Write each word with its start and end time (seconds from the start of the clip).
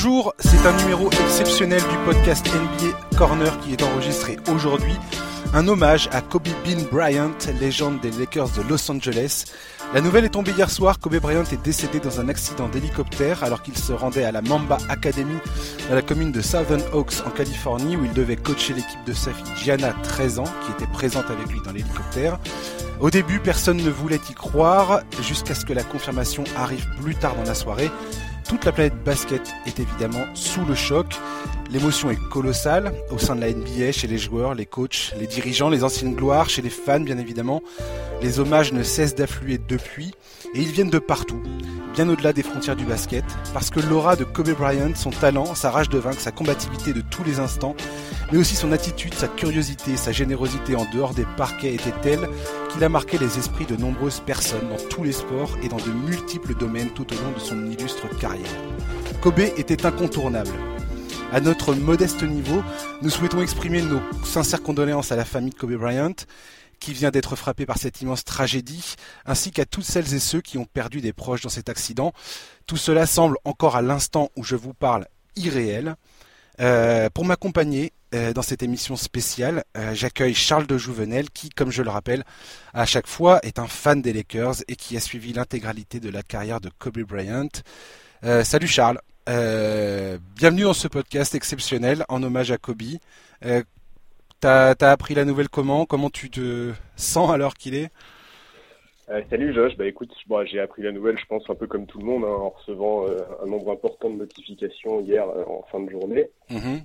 Bonjour, 0.00 0.32
c'est 0.38 0.64
un 0.64 0.76
numéro 0.76 1.10
exceptionnel 1.10 1.80
du 1.80 1.96
podcast 2.04 2.46
NBA 2.46 3.16
Corner 3.16 3.58
qui 3.58 3.72
est 3.72 3.82
enregistré 3.82 4.36
aujourd'hui. 4.48 4.94
Un 5.54 5.66
hommage 5.66 6.08
à 6.12 6.20
Kobe 6.20 6.46
Bean 6.64 6.84
Bryant, 6.92 7.32
légende 7.60 7.98
des 8.00 8.12
Lakers 8.12 8.50
de 8.50 8.62
Los 8.62 8.88
Angeles. 8.92 9.46
La 9.92 10.00
nouvelle 10.00 10.24
est 10.24 10.28
tombée 10.28 10.52
hier 10.52 10.70
soir, 10.70 11.00
Kobe 11.00 11.16
Bryant 11.16 11.42
est 11.42 11.60
décédé 11.64 11.98
dans 11.98 12.20
un 12.20 12.28
accident 12.28 12.68
d'hélicoptère 12.68 13.42
alors 13.42 13.60
qu'il 13.60 13.76
se 13.76 13.92
rendait 13.92 14.22
à 14.22 14.30
la 14.30 14.40
Mamba 14.40 14.78
Academy 14.88 15.34
dans 15.88 15.96
la 15.96 16.02
commune 16.02 16.30
de 16.30 16.42
Southern 16.42 16.80
Oaks 16.92 17.26
en 17.26 17.30
Californie 17.30 17.96
où 17.96 18.04
il 18.04 18.12
devait 18.12 18.36
coacher 18.36 18.74
l'équipe 18.74 19.04
de 19.04 19.12
sa 19.12 19.32
fille 19.32 19.52
Gianna, 19.64 19.96
13 20.04 20.38
ans, 20.38 20.44
qui 20.64 20.70
était 20.70 20.92
présente 20.92 21.28
avec 21.28 21.48
lui 21.48 21.60
dans 21.64 21.72
l'hélicoptère. 21.72 22.38
Au 23.00 23.10
début, 23.10 23.40
personne 23.40 23.78
ne 23.78 23.90
voulait 23.90 24.20
y 24.30 24.34
croire 24.34 25.00
jusqu'à 25.22 25.56
ce 25.56 25.64
que 25.64 25.72
la 25.72 25.82
confirmation 25.82 26.44
arrive 26.56 26.86
plus 27.00 27.16
tard 27.16 27.34
dans 27.34 27.42
la 27.42 27.56
soirée. 27.56 27.90
Toute 28.48 28.64
la 28.64 28.72
planète 28.72 29.04
basket 29.04 29.54
est 29.66 29.78
évidemment 29.78 30.24
sous 30.34 30.64
le 30.64 30.74
choc. 30.74 31.14
L'émotion 31.70 32.10
est 32.10 32.28
colossale 32.30 32.94
au 33.10 33.18
sein 33.18 33.36
de 33.36 33.42
la 33.42 33.52
NBA, 33.52 33.92
chez 33.92 34.06
les 34.06 34.16
joueurs, 34.16 34.54
les 34.54 34.64
coachs, 34.64 35.12
les 35.20 35.26
dirigeants, 35.26 35.68
les 35.68 35.84
anciennes 35.84 36.14
gloires, 36.14 36.48
chez 36.48 36.62
les 36.62 36.70
fans 36.70 37.00
bien 37.00 37.18
évidemment. 37.18 37.62
Les 38.22 38.40
hommages 38.40 38.72
ne 38.72 38.82
cessent 38.82 39.14
d'affluer 39.14 39.58
depuis 39.58 40.14
et 40.54 40.60
ils 40.60 40.72
viennent 40.72 40.88
de 40.88 40.98
partout, 40.98 41.42
bien 41.92 42.08
au-delà 42.08 42.32
des 42.32 42.42
frontières 42.42 42.74
du 42.74 42.86
basket, 42.86 43.24
parce 43.52 43.68
que 43.68 43.80
l'aura 43.80 44.16
de 44.16 44.24
Kobe 44.24 44.50
Bryant, 44.52 44.94
son 44.94 45.10
talent, 45.10 45.54
sa 45.54 45.70
rage 45.70 45.90
de 45.90 45.98
vaincre, 45.98 46.20
sa 46.20 46.32
combativité 46.32 46.94
de 46.94 47.02
tous 47.02 47.22
les 47.22 47.38
instants, 47.38 47.76
mais 48.32 48.38
aussi 48.38 48.56
son 48.56 48.72
attitude, 48.72 49.12
sa 49.12 49.28
curiosité, 49.28 49.98
sa 49.98 50.10
générosité 50.10 50.74
en 50.74 50.86
dehors 50.94 51.12
des 51.12 51.26
parquets 51.36 51.74
était 51.74 51.92
telle 52.00 52.28
qu'il 52.70 52.82
a 52.82 52.88
marqué 52.88 53.18
les 53.18 53.38
esprits 53.38 53.66
de 53.66 53.76
nombreuses 53.76 54.20
personnes 54.20 54.68
dans 54.70 54.88
tous 54.88 55.04
les 55.04 55.12
sports 55.12 55.58
et 55.62 55.68
dans 55.68 55.76
de 55.76 55.90
multiples 56.06 56.54
domaines 56.54 56.90
tout 56.90 57.06
au 57.12 57.16
long 57.16 57.32
de 57.34 57.40
son 57.40 57.70
illustre 57.70 58.08
carrière. 58.18 58.48
Kobe 59.20 59.40
était 59.40 59.84
incontournable. 59.84 60.50
À 61.30 61.40
notre 61.40 61.74
modeste 61.74 62.22
niveau, 62.22 62.62
nous 63.02 63.10
souhaitons 63.10 63.42
exprimer 63.42 63.82
nos 63.82 64.00
sincères 64.24 64.62
condoléances 64.62 65.12
à 65.12 65.16
la 65.16 65.26
famille 65.26 65.50
de 65.50 65.56
Kobe 65.56 65.74
Bryant, 65.74 66.14
qui 66.80 66.94
vient 66.94 67.10
d'être 67.10 67.36
frappée 67.36 67.66
par 67.66 67.76
cette 67.76 68.00
immense 68.00 68.24
tragédie, 68.24 68.94
ainsi 69.26 69.50
qu'à 69.50 69.66
toutes 69.66 69.84
celles 69.84 70.14
et 70.14 70.20
ceux 70.20 70.40
qui 70.40 70.56
ont 70.56 70.64
perdu 70.64 71.02
des 71.02 71.12
proches 71.12 71.42
dans 71.42 71.50
cet 71.50 71.68
accident. 71.68 72.14
Tout 72.66 72.78
cela 72.78 73.04
semble 73.04 73.36
encore 73.44 73.76
à 73.76 73.82
l'instant 73.82 74.30
où 74.36 74.42
je 74.42 74.56
vous 74.56 74.72
parle 74.72 75.06
irréel. 75.36 75.96
Euh, 76.60 77.10
pour 77.10 77.26
m'accompagner 77.26 77.92
euh, 78.14 78.32
dans 78.32 78.42
cette 78.42 78.62
émission 78.62 78.96
spéciale, 78.96 79.64
euh, 79.76 79.94
j'accueille 79.94 80.34
Charles 80.34 80.66
de 80.66 80.78
Jouvenel 80.78 81.28
qui, 81.30 81.50
comme 81.50 81.70
je 81.70 81.82
le 81.82 81.90
rappelle, 81.90 82.24
à 82.72 82.86
chaque 82.86 83.06
fois 83.06 83.38
est 83.42 83.58
un 83.58 83.68
fan 83.68 84.00
des 84.00 84.14
Lakers 84.14 84.62
et 84.66 84.76
qui 84.76 84.96
a 84.96 85.00
suivi 85.00 85.34
l'intégralité 85.34 86.00
de 86.00 86.08
la 86.08 86.22
carrière 86.22 86.62
de 86.62 86.70
Kobe 86.78 87.00
Bryant. 87.00 87.48
Salut 88.22 88.66
Charles, 88.66 89.00
bienvenue 89.26 90.62
dans 90.62 90.72
ce 90.72 90.88
podcast 90.88 91.34
exceptionnel 91.34 92.04
en 92.08 92.22
hommage 92.22 92.50
à 92.50 92.58
Kobe. 92.58 92.82
T'as 94.40 94.74
as 94.80 94.90
appris 94.90 95.14
la 95.14 95.24
nouvelle 95.24 95.48
comment? 95.48 95.84
Comment 95.84 96.10
tu 96.10 96.30
te 96.30 96.72
sens 96.96 97.30
alors 97.30 97.54
qu'il 97.54 97.74
est? 97.74 97.90
Euh, 99.10 99.22
salut 99.30 99.54
Josh, 99.54 99.74
bah 99.76 99.86
écoute, 99.86 100.12
bon, 100.26 100.44
j'ai 100.44 100.60
appris 100.60 100.82
la 100.82 100.92
nouvelle, 100.92 101.18
je 101.18 101.24
pense 101.24 101.48
un 101.48 101.54
peu 101.54 101.66
comme 101.66 101.86
tout 101.86 101.98
le 101.98 102.04
monde, 102.04 102.24
hein, 102.24 102.28
en 102.28 102.50
recevant 102.50 103.08
euh, 103.08 103.16
un 103.42 103.46
nombre 103.46 103.72
important 103.72 104.10
de 104.10 104.16
notifications 104.16 105.00
hier 105.00 105.26
euh, 105.26 105.44
en 105.46 105.62
fin 105.72 105.80
de 105.80 105.90
journée. 105.90 106.28
Mhm. 106.50 106.84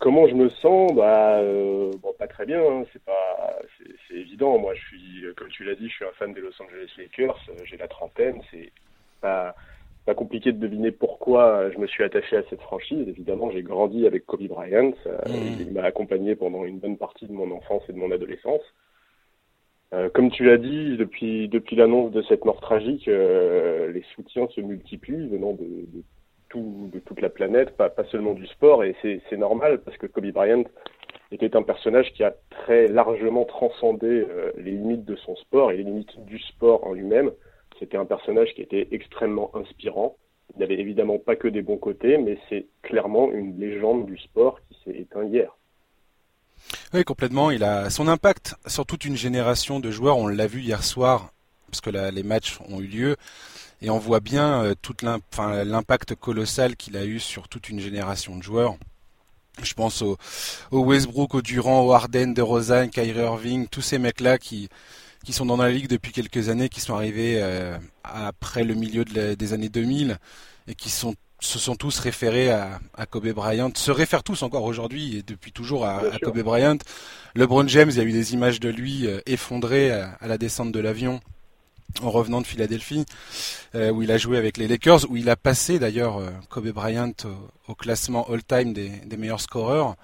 comment 0.00 0.26
je 0.26 0.34
me 0.34 0.48
sens? 0.48 0.92
Bah 0.94 1.42
bon, 1.42 2.14
pas 2.18 2.26
très 2.26 2.46
bien. 2.46 2.60
Hein, 2.60 2.84
c'est 2.92 3.04
pas, 3.04 3.58
c'est 4.08 4.14
évident. 4.14 4.58
Moi, 4.58 4.74
je 4.74 4.80
suis, 4.86 5.24
comme 5.36 5.48
tu 5.48 5.64
l'as 5.64 5.74
dit, 5.74 5.88
je 5.88 5.94
suis 5.94 6.04
un 6.04 6.12
fan 6.18 6.32
des 6.32 6.40
Los 6.40 6.60
Angeles 6.62 6.90
Lakers. 6.96 7.38
j'ai 7.64 7.76
la 7.76 7.88
trentaine. 7.88 8.40
C'est 8.50 8.72
pas 9.20 9.54
pas 10.06 10.14
compliqué 10.14 10.52
de 10.52 10.58
deviner 10.58 10.92
pourquoi 10.92 11.68
je 11.70 11.78
me 11.78 11.86
suis 11.86 12.04
attaché 12.04 12.36
à 12.36 12.42
cette 12.48 12.62
franchise. 12.62 13.06
Évidemment, 13.08 13.50
j'ai 13.50 13.62
grandi 13.62 14.06
avec 14.06 14.24
Kobe 14.24 14.46
Bryant. 14.46 14.92
Mhm. 15.26 15.56
Il 15.60 15.72
m'a 15.72 15.82
accompagné 15.82 16.36
pendant 16.36 16.64
une 16.64 16.78
bonne 16.78 16.96
partie 16.96 17.26
de 17.26 17.32
mon 17.32 17.50
enfance 17.50 17.82
et 17.88 17.92
de 17.92 17.98
mon 17.98 18.12
adolescence. 18.12 18.62
Euh, 19.92 20.08
comme 20.08 20.30
tu 20.30 20.44
l'as 20.44 20.58
dit, 20.58 20.96
depuis, 20.96 21.48
depuis 21.48 21.76
l'annonce 21.76 22.12
de 22.12 22.22
cette 22.22 22.44
mort 22.44 22.60
tragique, 22.60 23.08
euh, 23.08 23.92
les 23.92 24.04
soutiens 24.14 24.48
se 24.48 24.60
multiplient 24.60 25.28
venant 25.28 25.52
de, 25.52 25.64
de, 25.64 26.02
tout, 26.48 26.90
de 26.92 26.98
toute 27.00 27.20
la 27.20 27.28
planète, 27.28 27.76
pas, 27.76 27.88
pas 27.88 28.04
seulement 28.04 28.34
du 28.34 28.46
sport, 28.46 28.84
et 28.84 28.96
c'est 29.02 29.36
normal 29.36 29.80
parce 29.84 29.96
que 29.96 30.06
Kobe 30.06 30.30
Bryant 30.32 30.64
était 31.30 31.56
un 31.56 31.62
personnage 31.62 32.12
qui 32.12 32.24
a 32.24 32.34
très 32.50 32.88
largement 32.88 33.44
transcendé 33.44 34.06
euh, 34.28 34.52
les 34.56 34.72
limites 34.72 35.04
de 35.04 35.16
son 35.16 35.36
sport 35.36 35.70
et 35.70 35.76
les 35.76 35.84
limites 35.84 36.24
du 36.24 36.38
sport 36.38 36.84
en 36.84 36.92
lui-même. 36.92 37.30
C'était 37.78 37.96
un 37.96 38.04
personnage 38.04 38.54
qui 38.54 38.62
était 38.62 38.88
extrêmement 38.90 39.50
inspirant. 39.54 40.16
Il 40.54 40.60
n'avait 40.60 40.78
évidemment 40.78 41.18
pas 41.18 41.36
que 41.36 41.48
des 41.48 41.62
bons 41.62 41.76
côtés, 41.76 42.16
mais 42.18 42.38
c'est 42.48 42.66
clairement 42.82 43.30
une 43.32 43.58
légende 43.58 44.06
du 44.06 44.16
sport 44.18 44.60
qui 44.68 44.78
s'est 44.84 44.98
éteint 44.98 45.24
hier. 45.24 45.56
Oui, 46.94 47.04
complètement. 47.04 47.50
Il 47.50 47.64
a 47.64 47.90
son 47.90 48.08
impact 48.08 48.54
sur 48.66 48.86
toute 48.86 49.04
une 49.04 49.16
génération 49.16 49.80
de 49.80 49.90
joueurs. 49.90 50.16
On 50.16 50.28
l'a 50.28 50.46
vu 50.46 50.60
hier 50.60 50.82
soir, 50.82 51.32
parce 51.70 51.80
que 51.80 51.90
les 51.90 52.22
matchs 52.22 52.58
ont 52.68 52.80
eu 52.80 52.86
lieu, 52.86 53.16
et 53.82 53.90
on 53.90 53.98
voit 53.98 54.20
bien 54.20 54.62
euh, 54.62 54.74
tout 54.80 54.94
l'impact 55.02 56.14
colossal 56.14 56.76
qu'il 56.76 56.96
a 56.96 57.04
eu 57.04 57.18
sur 57.18 57.48
toute 57.48 57.68
une 57.68 57.80
génération 57.80 58.36
de 58.36 58.42
joueurs. 58.42 58.76
Je 59.62 59.74
pense 59.74 60.02
au, 60.02 60.16
Westbrook, 60.70 61.34
au 61.34 61.42
Durant, 61.42 61.86
au 61.86 61.92
Harden, 61.92 62.32
de 62.34 62.42
Rosanne, 62.42 62.90
Kyrie 62.90 63.20
Irving, 63.20 63.68
tous 63.68 63.80
ces 63.80 63.98
mecs-là 63.98 64.38
qui, 64.38 64.68
qui 65.26 65.32
sont 65.32 65.44
dans 65.44 65.56
la 65.56 65.70
ligue 65.70 65.88
depuis 65.88 66.12
quelques 66.12 66.50
années, 66.50 66.68
qui 66.68 66.80
sont 66.80 66.94
arrivés 66.94 67.40
euh, 67.42 67.76
après 68.04 68.62
le 68.62 68.74
milieu 68.74 69.04
des 69.04 69.52
années 69.52 69.68
2000 69.68 70.18
et 70.68 70.74
qui 70.76 70.88
sont 70.88 71.16
se 71.40 71.58
sont 71.58 71.74
tous 71.76 71.98
référés 71.98 72.50
à, 72.50 72.78
Kobe 73.10 73.28
Bryant, 73.28 73.70
se 73.74 73.90
réfèrent 73.90 74.22
tous 74.22 74.42
encore 74.42 74.64
aujourd'hui 74.64 75.18
et 75.18 75.22
depuis 75.22 75.52
toujours 75.52 75.84
à, 75.84 76.02
Kobe 76.22 76.40
Bryant. 76.40 76.78
LeBron 77.34 77.68
James, 77.68 77.90
il 77.90 77.96
y 77.96 78.00
a 78.00 78.04
eu 78.04 78.12
des 78.12 78.32
images 78.32 78.58
de 78.58 78.68
lui 78.70 79.06
euh, 79.06 79.20
effondré 79.26 79.90
à, 79.90 80.16
la 80.22 80.38
descente 80.38 80.72
de 80.72 80.80
l'avion 80.80 81.20
en 82.02 82.10
revenant 82.10 82.40
de 82.40 82.46
Philadelphie, 82.46 83.04
euh, 83.74 83.90
où 83.90 84.02
il 84.02 84.10
a 84.12 84.18
joué 84.18 84.38
avec 84.38 84.56
les 84.56 84.66
Lakers, 84.66 85.10
où 85.10 85.16
il 85.16 85.28
a 85.28 85.36
passé 85.36 85.78
d'ailleurs 85.78 86.18
euh, 86.18 86.30
Kobe 86.48 86.68
Bryant 86.68 87.12
au, 87.68 87.74
classement 87.74 88.26
all-time 88.30 88.72
des, 88.72 89.16
meilleurs 89.18 89.40
scoreurs 89.40 89.96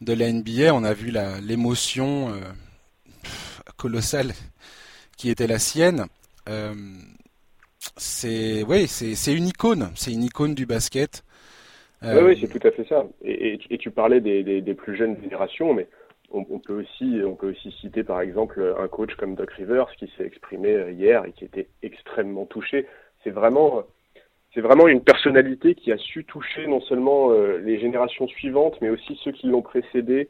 de 0.00 0.12
la 0.14 0.32
NBA. 0.32 0.72
On 0.72 0.84
a 0.84 0.94
vu 0.94 1.12
l'émotion 1.42 2.32
colossale 3.76 4.34
qui 5.16 5.30
était 5.30 5.46
la 5.46 5.58
sienne 5.58 6.06
c'est 7.96 8.62
oui, 8.64 8.86
c'est 8.86 9.34
une 9.34 9.48
icône, 9.48 9.90
c'est 9.94 10.12
une 10.12 10.22
icône 10.24 10.54
du 10.54 10.66
basket. 10.66 11.24
Oui, 12.02 12.18
oui, 12.20 12.38
c'est 12.40 12.48
tout 12.48 12.66
à 12.66 12.72
fait 12.72 12.84
ça. 12.88 13.04
Et, 13.22 13.60
et, 13.70 13.78
tu 13.78 13.92
parlais 13.92 14.20
des, 14.20 14.42
des, 14.42 14.60
des, 14.60 14.74
plus 14.74 14.96
jeunes 14.96 15.16
générations, 15.22 15.72
mais 15.72 15.86
on, 16.32 16.44
on, 16.50 16.58
peut 16.58 16.80
aussi, 16.80 17.20
on 17.24 17.36
peut 17.36 17.50
aussi 17.50 17.70
citer 17.80 18.02
par 18.02 18.20
exemple 18.20 18.74
un 18.76 18.88
coach 18.88 19.14
comme 19.14 19.36
Doc 19.36 19.52
Rivers 19.52 19.86
qui 19.96 20.10
s'est 20.16 20.24
exprimé 20.24 20.90
hier 20.90 21.24
et 21.24 21.32
qui 21.32 21.44
était 21.44 21.68
extrêmement 21.84 22.44
touché. 22.44 22.88
C'est 23.22 23.30
vraiment, 23.30 23.84
c'est 24.52 24.60
vraiment 24.60 24.88
une 24.88 25.00
personnalité 25.00 25.76
qui 25.76 25.92
a 25.92 25.98
su 25.98 26.24
toucher 26.24 26.66
non 26.66 26.80
seulement 26.80 27.30
euh, 27.30 27.58
les 27.58 27.78
générations 27.78 28.26
suivantes, 28.26 28.76
mais 28.80 28.90
aussi 28.90 29.16
ceux 29.22 29.30
qui 29.30 29.46
l'ont 29.46 29.62
précédé. 29.62 30.28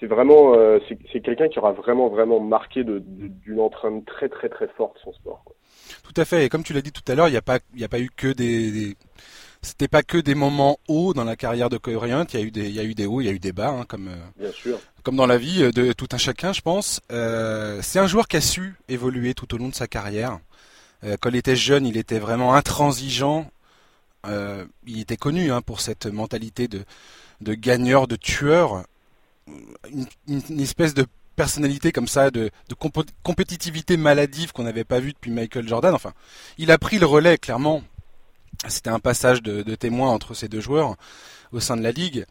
C'est 0.00 0.06
vraiment, 0.06 0.54
euh, 0.54 0.78
c'est 1.12 1.20
quelqu'un 1.20 1.48
qui 1.48 1.58
aura 1.58 1.72
vraiment, 1.72 2.08
vraiment 2.08 2.38
marqué 2.38 2.84
d'une 2.84 3.60
empreinte 3.60 4.04
très, 4.06 4.28
très, 4.28 4.48
très 4.48 4.68
forte 4.68 4.96
son 5.02 5.12
sport. 5.12 5.42
Quoi. 5.44 5.56
Tout 6.04 6.20
à 6.20 6.24
fait. 6.24 6.44
Et 6.44 6.48
comme 6.48 6.62
tu 6.62 6.72
l'as 6.72 6.82
dit 6.82 6.92
tout 6.92 7.02
à 7.10 7.14
l'heure, 7.14 7.28
il 7.28 7.32
n'y 7.32 7.36
a 7.36 7.42
pas, 7.42 7.58
il 7.74 7.82
a 7.82 7.88
pas 7.88 7.98
eu 7.98 8.08
que 8.16 8.32
des, 8.32 8.96
c'était 9.62 9.88
pas 9.88 10.02
que 10.02 10.18
des 10.18 10.34
moments 10.34 10.78
hauts 10.86 11.14
dans 11.14 11.24
la 11.24 11.34
carrière 11.34 11.68
de 11.68 11.78
Coherent. 11.78 12.26
Il 12.32 12.38
y 12.38 12.42
a 12.42 12.46
eu 12.46 12.50
des, 12.50 12.68
il 12.68 12.74
y 12.74 12.80
a 12.80 12.84
eu 12.84 12.94
des 12.94 13.06
hauts, 13.06 13.20
il 13.20 13.26
y 13.26 13.28
a 13.28 13.32
eu 13.32 13.40
des 13.40 13.52
bas, 13.52 13.70
hein, 13.70 13.84
comme, 13.88 14.10
Bien 14.38 14.52
sûr. 14.52 14.78
comme 15.02 15.16
dans 15.16 15.26
la 15.26 15.38
vie 15.38 15.72
de 15.72 15.92
tout 15.92 16.08
un 16.12 16.18
chacun, 16.18 16.52
je 16.52 16.60
pense. 16.60 17.00
Euh, 17.10 17.80
c'est 17.82 17.98
un 17.98 18.06
joueur 18.06 18.28
qui 18.28 18.36
a 18.36 18.40
su 18.40 18.76
évoluer 18.88 19.34
tout 19.34 19.52
au 19.54 19.58
long 19.58 19.68
de 19.68 19.74
sa 19.74 19.88
carrière. 19.88 20.38
Euh, 21.04 21.16
quand 21.20 21.30
il 21.30 21.36
était 21.36 21.56
jeune, 21.56 21.86
il 21.86 21.96
était 21.96 22.18
vraiment 22.18 22.54
intransigeant. 22.54 23.50
Euh, 24.26 24.64
il 24.86 25.00
était 25.00 25.16
connu 25.16 25.50
hein, 25.50 25.60
pour 25.62 25.80
cette 25.80 26.06
mentalité 26.06 26.68
de, 26.68 26.84
de 27.40 27.54
gagneur, 27.54 28.06
de 28.06 28.16
tueur. 28.16 28.84
Une, 30.28 30.60
espèce 30.60 30.94
de 30.94 31.06
personnalité 31.36 31.92
comme 31.92 32.08
ça, 32.08 32.30
de, 32.30 32.50
compétitivité 33.22 33.96
maladive 33.96 34.52
qu'on 34.52 34.64
n'avait 34.64 34.84
pas 34.84 35.00
vu 35.00 35.12
depuis 35.12 35.30
Michael 35.30 35.68
Jordan. 35.68 35.94
Enfin, 35.94 36.12
il 36.58 36.70
a 36.70 36.78
pris 36.78 36.98
le 36.98 37.06
relais, 37.06 37.38
clairement. 37.38 37.82
C'était 38.66 38.90
un 38.90 38.98
passage 38.98 39.42
de, 39.42 39.74
témoin 39.74 40.10
entre 40.10 40.34
ces 40.34 40.48
deux 40.48 40.60
joueurs 40.60 40.96
au 41.52 41.60
sein 41.60 41.76
de 41.76 41.82
la 41.82 41.92
ligue. 41.92 42.26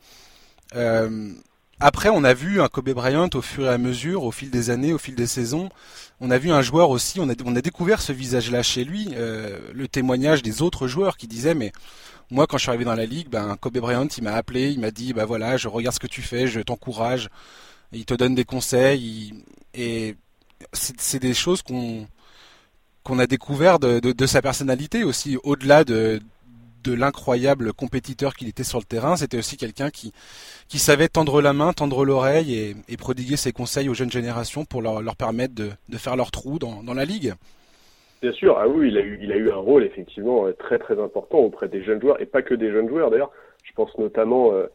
Euh, 0.76 1.32
après, 1.80 2.10
on 2.10 2.24
a 2.24 2.34
vu 2.34 2.60
un 2.60 2.70
Kobe 2.70 2.90
Bryant 2.90 3.30
au 3.36 3.42
fur 3.42 3.66
et 3.66 3.70
à 3.70 3.78
mesure, 3.78 4.24
au 4.24 4.32
fil 4.32 4.50
des 4.50 4.72
années, 4.72 4.94
au 4.94 4.98
fil 4.98 5.14
des 5.14 5.28
saisons. 5.28 5.70
On 6.20 6.32
a 6.32 6.40
vu 6.40 6.50
un 6.50 6.64
joueur 6.64 6.90
aussi, 6.90 7.20
on 7.20 7.30
a, 7.30 7.34
on 7.46 7.56
a 7.56 7.62
découvert 7.62 8.02
ce 8.02 8.12
visage-là 8.12 8.64
chez 8.64 8.84
lui, 8.84 9.10
euh, 9.14 9.60
le 9.74 9.88
témoignage 9.88 10.42
des 10.42 10.64
autres 10.64 10.88
joueurs 10.88 11.18
qui 11.18 11.28
disaient, 11.28 11.54
mais 11.54 11.72
moi, 12.30 12.48
quand 12.48 12.58
je 12.58 12.64
suis 12.64 12.70
arrivé 12.70 12.86
dans 12.86 12.96
la 12.96 13.06
ligue, 13.06 13.30
ben, 13.30 13.56
Kobe 13.60 13.78
Bryant, 13.78 14.08
il 14.18 14.24
m'a 14.24 14.34
appelé, 14.34 14.72
il 14.72 14.80
m'a 14.80 14.92
dit, 14.92 15.14
bah 15.14 15.26
voilà, 15.26 15.58
je 15.58 15.68
regarde 15.68 15.96
ce 15.96 16.00
que 16.00 16.08
tu 16.08 16.22
fais, 16.22 16.48
je 16.48 16.60
t'encourage 16.60 17.30
il 17.92 18.06
te 18.06 18.14
donne 18.14 18.36
des 18.36 18.46
conseils, 18.46 19.34
et 19.74 20.16
c'est 20.74 21.20
des 21.20 21.34
choses 21.34 21.62
qu'on 21.62 22.08
qu'on 23.04 23.20
a 23.20 23.28
découvert 23.28 23.80
de, 23.80 24.02
de, 24.02 24.26
sa 24.26 24.42
personnalité 24.42 25.06
aussi, 25.06 25.38
au-delà 25.44 25.86
de, 25.86 26.22
de 26.84 26.92
l'incroyable 26.92 27.72
compétiteur 27.72 28.36
qu'il 28.36 28.50
était 28.50 28.66
sur 28.66 28.80
le 28.80 28.84
terrain, 28.84 29.16
c'était 29.16 29.38
aussi 29.38 29.56
quelqu'un 29.56 29.92
qui, 29.92 30.12
qui 30.68 30.78
savait 30.78 31.08
tendre 31.08 31.42
la 31.42 31.54
main, 31.54 31.72
tendre 31.72 32.04
l'oreille 32.04 32.76
et, 32.90 32.98
prodiguer 32.98 33.38
ses 33.38 33.54
conseils 33.54 33.88
aux 33.88 33.94
jeunes 33.94 34.12
générations 34.12 34.66
pour 34.66 34.82
leur, 34.82 35.02
leur 35.02 35.16
permettre 35.16 35.56
de, 35.56 35.72
de, 35.88 35.98
faire 35.98 36.18
leur 36.18 36.32
trou 36.32 36.60
dans, 36.60 36.84
dans, 36.84 36.94
la 36.94 37.06
ligue. 37.06 37.34
Bien 38.22 38.32
sûr, 38.32 38.58
ah 38.58 38.68
oui, 38.68 38.88
il 38.88 38.98
a, 38.98 39.02
eu, 39.02 39.20
il 39.22 39.32
a 39.32 39.38
eu 39.38 39.52
un 39.52 39.58
rôle 39.58 39.84
effectivement 39.84 40.46
très 40.58 40.80
très 40.80 41.00
important 41.00 41.38
auprès 41.40 41.68
des 41.68 41.84
jeunes 41.84 42.02
joueurs 42.02 42.20
et 42.22 42.26
pas 42.26 42.42
que 42.42 42.56
des 42.56 42.72
jeunes 42.72 42.90
joueurs 42.90 43.12
d'ailleurs. 43.12 43.32
Je 43.64 43.72
pense 43.74 43.96
notamment 43.98 44.54
euh, 44.54 44.68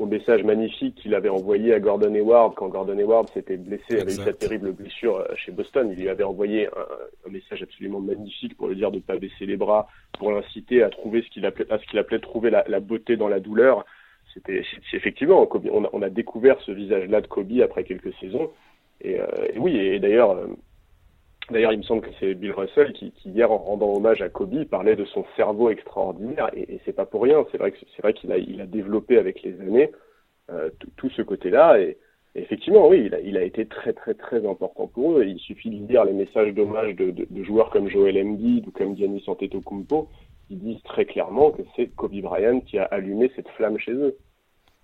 au 0.00 0.06
message 0.06 0.42
magnifique 0.44 0.94
qu'il 0.96 1.14
avait 1.14 1.28
envoyé 1.28 1.74
à 1.74 1.78
Gordon 1.78 2.14
Hayward 2.14 2.54
quand 2.54 2.68
Gordon 2.68 2.98
Hayward 2.98 3.28
s'était 3.28 3.58
blessé, 3.58 4.00
avait 4.00 4.12
eu 4.12 4.16
sa 4.16 4.32
terrible 4.32 4.72
blessure 4.72 5.16
euh, 5.16 5.34
chez 5.36 5.52
Boston. 5.52 5.90
Il 5.92 6.00
lui 6.00 6.08
avait 6.08 6.24
envoyé 6.24 6.68
un, 6.68 7.28
un 7.28 7.30
message 7.30 7.62
absolument 7.62 8.00
magnifique 8.00 8.56
pour 8.56 8.68
lui 8.68 8.76
dire 8.76 8.90
de 8.90 8.96
ne 8.96 9.02
pas 9.02 9.18
baisser 9.18 9.44
les 9.44 9.58
bras, 9.58 9.88
pour 10.18 10.32
l'inciter 10.32 10.82
à 10.82 10.88
trouver 10.88 11.22
ce 11.22 11.28
qu'il 11.28 11.44
appelait, 11.44 11.70
à 11.70 11.78
ce 11.78 11.86
qu'il 11.86 11.98
appelait 11.98 12.18
trouver 12.18 12.48
la, 12.48 12.64
la, 12.66 12.80
beauté 12.80 13.16
dans 13.16 13.28
la 13.28 13.40
douleur. 13.40 13.84
C'était 14.32 14.62
effectivement, 14.94 15.46
on 15.52 15.84
a, 15.84 15.90
on 15.92 16.02
a, 16.02 16.08
découvert 16.08 16.58
ce 16.60 16.72
visage-là 16.72 17.20
de 17.20 17.26
Kobe 17.26 17.60
après 17.62 17.84
quelques 17.84 18.14
saisons. 18.20 18.50
Et, 19.02 19.20
euh, 19.20 19.26
et 19.52 19.58
oui, 19.58 19.76
et 19.76 19.98
d'ailleurs, 19.98 20.30
euh, 20.30 20.46
D'ailleurs, 21.50 21.72
il 21.72 21.78
me 21.78 21.84
semble 21.84 22.02
que 22.02 22.14
c'est 22.20 22.34
Bill 22.34 22.52
Russell 22.52 22.92
qui, 22.92 23.12
hier, 23.24 23.50
en 23.50 23.58
rendant 23.58 23.92
hommage 23.92 24.22
à 24.22 24.28
Kobe, 24.28 24.64
parlait 24.64 24.96
de 24.96 25.04
son 25.04 25.24
cerveau 25.36 25.70
extraordinaire, 25.70 26.50
et, 26.54 26.80
c'est 26.84 26.92
pas 26.92 27.06
pour 27.06 27.22
rien. 27.22 27.44
C'est 27.50 27.58
vrai 27.58 27.72
qu'il 28.12 28.32
a, 28.32 28.66
développé 28.66 29.18
avec 29.18 29.42
les 29.42 29.60
années 29.60 29.90
euh, 30.50 30.70
tout 30.96 31.10
ce 31.10 31.22
côté-là, 31.22 31.80
et, 31.80 31.96
effectivement, 32.34 32.88
oui, 32.88 33.10
il 33.24 33.36
a, 33.36 33.42
été 33.42 33.66
très 33.66 33.92
très 33.92 34.14
très 34.14 34.46
important 34.46 34.86
pour 34.86 35.18
eux. 35.18 35.24
Et 35.24 35.30
il 35.30 35.38
suffit 35.40 35.70
de 35.70 35.86
lire 35.86 36.04
les 36.04 36.12
messages 36.12 36.54
d'hommage 36.54 36.94
de, 36.94 37.44
joueurs 37.44 37.70
comme 37.70 37.88
Joel 37.88 38.18
Embiid 38.18 38.68
ou 38.68 38.70
comme 38.70 38.96
Giannis 38.96 39.24
Antetokounmpo, 39.26 40.08
qui 40.48 40.56
disent 40.56 40.82
très 40.84 41.04
clairement 41.04 41.50
que 41.50 41.62
c'est 41.74 41.88
Kobe 41.96 42.20
Bryant 42.20 42.60
qui 42.60 42.78
a 42.78 42.84
allumé 42.84 43.30
cette 43.34 43.48
flamme 43.50 43.78
chez 43.78 43.92
eux. 43.92 44.16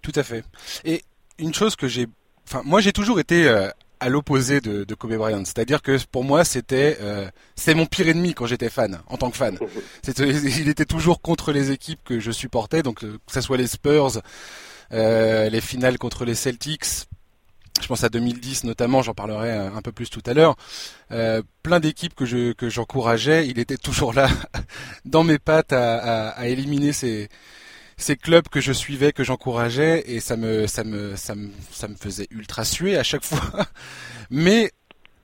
Tout 0.03 0.13
à 0.15 0.23
fait. 0.23 0.43
Et 0.85 1.03
une 1.39 1.55
chose 1.55 1.77
que 1.77 1.87
j'ai, 1.89 2.07
enfin, 2.45 2.63
moi 2.65 2.81
j'ai 2.81 2.93
toujours 2.93 3.19
été 3.21 3.49
euh, 3.49 3.69
à 4.01 4.09
l'opposé 4.09 4.61
de, 4.61 4.85
de, 4.85 4.95
Kobe 4.95 5.15
Bryant. 5.15 5.45
C'est-à-dire 5.45 5.83
que 5.83 5.99
pour 6.07 6.25
moi, 6.25 6.45
c'était 6.45 6.99
euh, 7.01 7.29
c'est 7.55 7.75
mon 7.75 7.87
pire 7.87 8.09
ennemi 8.09 8.35
quand 8.35 8.47
j'étais 8.47 8.69
fan, 8.69 9.01
en 9.07 9.17
tant 9.17 9.31
que 9.31 9.37
fan. 9.37 9.59
il 10.09 10.69
était 10.69 10.85
toujours 10.85 11.21
contre 11.21 11.53
les 11.53 11.71
équipes 11.71 12.01
que 12.05 12.21
je 12.21 12.31
supportais, 12.31 12.83
donc 12.83 13.05
euh, 13.05 13.19
que 13.27 13.33
ce 13.33 13.41
soit 13.41 13.57
les 13.57 13.67
Spurs, 13.67 14.21
euh, 14.93 15.49
les 15.49 15.61
finales 15.61 15.99
contre 15.99 16.25
les 16.25 16.35
Celtics. 16.35 17.07
Je 17.81 17.87
pense 17.89 18.05
à 18.05 18.09
2010 18.09 18.65
notamment, 18.65 19.03
j'en 19.03 19.13
parlerai 19.13 19.51
un, 19.53 19.83
peu 19.83 19.93
plus 19.93 20.09
tout 20.09 20.23
à 20.25 20.33
l'heure. 20.33 20.57
Euh, 21.13 21.43
plein 21.63 21.79
d'équipes 21.79 22.15
que 22.15 22.25
je 22.25 22.53
que 22.53 22.71
j'encourageais, 22.71 23.47
il 23.49 23.59
était 23.59 23.77
toujours 23.77 24.15
là 24.15 24.31
dans 25.05 25.25
mes 25.25 25.39
pattes 25.39 25.75
à, 25.75 25.99
à, 25.99 26.29
à 26.31 26.47
éliminer 26.47 26.95
ces 26.95 27.29
ces 27.97 28.17
clubs 28.17 28.49
que 28.49 28.61
je 28.61 28.73
suivais, 28.73 29.13
que 29.13 29.25
j'encourageais, 29.25 30.05
et 30.07 30.21
ça 30.21 30.37
me, 30.37 30.67
ça 30.67 30.85
me, 30.85 31.17
ça 31.17 31.35
me, 31.35 31.51
ça 31.71 31.89
me 31.89 31.95
faisait 31.95 32.27
ultra 32.31 32.65
suer 32.65 32.97
à 32.97 33.03
chaque 33.03 33.25
fois. 33.25 33.67
Mais 34.31 34.71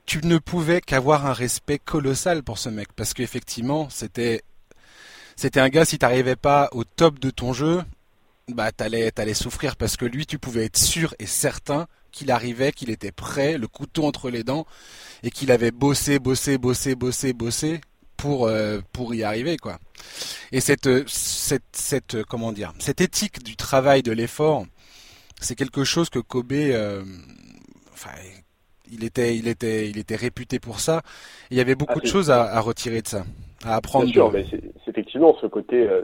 tu 0.07 0.21
ne 0.25 0.39
pouvais 0.39 0.81
qu'avoir 0.81 1.27
un 1.27 1.33
respect 1.33 1.79
colossal 1.79 2.43
pour 2.43 2.59
ce 2.59 2.69
mec, 2.69 2.89
parce 2.95 3.15
qu'effectivement, 3.15 3.89
c'était, 3.91 4.43
c'était 5.37 5.61
un 5.61 5.69
gars, 5.69 5.85
si 5.85 5.99
t'arrivais 5.99 6.37
pas 6.37 6.69
au 6.73 6.85
top 6.85 7.19
de 7.19 7.31
ton 7.31 7.53
jeu, 7.53 7.83
bah 8.49 8.73
t'allais, 8.73 9.11
t'allais 9.11 9.35
souffrir, 9.35 9.77
parce 9.77 9.97
que 9.97 10.05
lui, 10.05 10.27
tu 10.27 10.39
pouvais 10.39 10.65
être 10.65 10.79
sûr 10.79 11.15
et 11.19 11.27
certain 11.27 11.87
qu'il 12.11 12.31
arrivait, 12.31 12.73
qu'il 12.73 12.91
était 12.91 13.13
prêt, 13.13 13.59
le 13.59 13.69
couteau 13.69 14.05
entre 14.05 14.31
les 14.31 14.45
dents, 14.45 14.67
et 15.23 15.31
qu'il 15.31 15.51
avait 15.51 15.71
bossé, 15.71 16.19
bossé, 16.19 16.59
bossé, 16.59 16.95
bossé, 16.95 17.33
bossé 17.33 17.81
pour 18.17 18.47
euh, 18.47 18.81
pour 18.93 19.15
y 19.15 19.25
arriver 19.25 19.57
quoi. 19.57 19.79
Et 20.53 20.61
cette 20.61 21.09
cette 21.09 21.63
cette 21.73 22.23
comment 22.25 22.53
dire, 22.53 22.73
cette 22.79 23.01
éthique 23.01 23.43
du 23.43 23.57
travail 23.57 24.03
de 24.03 24.13
l'effort, 24.13 24.65
c'est 25.41 25.55
quelque 25.55 25.85
chose 25.85 26.11
que 26.11 26.19
Kobe 26.19 26.53
euh, 26.53 27.03
enfin 27.93 28.11
il 28.91 29.05
était 29.05 29.37
il 29.37 29.49
était 29.49 29.89
il 29.89 29.99
était 29.99 30.17
réputé 30.17 30.59
pour 30.59 30.81
ça. 30.81 31.03
il 31.51 31.57
y 31.57 31.61
avait 31.61 31.75
beaucoup 31.75 31.99
ah, 31.99 32.01
de 32.03 32.07
choses 32.07 32.31
à, 32.31 32.43
à, 32.43 32.61
retirer 32.61 33.03
de 33.03 33.09
ça, 33.09 33.25
à 33.65 33.77
apprendre. 33.77 34.05
Bien 34.05 34.15
sûr, 34.15 34.33
mais 34.33 34.47
c'est 34.51 34.91
effectivement 34.91 35.37
ce 35.41 35.47
côté 35.47 35.89
euh, 35.89 36.03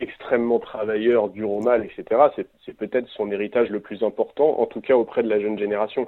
extrêmement 0.00 0.58
travailleur, 0.58 1.28
dur 1.30 1.50
au 1.50 1.60
mal, 1.60 1.84
etc. 1.84 2.20
C'est 2.64 2.76
peut-être 2.76 3.08
son 3.16 3.30
héritage 3.30 3.70
le 3.70 3.80
plus 3.80 4.02
important, 4.02 4.60
en 4.60 4.66
tout 4.66 4.80
cas 4.80 4.94
auprès 4.94 5.22
de 5.22 5.28
la 5.28 5.40
jeune 5.40 5.58
génération. 5.58 6.06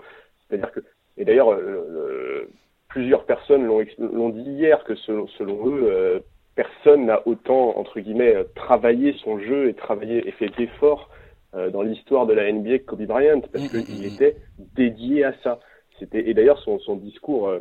C'est-à-dire 0.49 0.73
que 0.73 0.81
et 1.19 1.25
d'ailleurs, 1.25 1.51
euh, 1.51 2.49
plusieurs 2.89 3.25
personnes 3.25 3.67
l'ont 3.67 4.29
dit 4.29 4.51
hier 4.51 4.83
que 4.85 4.95
selon, 4.95 5.27
selon 5.37 5.67
eux, 5.67 5.91
euh, 5.91 6.21
personne 6.59 7.07
n'a 7.07 7.23
autant 7.25 7.79
entre 7.79 8.01
guillemets 8.01 8.35
travaillé 8.57 9.15
son 9.23 9.39
jeu 9.39 9.69
et 9.69 9.75
travaillé 9.75 10.27
et 10.27 10.33
fait 10.33 10.51
d'efforts 10.59 11.09
euh, 11.55 11.71
dans 11.71 11.83
l'histoire 11.83 12.27
de 12.27 12.33
la 12.33 12.51
NBA 12.51 12.81
que 12.81 12.85
Kobe 12.85 13.07
Bryant 13.07 13.43
parce 13.53 13.73
mmh, 13.73 13.85
qu'il 13.85 13.95
mmh, 13.95 14.03
mmh. 14.03 14.15
était 14.15 14.37
dédié 14.75 15.25
à 15.25 15.35
ça. 15.45 15.61
C'était 16.01 16.29
et 16.29 16.35
d'ailleurs 16.35 16.59
son, 16.59 16.81
son 16.81 16.97
discours 16.97 17.49
euh, 17.49 17.61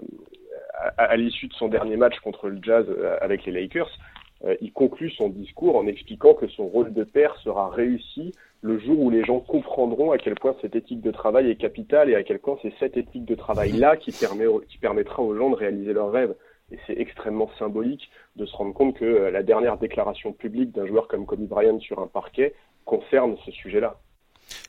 à, 0.97 1.03
à 1.03 1.15
l'issue 1.15 1.47
de 1.47 1.53
son 1.53 1.67
dernier 1.67 1.95
match 1.95 2.19
contre 2.21 2.49
le 2.49 2.59
Jazz 2.63 2.87
euh, 2.89 3.17
avec 3.21 3.45
les 3.45 3.51
Lakers, 3.51 3.91
euh, 4.45 4.55
il 4.61 4.73
conclut 4.73 5.11
son 5.11 5.29
discours 5.29 5.75
en 5.75 5.85
expliquant 5.85 6.33
que 6.33 6.47
son 6.47 6.65
rôle 6.65 6.91
de 6.91 7.03
père 7.03 7.35
sera 7.43 7.69
réussi 7.69 8.33
le 8.61 8.79
jour 8.79 8.99
où 8.99 9.11
les 9.11 9.23
gens 9.23 9.41
comprendront 9.41 10.11
à 10.11 10.17
quel 10.17 10.33
point 10.33 10.55
cette 10.61 10.75
éthique 10.75 11.01
de 11.01 11.11
travail 11.11 11.51
est 11.51 11.55
capitale 11.55 12.09
et 12.09 12.15
à 12.15 12.23
quel 12.23 12.39
point 12.39 12.57
c'est 12.63 12.73
cette 12.79 12.97
éthique 12.97 13.25
de 13.25 13.35
travail-là 13.35 13.95
qui, 13.97 14.11
permet, 14.11 14.45
qui 14.67 14.79
permettra 14.79 15.21
aux 15.21 15.35
gens 15.35 15.51
de 15.51 15.55
réaliser 15.55 15.93
leurs 15.93 16.11
rêves. 16.11 16.33
Et 16.71 16.77
c'est 16.85 16.97
extrêmement 16.97 17.49
symbolique 17.57 18.09
de 18.35 18.45
se 18.45 18.55
rendre 18.55 18.73
compte 18.73 18.97
que 18.97 19.05
euh, 19.05 19.31
la 19.31 19.43
dernière 19.43 19.77
déclaration 19.77 20.33
publique 20.33 20.71
d'un 20.71 20.85
joueur 20.85 21.07
comme 21.07 21.25
Kobe 21.25 21.47
Bryant 21.47 21.79
sur 21.79 21.99
un 21.99 22.07
parquet 22.07 22.53
concerne 22.85 23.37
ce 23.45 23.51
sujet-là. 23.51 23.99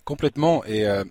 Complètement. 0.04 0.64
Et 0.64 0.86
euh, 0.86 1.04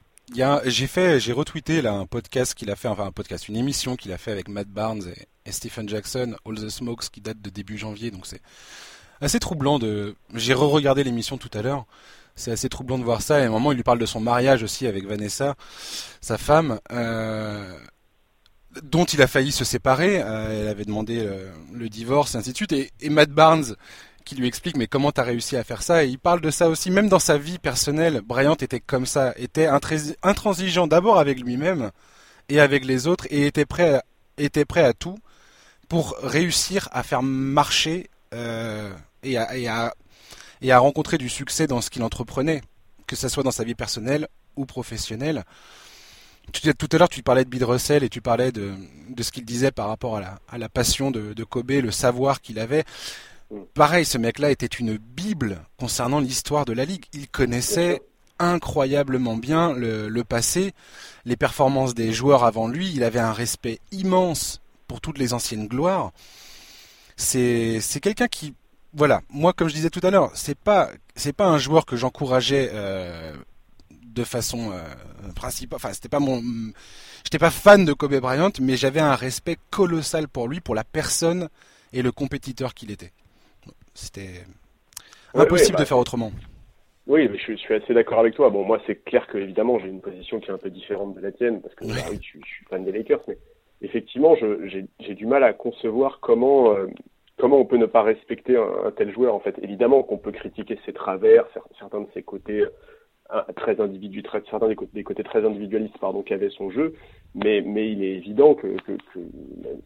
j'ai 0.65 0.87
fait, 0.87 1.19
j'ai 1.19 1.33
retweeté 1.33 1.81
là 1.81 1.93
un 1.93 2.05
podcast 2.05 2.53
qu'il 2.53 2.71
a 2.71 2.75
fait, 2.75 2.87
enfin 2.87 3.05
un 3.05 3.11
podcast, 3.11 3.49
une 3.49 3.57
émission 3.57 3.95
qu'il 3.95 4.11
a 4.13 4.17
fait 4.17 4.31
avec 4.31 4.47
Matt 4.47 4.67
Barnes 4.67 5.03
et, 5.07 5.49
et 5.49 5.51
Stephen 5.51 5.89
Jackson, 5.89 6.35
All 6.45 6.55
the 6.55 6.69
Smokes, 6.69 7.09
qui 7.11 7.21
date 7.21 7.41
de 7.41 7.49
début 7.49 7.77
janvier. 7.77 8.11
Donc 8.11 8.25
c'est 8.25 8.41
assez 9.19 9.39
troublant 9.39 9.79
de. 9.79 10.15
J'ai 10.35 10.53
re-regardé 10.53 11.03
l'émission 11.03 11.37
tout 11.37 11.51
à 11.53 11.61
l'heure 11.61 11.85
c'est 12.37 12.51
assez 12.51 12.69
troublant 12.69 12.97
de 12.97 13.03
voir 13.03 13.21
ça. 13.21 13.39
Et 13.39 13.43
à 13.43 13.47
un 13.47 13.49
moment, 13.49 13.73
il 13.73 13.75
lui 13.75 13.83
parle 13.83 13.99
de 13.99 14.05
son 14.05 14.21
mariage 14.21 14.63
aussi 14.63 14.87
avec 14.87 15.05
Vanessa, 15.05 15.55
sa 16.21 16.37
femme, 16.37 16.79
euh, 16.91 17.77
dont 18.83 19.05
il 19.05 19.21
a 19.21 19.27
failli 19.27 19.51
se 19.51 19.65
séparer. 19.65 20.21
Euh, 20.21 20.61
elle 20.61 20.67
avait 20.67 20.85
demandé 20.85 21.23
le, 21.23 21.49
le, 21.73 21.89
divorce, 21.89 22.35
ainsi 22.35 22.51
de 22.51 22.57
suite. 22.57 22.71
Et, 22.73 22.91
et 23.01 23.09
Matt 23.09 23.29
Barnes 23.29 23.75
qui 24.25 24.35
lui 24.35 24.47
explique 24.47 24.75
mais 24.75 24.87
comment 24.87 25.13
t'as 25.13 25.23
réussi 25.23 25.55
à 25.55 25.63
faire 25.63 25.81
ça? 25.81 26.03
Et 26.03 26.09
il 26.09 26.19
parle 26.19 26.41
de 26.41 26.51
ça 26.51 26.67
aussi 26.67 26.91
même 26.91 27.07
dans 27.07 27.17
sa 27.17 27.37
vie 27.37 27.59
personnelle 27.59 28.19
Bryant 28.19 28.55
était 28.55 28.81
comme 28.81 29.05
ça 29.05 29.33
était 29.37 29.69
intransigeant 30.21 30.85
d'abord 30.85 31.17
avec 31.17 31.39
lui-même 31.39 31.91
et 32.49 32.59
avec 32.59 32.83
les 32.83 33.07
autres 33.07 33.25
et 33.29 33.47
était 33.47 33.65
prêt 33.65 33.95
à, 33.95 34.03
était 34.37 34.65
prêt 34.65 34.83
à 34.83 34.91
tout 34.91 35.17
pour 35.87 36.17
réussir 36.21 36.89
à 36.91 37.03
faire 37.03 37.23
marcher 37.23 38.09
euh, 38.33 38.91
et, 39.23 39.37
à, 39.37 39.55
et 39.55 39.69
à 39.69 39.93
et 40.61 40.71
à 40.71 40.79
rencontrer 40.79 41.17
du 41.17 41.29
succès 41.29 41.67
dans 41.67 41.81
ce 41.81 41.89
qu'il 41.89 42.03
entreprenait, 42.03 42.61
que 43.05 43.15
ce 43.15 43.29
soit 43.29 43.43
dans 43.43 43.51
sa 43.51 43.63
vie 43.63 43.75
personnelle 43.75 44.27
ou 44.55 44.65
professionnelle. 44.65 45.43
Tout 46.51 46.87
à 46.91 46.97
l'heure, 46.97 47.09
tu 47.09 47.23
parlais 47.23 47.43
de 47.43 47.49
Bill 47.49 47.65
Russell 47.65 48.03
et 48.03 48.09
tu 48.09 48.21
parlais 48.21 48.51
de, 48.51 48.73
de 49.09 49.23
ce 49.23 49.31
qu'il 49.31 49.45
disait 49.45 49.71
par 49.71 49.87
rapport 49.87 50.17
à 50.17 50.21
la, 50.21 50.39
à 50.49 50.57
la 50.57 50.69
passion 50.69 51.11
de, 51.11 51.33
de 51.33 51.43
Kobe, 51.43 51.71
le 51.71 51.91
savoir 51.91 52.41
qu'il 52.41 52.59
avait. 52.59 52.85
Pareil, 53.73 54.05
ce 54.05 54.17
mec-là 54.17 54.51
était 54.51 54.65
une 54.65 54.97
bible 54.97 55.61
concernant 55.77 56.19
l'histoire 56.19 56.65
de 56.65 56.73
la 56.73 56.85
ligue. 56.85 57.05
Il 57.13 57.27
connaissait 57.29 58.01
incroyablement 58.39 59.35
bien 59.35 59.73
le, 59.73 60.09
le, 60.09 60.23
passé, 60.23 60.73
les 61.25 61.35
performances 61.35 61.93
des 61.95 62.11
joueurs 62.11 62.43
avant 62.43 62.67
lui. 62.67 62.91
Il 62.93 63.03
avait 63.03 63.19
un 63.19 63.33
respect 63.33 63.79
immense 63.91 64.61
pour 64.87 65.01
toutes 65.01 65.17
les 65.17 65.33
anciennes 65.33 65.67
gloires. 65.67 66.11
C'est 67.15 67.81
quelqu'un 68.01 68.27
qui 68.27 68.53
voilà, 68.93 69.21
moi 69.29 69.53
comme 69.53 69.67
je 69.69 69.73
disais 69.75 69.89
tout 69.89 69.99
à 70.03 70.11
l'heure, 70.11 70.31
c'est 70.33 70.57
pas 70.57 70.89
c'est 71.15 71.33
pas 71.33 71.47
un 71.47 71.57
joueur 71.57 71.85
que 71.85 71.95
j'encourageais 71.95 72.69
euh, 72.73 73.35
de 74.17 74.23
façon 74.23 74.71
euh, 74.71 75.31
principale. 75.35 75.77
Enfin, 75.77 75.93
c'était 75.93 76.09
pas 76.09 76.19
mon, 76.19 76.41
j'étais 77.23 77.37
pas 77.37 77.51
fan 77.51 77.85
de 77.85 77.93
Kobe 77.93 78.15
Bryant, 78.19 78.51
mais 78.61 78.75
j'avais 78.75 78.99
un 78.99 79.15
respect 79.15 79.57
colossal 79.69 80.27
pour 80.27 80.47
lui, 80.47 80.59
pour 80.59 80.75
la 80.75 80.83
personne 80.83 81.49
et 81.93 82.01
le 82.01 82.11
compétiteur 82.11 82.73
qu'il 82.73 82.91
était. 82.91 83.11
C'était 83.93 84.43
impossible 85.33 85.77
de 85.77 85.81
bah, 85.81 85.85
faire 85.85 85.97
autrement. 85.97 86.31
Oui, 87.05 87.29
mais 87.29 87.37
je, 87.37 87.55
suis 87.55 87.73
assez 87.73 87.93
d'accord 87.93 88.19
avec 88.19 88.35
toi. 88.35 88.49
Bon, 88.49 88.65
moi, 88.65 88.81
c'est 88.85 89.03
clair 89.05 89.25
que 89.27 89.37
évidemment, 89.37 89.79
j'ai 89.79 89.87
une 89.87 90.01
position 90.01 90.39
qui 90.39 90.49
est 90.49 90.53
un 90.53 90.57
peu 90.57 90.69
différente 90.69 91.15
de 91.15 91.21
la 91.21 91.31
tienne 91.31 91.61
parce 91.61 91.73
que 91.75 91.85
bah, 91.85 91.93
oui, 92.11 92.19
je, 92.21 92.39
je, 92.39 92.45
suis 92.45 92.65
fan 92.65 92.83
des 92.83 92.91
Lakers, 92.91 93.21
mais 93.27 93.37
effectivement, 93.81 94.35
j'ai 94.35 95.13
du 95.13 95.25
mal 95.25 95.43
à 95.43 95.53
concevoir 95.53 96.19
comment 96.19 96.73
euh, 96.73 96.87
comment 97.37 97.59
on 97.59 97.65
peut 97.65 97.77
ne 97.77 97.85
pas 97.85 98.01
respecter 98.01 98.57
un, 98.57 98.87
un 98.87 98.91
tel 98.91 99.13
joueur 99.13 99.35
en 99.35 99.39
fait 99.39 99.55
Évidemment 99.61 100.03
qu'on 100.03 100.17
peut 100.17 100.31
critiquer 100.31 100.79
ses 100.85 100.93
travers, 100.93 101.45
certains 101.79 102.01
de 102.01 102.07
ses 102.13 102.23
côtés 102.23 102.65
très 103.55 103.79
individu, 103.81 104.23
très, 104.23 104.41
certains 104.49 104.67
des 104.67 104.75
côtés, 104.75 104.91
des 104.93 105.03
côtés, 105.03 105.23
très 105.23 105.45
individualistes 105.45 105.97
pardon 105.99 106.21
qu'avait 106.21 106.49
son 106.49 106.69
jeu, 106.71 106.93
mais, 107.35 107.61
mais 107.61 107.91
il 107.91 108.03
est 108.03 108.15
évident 108.15 108.53
que, 108.55 108.67
que, 108.81 108.93
que 109.13 109.19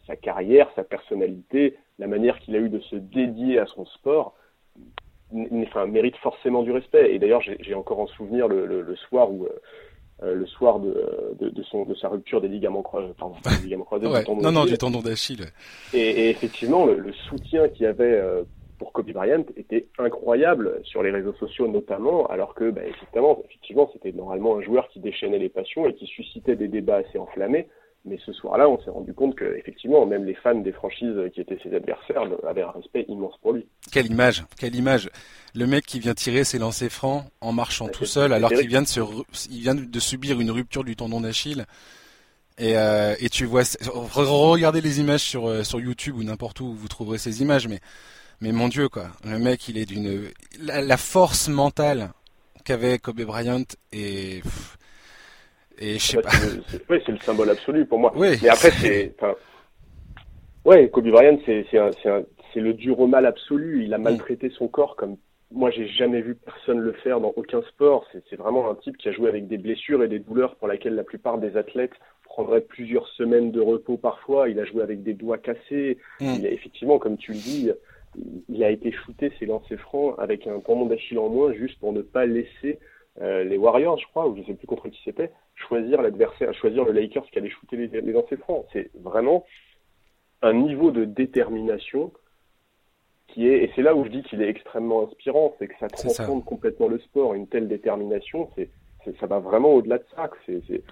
sa 0.06 0.16
carrière, 0.16 0.68
sa 0.76 0.84
personnalité, 0.84 1.76
la 1.98 2.06
manière 2.06 2.38
qu'il 2.40 2.54
a 2.56 2.58
eu 2.58 2.68
de 2.68 2.80
se 2.80 2.96
dédier 2.96 3.58
à 3.58 3.66
son 3.66 3.84
sport, 3.86 4.34
enfin, 5.66 5.86
mérite 5.86 6.16
forcément 6.16 6.62
du 6.62 6.72
respect. 6.72 7.14
Et 7.14 7.18
d'ailleurs, 7.18 7.42
j'ai 7.42 7.74
encore 7.74 8.00
en 8.00 8.06
souvenir 8.06 8.48
le, 8.48 8.66
le, 8.66 8.96
soir 8.96 9.30
où 9.30 9.46
euh, 10.22 10.34
le 10.34 10.46
soir 10.46 10.78
de, 10.78 11.34
de, 11.40 11.48
de, 11.48 11.62
son, 11.64 11.84
de 11.84 11.94
sa 11.94 12.08
rupture 12.08 12.40
des 12.40 12.48
ligaments, 12.48 12.82
croisés, 12.82 13.12
pardon, 13.18 13.34
des 13.44 13.64
ligaments 13.64 13.84
croisés, 13.84 14.06
du 14.06 14.24
tendon 14.24 14.42
non, 14.42 14.52
non, 14.52 14.64
du 14.64 14.78
tendon 14.78 15.00
d'Achille. 15.00 15.46
Et, 15.92 15.98
et, 15.98 16.30
effectivement, 16.30 16.86
le, 16.86 16.98
le 16.98 17.12
soutien 17.12 17.68
qu'il 17.68 17.82
y 17.82 17.86
avait 17.86 18.04
euh, 18.04 18.44
pour 18.82 18.92
Kobe 18.92 19.12
Bryant 19.12 19.44
était 19.56 19.86
incroyable 19.96 20.80
sur 20.82 21.04
les 21.04 21.12
réseaux 21.12 21.34
sociaux 21.34 21.68
notamment, 21.68 22.26
alors 22.26 22.52
que, 22.56 22.68
bah, 22.68 22.80
effectivement, 22.84 23.40
effectivement, 23.44 23.88
c'était 23.92 24.10
normalement 24.10 24.56
un 24.56 24.62
joueur 24.62 24.88
qui 24.88 24.98
déchaînait 24.98 25.38
les 25.38 25.48
passions 25.48 25.86
et 25.86 25.94
qui 25.94 26.06
suscitait 26.06 26.56
des 26.56 26.66
débats 26.66 26.96
assez 26.96 27.16
enflammés. 27.16 27.68
Mais 28.04 28.18
ce 28.26 28.32
soir-là, 28.32 28.68
on 28.68 28.82
s'est 28.82 28.90
rendu 28.90 29.14
compte 29.14 29.36
que, 29.36 29.44
effectivement, 29.56 30.04
même 30.04 30.24
les 30.24 30.34
fans 30.34 30.56
des 30.56 30.72
franchises 30.72 31.14
qui 31.32 31.40
étaient 31.40 31.60
ses 31.62 31.72
adversaires 31.76 32.24
avaient 32.44 32.62
un 32.62 32.72
respect 32.72 33.04
immense 33.06 33.34
pour 33.40 33.52
lui. 33.52 33.68
Quelle 33.92 34.06
image, 34.06 34.42
quelle 34.58 34.74
image. 34.74 35.08
Le 35.54 35.68
mec 35.68 35.86
qui 35.86 36.00
vient 36.00 36.14
tirer 36.14 36.42
ses 36.42 36.58
lancers 36.58 36.90
francs 36.90 37.22
en 37.40 37.52
marchant 37.52 37.86
tout 37.86 38.04
seul, 38.04 38.32
alors 38.32 38.50
qu'il 38.50 38.66
vient 38.66 38.82
de 38.82 38.88
se, 38.88 39.00
il 39.48 39.60
vient 39.60 39.76
de 39.76 40.00
subir 40.00 40.40
une 40.40 40.50
rupture 40.50 40.82
du 40.82 40.96
tendon 40.96 41.20
d'Achille. 41.20 41.66
Et, 42.58 42.76
euh, 42.76 43.14
et 43.20 43.28
tu 43.28 43.44
vois, 43.44 43.62
regardez 43.92 44.80
les 44.80 44.98
images 44.98 45.22
sur 45.22 45.48
euh, 45.48 45.62
sur 45.62 45.80
YouTube 45.80 46.16
ou 46.16 46.24
n'importe 46.24 46.60
où 46.60 46.74
vous 46.74 46.88
trouverez 46.88 47.18
ces 47.18 47.42
images, 47.42 47.68
mais 47.68 47.78
mais 48.42 48.52
mon 48.52 48.68
Dieu 48.68 48.88
quoi, 48.88 49.06
le 49.24 49.38
mec 49.38 49.68
il 49.68 49.78
est 49.78 49.86
d'une 49.86 50.28
la, 50.60 50.96
force 50.98 51.48
mentale 51.48 52.10
qu'avait 52.64 52.98
Kobe 52.98 53.22
Bryant 53.22 53.64
et 53.92 54.42
et 55.78 55.94
je 55.94 55.98
sais 55.98 56.22
pas. 56.22 56.30
Oui, 56.90 56.98
c'est 57.06 57.12
le 57.12 57.18
symbole 57.18 57.50
absolu 57.50 57.86
pour 57.86 57.98
moi. 57.98 58.12
Mais 58.14 58.48
après, 58.48 58.70
c'est. 58.70 59.14
Ouais, 60.64 60.88
Kobe 60.90 61.08
Bryant, 61.08 61.38
c'est 61.46 61.66
c'est 61.72 62.60
le 62.60 62.74
dur 62.74 63.00
au 63.00 63.06
mal 63.06 63.26
absolu. 63.26 63.84
Il 63.84 63.94
a 63.94 63.98
mm. 63.98 64.02
maltraité 64.02 64.50
son 64.50 64.68
corps 64.68 64.96
comme 64.96 65.16
moi, 65.54 65.70
j'ai 65.70 65.86
jamais 65.86 66.22
vu 66.22 66.34
personne 66.34 66.78
le 66.78 66.92
faire 66.92 67.20
dans 67.20 67.32
aucun 67.36 67.62
sport. 67.62 68.06
C'est 68.30 68.36
vraiment 68.36 68.70
un 68.70 68.74
type 68.74 68.96
qui 68.96 69.08
a 69.08 69.12
joué 69.12 69.28
avec 69.28 69.48
des 69.48 69.58
blessures 69.58 70.02
et 70.02 70.08
des 70.08 70.18
douleurs 70.18 70.56
pour 70.56 70.68
lesquelles 70.68 70.94
la 70.94 71.04
plupart 71.04 71.38
des 71.38 71.56
athlètes 71.56 71.92
prendraient 72.24 72.62
plusieurs 72.62 73.06
semaines 73.08 73.52
de 73.52 73.60
repos 73.60 73.96
parfois. 73.96 74.48
Il 74.48 74.58
a 74.58 74.64
joué 74.64 74.82
avec 74.82 75.02
des 75.02 75.14
doigts 75.14 75.38
cassés. 75.38 75.98
Mm. 76.20 76.34
Il 76.38 76.46
a, 76.46 76.50
effectivement, 76.50 76.98
comme 76.98 77.16
tu 77.16 77.32
le 77.32 77.38
dis, 77.38 77.70
il 78.48 78.62
a 78.62 78.70
été 78.70 78.92
shooté 78.92 79.32
ses 79.38 79.46
lancers 79.46 79.80
francs 79.80 80.14
avec 80.18 80.46
un 80.46 80.60
tendon 80.60 80.86
d'Achille 80.86 81.18
en 81.18 81.28
moins 81.28 81.52
juste 81.52 81.78
pour 81.78 81.92
ne 81.92 82.02
pas 82.02 82.26
laisser 82.26 82.78
euh, 83.20 83.44
les 83.44 83.56
Warriors, 83.56 83.98
je 83.98 84.06
crois, 84.06 84.28
ou 84.28 84.36
je 84.36 84.42
sais 84.42 84.54
plus 84.54 84.66
contre 84.66 84.88
qui 84.88 85.00
c'était, 85.04 85.30
choisir 85.54 86.02
l'adversaire, 86.02 86.54
choisir 86.54 86.84
le 86.84 86.92
Lakers 86.92 87.26
qui 87.30 87.38
allait 87.38 87.50
shooter 87.50 87.76
les, 87.76 88.00
les 88.00 88.12
lancers 88.12 88.38
francs. 88.38 88.66
C'est 88.72 88.90
vraiment 88.94 89.44
un 90.42 90.54
niveau 90.54 90.90
de 90.90 91.04
détermination 91.04 92.12
qui 93.28 93.48
est, 93.48 93.64
et 93.64 93.72
c'est 93.74 93.82
là 93.82 93.94
où 93.94 94.04
je 94.04 94.10
dis 94.10 94.22
qu'il 94.22 94.42
est 94.42 94.48
extrêmement 94.48 95.04
inspirant, 95.06 95.54
c'est 95.58 95.68
que 95.68 95.78
ça 95.78 95.88
transforme 95.88 96.42
complètement 96.42 96.88
le 96.88 96.98
sport, 96.98 97.34
une 97.34 97.46
telle 97.46 97.68
détermination, 97.68 98.50
c'est, 98.54 98.70
ça 99.18 99.26
va 99.26 99.38
vraiment 99.38 99.72
au-delà 99.74 99.98
de 99.98 100.04
ça. 100.14 100.30
C'est, 100.46 100.62
c'est, 100.68 100.82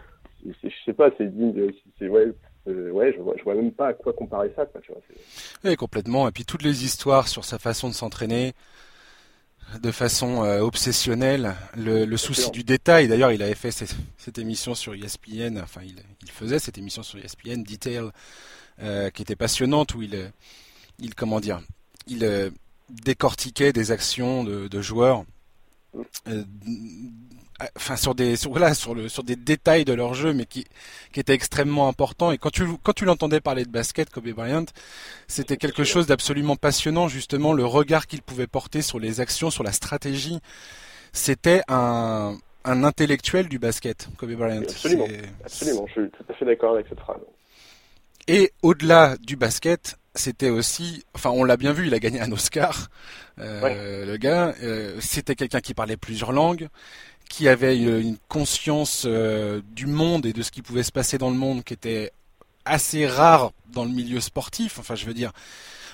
je 0.44 0.68
sais 0.84 0.94
pas, 0.94 1.10
c'est 1.18 1.26
digne 1.26 1.52
de, 1.52 1.74
c'est, 1.98 2.08
ouais, 2.08 2.32
euh, 2.68 2.90
ouais, 2.90 3.12
je 3.16 3.22
vois, 3.22 3.34
je 3.38 3.42
vois 3.42 3.54
même 3.54 3.72
pas 3.72 3.88
à 3.88 3.92
quoi 3.94 4.12
comparer 4.12 4.52
ça, 4.54 4.66
quoi, 4.66 4.80
tu 4.80 4.92
vois. 4.92 5.00
Oui, 5.64 5.76
complètement. 5.76 6.28
Et 6.28 6.32
puis 6.32 6.44
toutes 6.44 6.62
les 6.62 6.84
histoires 6.84 7.28
sur 7.28 7.44
sa 7.44 7.58
façon 7.58 7.88
de 7.88 7.94
s'entraîner, 7.94 8.54
de 9.78 9.90
façon 9.90 10.44
euh, 10.44 10.60
obsessionnelle, 10.60 11.54
le, 11.76 12.04
le 12.04 12.16
souci 12.16 12.50
du 12.50 12.64
détail. 12.64 13.08
D'ailleurs, 13.08 13.32
il 13.32 13.42
avait 13.42 13.54
fait 13.54 13.70
cette, 13.70 13.94
cette, 14.18 14.38
émission 14.38 14.74
sur 14.74 14.94
ESPN, 14.94 15.60
enfin, 15.62 15.82
il, 15.84 15.96
il, 16.22 16.30
faisait 16.30 16.58
cette 16.58 16.76
émission 16.76 17.02
sur 17.02 17.18
ESPN, 17.18 17.62
Detail, 17.62 18.10
euh, 18.82 19.10
qui 19.10 19.22
était 19.22 19.36
passionnante, 19.36 19.94
où 19.94 20.02
il, 20.02 20.32
il 20.98 21.14
comment 21.14 21.40
dire, 21.40 21.60
il 22.06 22.24
euh, 22.24 22.50
décortiquait 22.88 23.72
des 23.72 23.92
actions 23.92 24.44
de, 24.44 24.68
de 24.68 24.82
joueurs. 24.82 25.24
Euh, 27.60 27.64
enfin 27.76 27.96
sur 27.96 28.14
des 28.14 28.36
sur, 28.36 28.50
voilà, 28.50 28.74
sur 28.74 28.94
le 28.94 29.08
sur 29.08 29.22
des 29.22 29.36
détails 29.36 29.84
de 29.84 29.92
leur 29.92 30.14
jeu 30.14 30.32
mais 30.32 30.46
qui 30.46 30.66
qui 31.12 31.20
étaient 31.20 31.34
extrêmement 31.34 31.88
importants. 31.88 32.32
Et 32.32 32.38
quand 32.38 32.50
tu 32.50 32.64
quand 32.82 32.92
tu 32.92 33.04
l'entendais 33.04 33.40
parler 33.40 33.64
de 33.64 33.70
basket 33.70 34.10
Kobe 34.10 34.28
Bryant 34.30 34.66
c'était 35.26 35.56
quelque 35.56 35.84
chose 35.84 36.06
d'absolument 36.06 36.56
passionnant 36.56 37.08
justement 37.08 37.52
le 37.52 37.64
regard 37.64 38.06
qu'il 38.06 38.22
pouvait 38.22 38.46
porter 38.46 38.82
sur 38.82 38.98
les 38.98 39.20
actions 39.20 39.50
sur 39.50 39.64
la 39.64 39.72
stratégie. 39.72 40.40
C'était 41.12 41.62
un 41.68 42.36
un 42.64 42.84
intellectuel 42.84 43.48
du 43.48 43.58
basket 43.58 44.08
Kobe 44.16 44.32
Bryant. 44.32 44.62
Absolument. 44.62 45.06
Absolument. 45.44 45.86
Je 45.88 45.92
suis 45.92 46.10
tout 46.10 46.24
à 46.28 46.34
fait 46.34 46.44
d'accord 46.44 46.74
avec 46.74 46.86
cette 46.88 47.00
phrase. 47.00 47.20
Et 48.28 48.52
au-delà 48.62 49.16
du 49.18 49.36
basket 49.36 49.96
c'était 50.14 50.50
aussi, 50.50 51.04
enfin 51.14 51.30
on 51.30 51.44
l'a 51.44 51.56
bien 51.56 51.72
vu, 51.72 51.86
il 51.86 51.94
a 51.94 51.98
gagné 51.98 52.20
un 52.20 52.32
Oscar, 52.32 52.88
euh, 53.38 54.04
le 54.04 54.16
gars. 54.16 54.54
Euh, 54.62 54.96
c'était 55.00 55.34
quelqu'un 55.36 55.60
qui 55.60 55.72
parlait 55.72 55.96
plusieurs 55.96 56.32
langues, 56.32 56.68
qui 57.30 57.48
avait 57.48 57.78
une 57.78 58.18
conscience 58.28 59.04
euh, 59.06 59.62
du 59.72 59.86
monde 59.86 60.26
et 60.26 60.32
de 60.32 60.42
ce 60.42 60.50
qui 60.50 60.62
pouvait 60.62 60.82
se 60.82 60.90
passer 60.90 61.16
dans 61.16 61.30
le 61.30 61.36
monde 61.36 61.62
qui 61.62 61.72
était 61.72 62.10
assez 62.64 63.06
rare 63.06 63.52
dans 63.72 63.84
le 63.84 63.90
milieu 63.90 64.20
sportif. 64.20 64.80
Enfin, 64.80 64.96
je 64.96 65.06
veux 65.06 65.14
dire, 65.14 65.30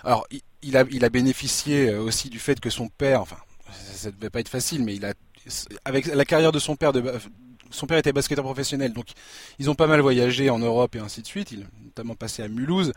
alors 0.02 0.26
il 0.62 0.76
a, 0.78 1.10
bénéficié 1.10 1.90
euh, 1.90 2.00
aussi 2.00 2.30
du 2.30 2.38
fait 2.38 2.58
que 2.58 2.70
son 2.70 2.88
père, 2.88 3.20
enfin, 3.20 3.36
ça 3.70 4.08
ne 4.08 4.14
devait 4.14 4.30
pas 4.30 4.40
être 4.40 4.48
facile, 4.48 4.82
mais 4.82 4.96
il 4.96 5.04
a, 5.04 5.12
avec 5.84 6.06
la 6.06 6.24
carrière 6.24 6.52
de 6.52 6.58
son 6.58 6.74
père, 6.74 6.92
son 7.70 7.86
père 7.86 7.98
était 7.98 8.14
basketteur 8.14 8.42
professionnel, 8.44 8.94
donc 8.94 9.08
ils 9.58 9.68
ont 9.68 9.74
pas 9.74 9.86
mal 9.86 10.00
voyagé 10.00 10.48
en 10.48 10.58
Europe 10.58 10.96
et 10.96 11.00
ainsi 11.00 11.20
de 11.20 11.26
suite. 11.26 11.52
Il 11.52 11.64
a 11.64 11.66
notamment 11.84 12.14
passé 12.14 12.44
à 12.44 12.48
Mulhouse. 12.48 12.94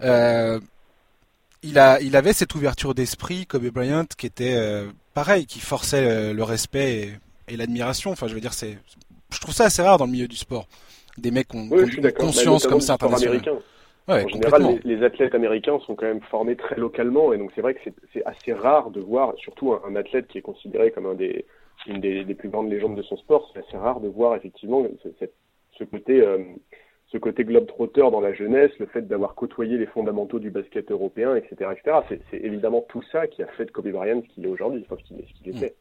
Euh, 0.00 0.58
il, 1.62 1.78
a, 1.78 2.00
il 2.00 2.16
avait 2.16 2.32
cette 2.32 2.54
ouverture 2.54 2.94
d'esprit, 2.94 3.46
Kobe 3.46 3.66
Bryant, 3.66 4.06
qui 4.16 4.24
était 4.24 4.86
pareil, 5.12 5.44
qui 5.44 5.60
forçait 5.60 6.32
le 6.32 6.42
respect 6.42 7.00
et, 7.02 7.18
et 7.48 7.56
l'admiration. 7.56 8.10
Enfin, 8.10 8.26
je 8.28 8.34
veux 8.34 8.40
dire, 8.40 8.52
c'est, 8.52 8.78
je 9.30 9.40
trouve 9.40 9.54
ça 9.54 9.64
assez 9.64 9.82
rare 9.82 9.98
dans 9.98 10.06
le 10.06 10.12
milieu 10.12 10.28
du 10.28 10.36
sport. 10.36 10.66
Des 11.18 11.30
mecs 11.30 11.48
qui 11.48 11.56
ont, 11.56 11.68
une 11.70 12.12
conscience 12.12 12.66
comme 12.66 12.80
ça. 12.80 12.96
Ouais, 14.08 14.24
en 14.24 14.28
général, 14.28 14.80
les, 14.84 15.02
athlètes 15.02 15.34
américains 15.34 15.80
sont 15.80 15.96
quand 15.96 16.06
même 16.06 16.20
formés 16.30 16.54
très 16.54 16.76
localement, 16.76 17.32
et 17.32 17.38
donc 17.38 17.50
c'est 17.56 17.60
vrai 17.60 17.74
que 17.74 17.80
c'est 18.12 18.24
assez 18.24 18.52
rare 18.52 18.90
de 18.90 19.00
voir, 19.00 19.34
surtout 19.36 19.74
un, 19.84 19.96
athlète 19.96 20.28
qui 20.28 20.38
est 20.38 20.42
considéré 20.42 20.92
comme 20.92 21.06
un 21.06 21.14
des, 21.14 21.44
une 21.88 22.00
des, 22.00 22.24
des, 22.24 22.34
plus 22.34 22.48
grandes 22.48 22.70
légendes 22.70 22.94
de 22.94 23.02
son 23.02 23.16
sport, 23.16 23.50
c'est 23.52 23.66
assez 23.66 23.76
rare 23.76 23.98
de 23.98 24.06
voir 24.06 24.36
effectivement 24.36 24.86
ce, 25.02 25.08
ce 25.76 25.84
côté, 25.84 26.20
euh, 26.20 26.38
ce 27.08 27.18
côté 27.18 27.44
globe-trotter 27.44 28.08
dans 28.12 28.20
la 28.20 28.32
jeunesse, 28.32 28.70
le 28.78 28.86
fait 28.86 29.02
d'avoir 29.02 29.34
côtoyé 29.34 29.76
les 29.76 29.86
fondamentaux 29.86 30.38
du 30.38 30.50
basket 30.50 30.90
européen, 30.92 31.34
etc., 31.34 31.70
etc. 31.72 32.20
C'est 32.30 32.38
évidemment 32.44 32.84
tout 32.88 33.02
ça 33.10 33.26
qui 33.26 33.42
a 33.42 33.46
fait 33.48 33.64
de 33.64 33.72
Kobe 33.72 33.88
Bryant 33.88 34.22
ce 34.22 34.34
qu'il 34.34 34.44
est 34.44 34.48
aujourd'hui, 34.48 34.84
enfin 34.88 35.02
ce 35.02 35.08
qu'il 35.08 35.24
qu 35.24 35.50
était. 35.50 35.74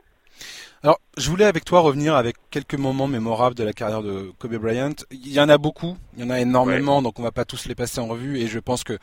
Alors, 0.83 0.99
je 1.17 1.29
voulais 1.29 1.45
avec 1.45 1.65
toi 1.65 1.79
revenir 1.79 2.15
avec 2.15 2.35
quelques 2.51 2.75
moments 2.75 3.07
mémorables 3.07 3.55
de 3.55 3.63
la 3.63 3.73
carrière 3.73 4.03
de 4.03 4.31
Kobe 4.37 4.55
Bryant. 4.55 4.93
Il 5.09 5.31
y 5.31 5.39
en 5.39 5.49
a 5.49 5.57
beaucoup, 5.57 5.97
il 6.15 6.23
y 6.23 6.27
en 6.27 6.29
a 6.29 6.39
énormément, 6.39 7.01
donc 7.01 7.17
on 7.17 7.23
va 7.23 7.31
pas 7.31 7.45
tous 7.45 7.65
les 7.65 7.75
passer 7.75 7.99
en 7.99 8.07
revue. 8.07 8.37
Et 8.39 8.47
je 8.47 8.59
pense 8.59 8.83
que 8.83 8.97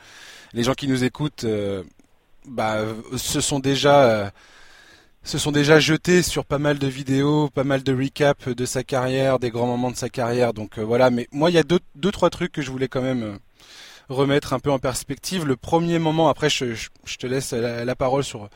les 0.53 0.63
gens 0.63 0.73
qui 0.73 0.87
nous 0.87 1.03
écoutent, 1.03 1.43
euh, 1.43 1.83
bah, 2.47 2.77
se 3.17 3.41
sont 3.41 3.59
déjà, 3.59 4.03
euh, 4.03 4.29
se 5.23 5.37
sont 5.37 5.51
déjà 5.51 5.79
jetés 5.79 6.21
sur 6.21 6.45
pas 6.45 6.59
mal 6.59 6.79
de 6.79 6.87
vidéos, 6.87 7.49
pas 7.49 7.65
mal 7.65 7.83
de 7.83 7.93
recaps 7.93 8.47
de 8.47 8.65
sa 8.65 8.83
carrière, 8.83 9.39
des 9.39 9.49
grands 9.49 9.67
moments 9.67 9.91
de 9.91 9.97
sa 9.97 10.09
carrière. 10.09 10.53
Donc 10.53 10.77
euh, 10.77 10.83
voilà. 10.83 11.09
Mais 11.09 11.27
moi, 11.33 11.49
il 11.49 11.53
y 11.53 11.59
a 11.59 11.63
deux, 11.63 11.79
deux, 11.95 12.11
trois 12.11 12.29
trucs 12.29 12.51
que 12.53 12.61
je 12.61 12.71
voulais 12.71 12.87
quand 12.87 13.01
même 13.01 13.39
remettre 14.07 14.53
un 14.53 14.59
peu 14.59 14.71
en 14.71 14.79
perspective. 14.79 15.45
Le 15.45 15.57
premier 15.57 15.99
moment, 15.99 16.29
après, 16.29 16.49
je, 16.49 16.65
je 17.03 17.17
te 17.17 17.27
laisse 17.27 17.51
la, 17.51 17.83
la 17.83 17.95
parole 17.95 18.23
sur 18.23 18.49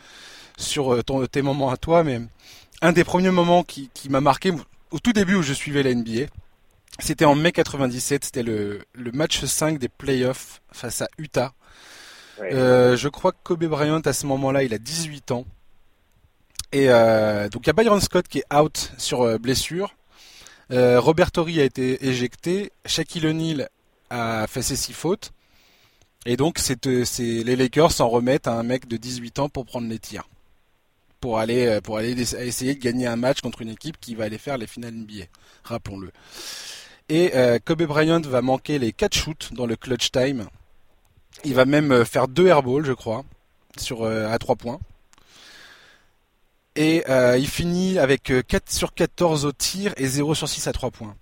sur 0.59 1.03
ton, 1.03 1.25
tes 1.27 1.43
moments 1.43 1.69
à 1.69 1.77
toi, 1.77 2.03
mais 2.03 2.19
un 2.81 2.91
des 2.91 3.03
premiers 3.03 3.31
moments 3.31 3.63
qui, 3.63 3.89
qui 3.93 4.09
m'a 4.09 4.21
marqué 4.21 4.51
au 4.91 4.99
tout 4.99 5.13
début 5.13 5.35
où 5.35 5.41
je 5.41 5.53
suivais 5.53 5.83
la 5.83 5.93
NBA, 5.93 6.27
c'était 6.99 7.25
en 7.25 7.35
mai 7.35 7.51
97, 7.51 8.25
c'était 8.25 8.43
le, 8.43 8.81
le 8.93 9.11
match 9.11 9.43
5 9.43 9.77
des 9.77 9.89
playoffs 9.89 10.61
face 10.71 11.01
à 11.01 11.07
Utah. 11.17 11.53
Euh, 12.41 12.95
je 12.95 13.09
crois 13.09 13.31
que 13.31 13.37
Kobe 13.43 13.65
Bryant 13.65 14.01
à 14.01 14.13
ce 14.13 14.25
moment-là, 14.27 14.63
il 14.63 14.73
a 14.73 14.77
18 14.77 15.31
ans. 15.31 15.45
Et 16.71 16.89
euh, 16.89 17.49
donc 17.49 17.65
il 17.65 17.67
y 17.67 17.69
a 17.69 17.73
Byron 17.73 18.01
Scott 18.01 18.27
qui 18.27 18.39
est 18.39 18.53
out 18.53 18.91
sur 18.97 19.21
euh, 19.21 19.37
blessure. 19.37 19.95
Euh, 20.71 20.99
Robert 20.99 21.31
Torrey 21.31 21.59
a 21.59 21.63
été 21.63 22.05
éjecté. 22.07 22.71
Shaquille 22.85 23.25
O'Neal 23.25 23.69
a 24.09 24.47
fait 24.47 24.61
ses 24.61 24.75
six 24.75 24.93
fautes. 24.93 25.31
Et 26.25 26.35
donc 26.35 26.59
c'est, 26.59 26.85
les 26.85 27.55
Lakers 27.55 27.91
s'en 27.91 28.09
remettent 28.09 28.47
à 28.47 28.53
un 28.53 28.63
mec 28.63 28.87
de 28.87 28.97
18 28.97 29.39
ans 29.39 29.49
pour 29.49 29.65
prendre 29.65 29.87
les 29.87 29.99
tirs 29.99 30.27
pour 31.19 31.37
aller 31.37 31.67
euh, 31.67 32.39
essayer 32.39 32.75
de 32.75 32.79
gagner 32.79 33.07
un 33.07 33.15
match 33.15 33.41
contre 33.41 33.61
une 33.61 33.69
équipe 33.69 33.99
qui 33.99 34.15
va 34.15 34.25
aller 34.25 34.37
faire 34.37 34.57
les 34.57 34.67
finales 34.67 34.93
NBA, 34.93 35.25
rappelons-le. 35.63 36.11
Et 37.09 37.31
euh, 37.35 37.57
Kobe 37.63 37.83
Bryant 37.83 38.21
va 38.21 38.41
manquer 38.41 38.79
les 38.79 38.91
4 38.91 39.15
shoots 39.15 39.53
dans 39.53 39.65
le 39.65 39.75
clutch 39.75 40.11
time. 40.11 40.47
Il 41.43 41.53
va 41.53 41.65
même 41.65 41.91
euh, 41.91 42.05
faire 42.05 42.27
deux 42.27 42.47
airballs, 42.47 42.85
je 42.85 42.93
crois, 42.93 43.23
à 43.91 44.37
3 44.37 44.55
points. 44.55 44.79
Et 46.75 47.03
il 47.07 47.47
finit 47.47 47.97
avec 47.97 48.31
4 48.47 48.71
sur 48.71 48.93
14 48.93 49.45
au 49.45 49.51
tir 49.51 49.93
et 49.97 50.07
0 50.07 50.35
sur 50.35 50.47
6 50.47 50.67
à 50.67 50.73
3 50.73 50.91
points. 50.91 51.15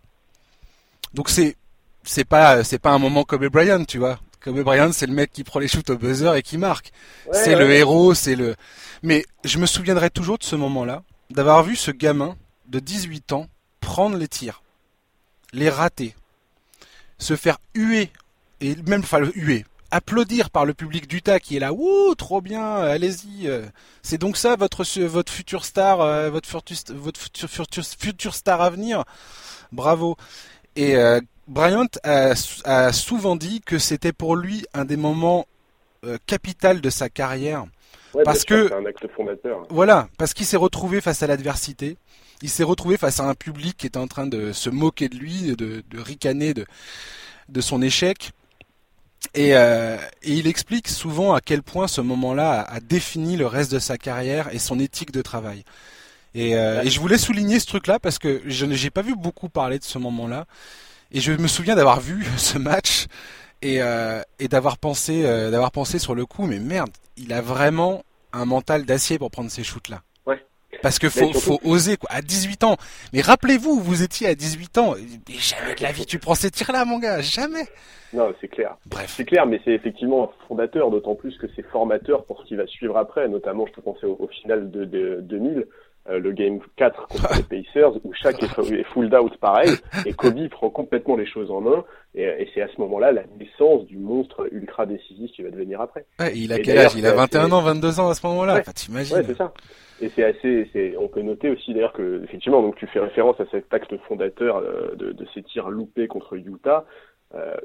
Donc 1.13 1.29
c'est 1.29 1.55
c'est 2.03 2.27
c'est 2.63 2.79
pas 2.79 2.91
un 2.91 2.99
moment 2.99 3.23
Kobe 3.23 3.45
Bryant, 3.45 3.85
tu 3.85 3.97
vois 3.97 4.19
Kobe 4.45 4.61
Bryant, 4.61 4.91
c'est 4.91 5.07
le 5.07 5.13
mec 5.13 5.31
qui 5.33 5.43
prend 5.43 5.59
les 5.59 5.67
shoots 5.67 5.89
au 5.89 5.97
buzzer 5.97 6.35
et 6.35 6.43
qui 6.43 6.59
marque. 6.59 6.91
c'est 7.31 7.55
le 7.55 7.71
héros, 7.71 8.13
c'est 8.13 8.35
le. 8.35 8.55
Mais 9.01 9.25
je 9.43 9.57
me 9.57 9.65
souviendrai 9.65 10.11
toujours 10.11 10.37
de 10.37 10.43
ce 10.43 10.55
moment-là, 10.55 11.01
d'avoir 11.31 11.63
vu 11.63 11.75
ce 11.75 11.89
gamin 11.89 12.37
de 12.67 12.77
18 12.77 13.33
ans 13.33 13.47
prendre 13.79 14.17
les 14.17 14.27
tirs, 14.27 14.61
les 15.51 15.67
rater, 15.67 16.13
se 17.17 17.35
faire 17.35 17.57
huer 17.73 18.11
et 18.61 18.75
même 18.85 19.01
enfin 19.01 19.17
le 19.17 19.35
huer, 19.35 19.65
applaudir 19.89 20.51
par 20.51 20.63
le 20.65 20.75
public 20.75 21.07
d'Utah 21.07 21.39
qui 21.39 21.55
est 21.55 21.59
là, 21.59 21.73
ouh, 21.73 22.13
trop 22.13 22.39
bien, 22.39 22.75
allez-y. 22.75 23.47
Euh. 23.47 23.65
C'est 24.03 24.19
donc 24.19 24.37
ça 24.37 24.55
votre 24.55 24.83
votre 25.05 25.31
futur 25.31 25.65
star, 25.65 26.01
euh, 26.01 26.29
votre 26.29 26.47
futur 26.47 26.95
votre 26.95 27.19
futur, 27.19 27.49
futur, 27.83 28.35
star 28.35 28.61
à 28.61 28.69
venir. 28.69 29.05
Bravo. 29.71 30.17
Et 30.75 30.97
euh, 30.97 31.19
Bryant 31.47 31.87
a, 32.03 32.91
souvent 32.93 33.35
dit 33.35 33.61
que 33.61 33.77
c'était 33.77 34.13
pour 34.13 34.35
lui 34.35 34.65
un 34.73 34.85
des 34.85 34.97
moments 34.97 35.47
capital 36.27 36.81
de 36.81 36.89
sa 36.89 37.09
carrière. 37.09 37.65
parce 38.23 38.45
que 38.45 38.71
un 38.73 38.85
acte 38.85 39.07
fondateur. 39.15 39.65
Voilà, 39.69 40.07
parce 40.17 40.33
qu'il 40.33 40.45
s'est 40.45 40.57
retrouvé 40.57 41.01
face 41.01 41.23
à 41.23 41.27
l'adversité. 41.27 41.97
Il 42.41 42.49
s'est 42.49 42.63
retrouvé 42.63 42.97
face 42.97 43.19
à 43.19 43.23
un 43.23 43.33
public 43.33 43.77
qui 43.77 43.87
était 43.87 43.97
en 43.97 44.07
train 44.07 44.27
de 44.27 44.51
se 44.51 44.69
moquer 44.69 45.09
de 45.09 45.15
lui, 45.15 45.55
de, 45.55 45.83
de 45.89 45.99
ricaner 45.99 46.53
de, 46.53 46.65
de 47.49 47.61
son 47.61 47.81
échec. 47.81 48.31
Euh, 49.37 49.97
et, 50.23 50.33
il 50.33 50.47
explique 50.47 50.87
souvent 50.87 51.33
à 51.33 51.41
quel 51.41 51.63
point 51.63 51.87
ce 51.87 52.01
moment-là 52.01 52.61
a, 52.61 52.79
défini 52.79 53.37
le 53.37 53.47
reste 53.47 53.71
de 53.71 53.79
sa 53.79 53.97
carrière 53.97 54.53
et 54.53 54.59
son 54.59 54.79
éthique 54.79 55.11
de 55.11 55.21
travail. 55.21 55.63
Et, 56.33 56.55
euh, 56.55 56.83
je 56.83 56.99
voulais 56.99 57.17
souligner 57.17 57.59
ce 57.59 57.65
truc-là 57.65 57.99
parce 57.99 58.19
que 58.19 58.41
je 58.45 58.65
n'ai 58.65 58.89
pas 58.89 59.01
vu 59.01 59.15
beaucoup 59.15 59.49
parler 59.49 59.79
de 59.79 59.83
ce 59.83 59.97
moment-là. 59.97 60.45
Et 61.11 61.21
je 61.21 61.31
me 61.31 61.47
souviens 61.47 61.75
d'avoir 61.75 61.99
vu 61.99 62.25
ce 62.37 62.57
match 62.57 63.05
et, 63.61 63.81
euh, 63.81 64.21
d'avoir 64.49 64.77
pensé, 64.77 65.23
d'avoir 65.23 65.71
pensé 65.71 65.99
sur 65.99 66.15
le 66.15 66.25
coup, 66.25 66.45
mais 66.45 66.59
merde, 66.59 66.91
il 67.17 67.33
a 67.33 67.41
vraiment 67.41 68.03
un 68.33 68.45
mental 68.45 68.85
d'acier 68.85 69.17
pour 69.17 69.31
prendre 69.31 69.49
ces 69.49 69.63
shoots-là. 69.63 70.01
Parce 70.81 70.99
que 70.99 71.09
faut, 71.09 71.33
faut 71.33 71.59
oser 71.63 71.97
quoi. 71.97 72.09
À 72.11 72.21
18 72.21 72.63
ans. 72.63 72.77
Mais 73.11 73.21
rappelez-vous, 73.21 73.79
vous 73.79 74.03
étiez 74.03 74.27
à 74.27 74.35
18 74.35 74.77
ans. 74.77 74.93
jamais 75.27 75.73
de 75.73 75.81
la 75.81 75.91
vie 75.91 76.05
tu 76.05 76.19
prends 76.19 76.35
ces 76.35 76.51
tirs-là, 76.51 76.85
mon 76.85 76.99
gars. 76.99 77.21
Jamais. 77.21 77.65
Non, 78.13 78.33
c'est 78.39 78.47
clair. 78.47 78.77
Bref. 78.85 79.13
C'est 79.17 79.25
clair, 79.25 79.45
mais 79.45 79.59
c'est 79.65 79.71
effectivement 79.71 80.31
fondateur, 80.47 80.91
d'autant 80.91 81.15
plus 81.15 81.37
que 81.37 81.47
c'est 81.55 81.63
formateur 81.63 82.23
pour 82.25 82.39
ce 82.41 82.45
qui 82.45 82.55
va 82.55 82.67
suivre 82.67 82.97
après. 82.97 83.27
Notamment, 83.27 83.65
je 83.65 83.73
peux 83.73 83.81
penser 83.81 84.05
au, 84.05 84.27
final 84.27 84.69
de, 84.69 84.85
2000. 85.21 85.65
Euh, 86.07 86.19
le 86.19 86.33
game 86.33 86.59
4 86.75 87.07
contre 87.07 87.33
les 87.35 87.63
Pacers 87.63 87.95
où 88.03 88.13
chaque 88.13 88.41
est 88.43 88.83
full 88.93 89.11
out 89.15 89.35
pareil 89.37 89.71
et 90.05 90.13
Kobe 90.13 90.47
prend 90.51 90.69
complètement 90.69 91.15
les 91.15 91.25
choses 91.25 91.49
en 91.49 91.61
main 91.61 91.83
et, 92.13 92.47
c'est 92.53 92.61
à 92.61 92.67
ce 92.67 92.79
moment-là 92.81 93.11
la 93.11 93.23
naissance 93.39 93.85
du 93.87 93.97
monstre 93.97 94.47
ultra 94.51 94.85
décisif 94.85 95.31
qui 95.31 95.41
va 95.41 95.49
devenir 95.49 95.81
après. 95.81 96.05
Ouais, 96.19 96.31
il 96.37 96.53
a 96.53 96.59
quel 96.59 96.77
âge? 96.77 96.93
Il 96.95 97.07
a 97.07 97.13
21 97.15 97.51
ans, 97.51 97.61
22 97.61 97.99
ans 97.99 98.09
à 98.09 98.13
ce 98.13 98.25
moment-là. 98.27 98.57
Enfin, 98.59 98.71
t'imagines 98.71 99.17
Ouais, 99.17 99.23
c'est 99.25 99.35
ça. 99.35 99.51
Et 99.99 100.11
c'est 100.15 100.23
assez, 100.23 100.69
c'est, 100.73 100.95
on 100.97 101.07
peut 101.07 101.23
noter 101.23 101.49
aussi 101.49 101.73
d'ailleurs 101.73 101.93
que 101.93 102.23
effectivement, 102.23 102.61
donc 102.61 102.75
tu 102.75 102.85
fais 102.85 102.99
référence 102.99 103.39
à 103.39 103.45
cet 103.49 103.73
acte 103.73 103.97
fondateur 104.07 104.57
euh, 104.57 104.93
de, 104.95 105.11
de, 105.11 105.25
ces 105.33 105.41
tirs 105.41 105.69
loupés 105.69 106.07
contre 106.07 106.35
Utah. 106.35 106.85
Euh, 107.33 107.55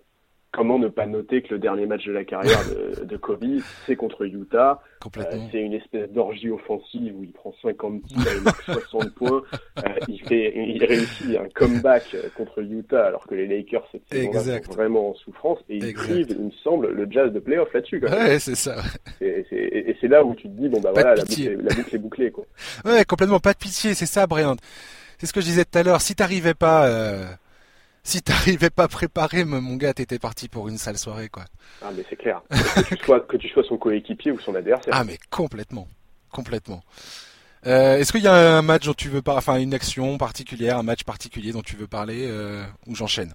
comment 0.52 0.78
ne 0.78 0.88
pas 0.88 1.07
noter 1.07 1.42
que 1.42 1.54
le 1.54 1.61
dernier 1.61 1.87
match 1.87 2.04
de 2.07 2.12
la 2.12 2.25
carrière 2.25 2.61
de, 2.69 3.04
de 3.04 3.16
Kobe, 3.16 3.45
c'est 3.87 3.97
contre 3.97 4.25
Utah. 4.25 4.83
Euh, 5.16 5.23
c'est 5.50 5.61
une 5.61 5.73
espèce 5.73 6.11
d'orgie 6.11 6.50
offensive 6.50 7.14
où 7.16 7.25
il 7.25 7.33
prend 7.33 7.54
50 7.62 8.02
tirs, 8.02 8.19
il 8.19 8.75
60 8.75 9.11
points. 9.14 9.42
Euh, 9.78 9.83
il, 10.09 10.21
fait, 10.23 10.52
il 10.54 10.85
réussit 10.85 11.37
un 11.37 11.49
comeback 11.54 12.16
contre 12.37 12.61
Utah 12.62 13.07
alors 13.07 13.26
que 13.26 13.35
les 13.35 13.47
Lakers 13.47 13.87
cette 13.92 14.02
saison 14.11 14.33
sont 14.64 14.73
vraiment 14.73 15.11
en 15.11 15.14
souffrance. 15.14 15.59
Et 15.69 15.76
il 15.76 15.85
écrivent, 15.87 16.26
il 16.30 16.47
me 16.47 16.50
semble, 16.62 16.90
le 16.90 17.07
jazz 17.11 17.33
de 17.33 17.38
playoff 17.38 17.73
là-dessus. 17.73 18.04
Ouais, 18.04 18.39
c'est 18.39 18.56
ça. 18.56 18.76
Et, 19.21 19.47
et 19.52 19.97
c'est 20.00 20.08
là 20.08 20.25
où 20.25 20.34
tu 20.34 20.49
te 20.49 20.60
dis, 20.60 20.69
bon 20.69 20.80
bah 20.80 20.91
voilà, 20.93 21.15
la 21.15 21.25
boucle, 21.25 21.43
est, 21.43 21.56
la 21.56 21.75
boucle, 21.75 21.95
est, 21.95 21.99
bouclée. 21.99 22.30
Quoi. 22.30 22.45
Ouais, 22.84 23.04
complètement, 23.04 23.41
pas 23.41 23.52
de 23.52 23.58
pitié, 23.58 23.95
c'est 23.95 24.06
ça, 24.06 24.26
Brian. 24.26 24.56
C'est 25.19 25.26
ce 25.26 25.32
que 25.32 25.41
je 25.41 25.47
disais 25.47 25.65
tout 25.65 25.78
à 25.78 25.82
l'heure. 25.82 26.00
Si 26.00 26.15
t'arrivais 26.15 26.54
pas... 26.54 26.86
Euh 26.89 27.25
si 28.02 28.23
t'arrivais 28.23 28.71
pas 28.71 28.89
préparé, 28.89 29.45
mon 29.45 29.76
gars, 29.76 29.93
t'étais 29.93 30.19
parti 30.19 30.49
pour 30.49 30.69
une 30.69 30.78
sale 30.78 30.99
soirée, 30.99 31.28
quoi. 31.28 31.45
Ah, 31.82 31.91
mais 31.95 32.04
c'est 32.08 32.17
clair. 32.17 32.43
que, 32.50 32.95
tu 32.95 32.97
sois, 33.04 33.21
que 33.21 33.36
tu 33.36 33.49
sois 33.49 33.65
son 33.65 33.76
coéquipier 33.76 34.32
ou 34.32 34.41
son 34.41 34.54
adversaire. 34.54 34.93
Ah, 34.97 35.04
mais 35.04 35.19
complètement. 35.30 35.86
Complètement. 36.30 36.82
Euh, 37.67 37.97
Est-ce 37.99 38.13
qu'il 38.13 38.23
y 38.23 38.28
a 38.28 38.56
un 38.56 38.63
match 38.63 38.86
dont 38.86 38.95
tu 38.95 39.08
veux 39.08 39.21
parler, 39.21 39.39
enfin 39.39 39.58
une 39.58 39.75
action 39.75 40.17
particulière, 40.17 40.78
un 40.78 40.82
match 40.82 41.04
particulier 41.04 41.52
dont 41.52 41.60
tu 41.60 41.76
veux 41.76 41.86
parler, 41.86 42.26
euh, 42.28 42.63
ou 42.86 42.95
j'enchaîne? 42.95 43.32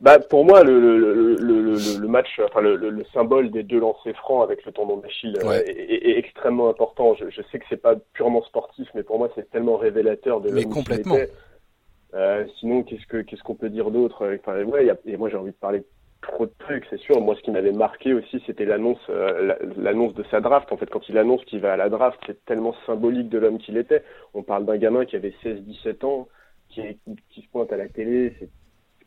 Bah, 0.00 0.18
pour 0.20 0.44
moi, 0.44 0.62
le, 0.62 0.78
le, 0.78 1.34
le, 1.34 1.74
le, 1.98 2.08
match, 2.08 2.40
enfin 2.44 2.60
le, 2.60 3.04
symbole 3.12 3.50
des 3.50 3.64
deux 3.64 3.80
lancers 3.80 4.16
francs 4.16 4.44
avec 4.44 4.64
le 4.64 4.70
tendon 4.70 4.98
d'Achille 4.98 5.36
euh, 5.42 5.60
est, 5.66 6.16
extrêmement 6.18 6.70
important. 6.70 7.16
Je, 7.16 7.28
je 7.30 7.42
sais 7.50 7.58
que 7.58 7.64
c'est 7.68 7.82
pas 7.82 7.96
purement 8.12 8.42
sportif, 8.44 8.86
mais 8.94 9.02
pour 9.02 9.18
moi, 9.18 9.28
c'est 9.34 9.50
tellement 9.50 9.76
révélateur 9.76 10.40
de 10.40 10.50
Mais 10.50 10.64
complètement. 10.64 11.16
Euh, 12.14 12.46
sinon, 12.58 12.82
qu'est-ce 12.82 13.06
que 13.06 13.18
qu'est-ce 13.18 13.42
qu'on 13.42 13.54
peut 13.54 13.70
dire 13.70 13.90
d'autre 13.90 14.36
Enfin, 14.40 14.62
ouais, 14.64 14.86
y 14.86 14.90
a, 14.90 14.96
et 15.06 15.16
moi 15.16 15.28
j'ai 15.28 15.36
envie 15.36 15.50
de 15.50 15.56
parler 15.56 15.84
trop 16.22 16.46
de 16.46 16.52
trucs, 16.58 16.86
c'est 16.90 16.98
sûr. 16.98 17.20
Moi, 17.20 17.36
ce 17.36 17.42
qui 17.42 17.50
m'avait 17.50 17.72
marqué 17.72 18.12
aussi, 18.12 18.42
c'était 18.46 18.64
l'annonce, 18.64 18.98
euh, 19.08 19.54
l'annonce 19.76 20.14
de 20.14 20.24
sa 20.30 20.40
draft. 20.40 20.70
En 20.72 20.76
fait, 20.76 20.90
quand 20.90 21.08
il 21.08 21.18
annonce 21.18 21.44
qu'il 21.44 21.60
va 21.60 21.72
à 21.72 21.76
la 21.76 21.88
draft, 21.88 22.18
c'est 22.26 22.44
tellement 22.44 22.74
symbolique 22.86 23.28
de 23.28 23.38
l'homme 23.38 23.58
qu'il 23.58 23.76
était. 23.76 24.02
On 24.34 24.42
parle 24.42 24.64
d'un 24.64 24.76
gamin 24.76 25.04
qui 25.04 25.16
avait 25.16 25.34
16-17 25.44 26.04
ans, 26.04 26.28
qui, 26.70 26.82
qui 27.30 27.42
se 27.42 27.48
pointe 27.48 27.72
à 27.72 27.76
la 27.76 27.88
télé, 27.88 28.34
c'est 28.38 28.48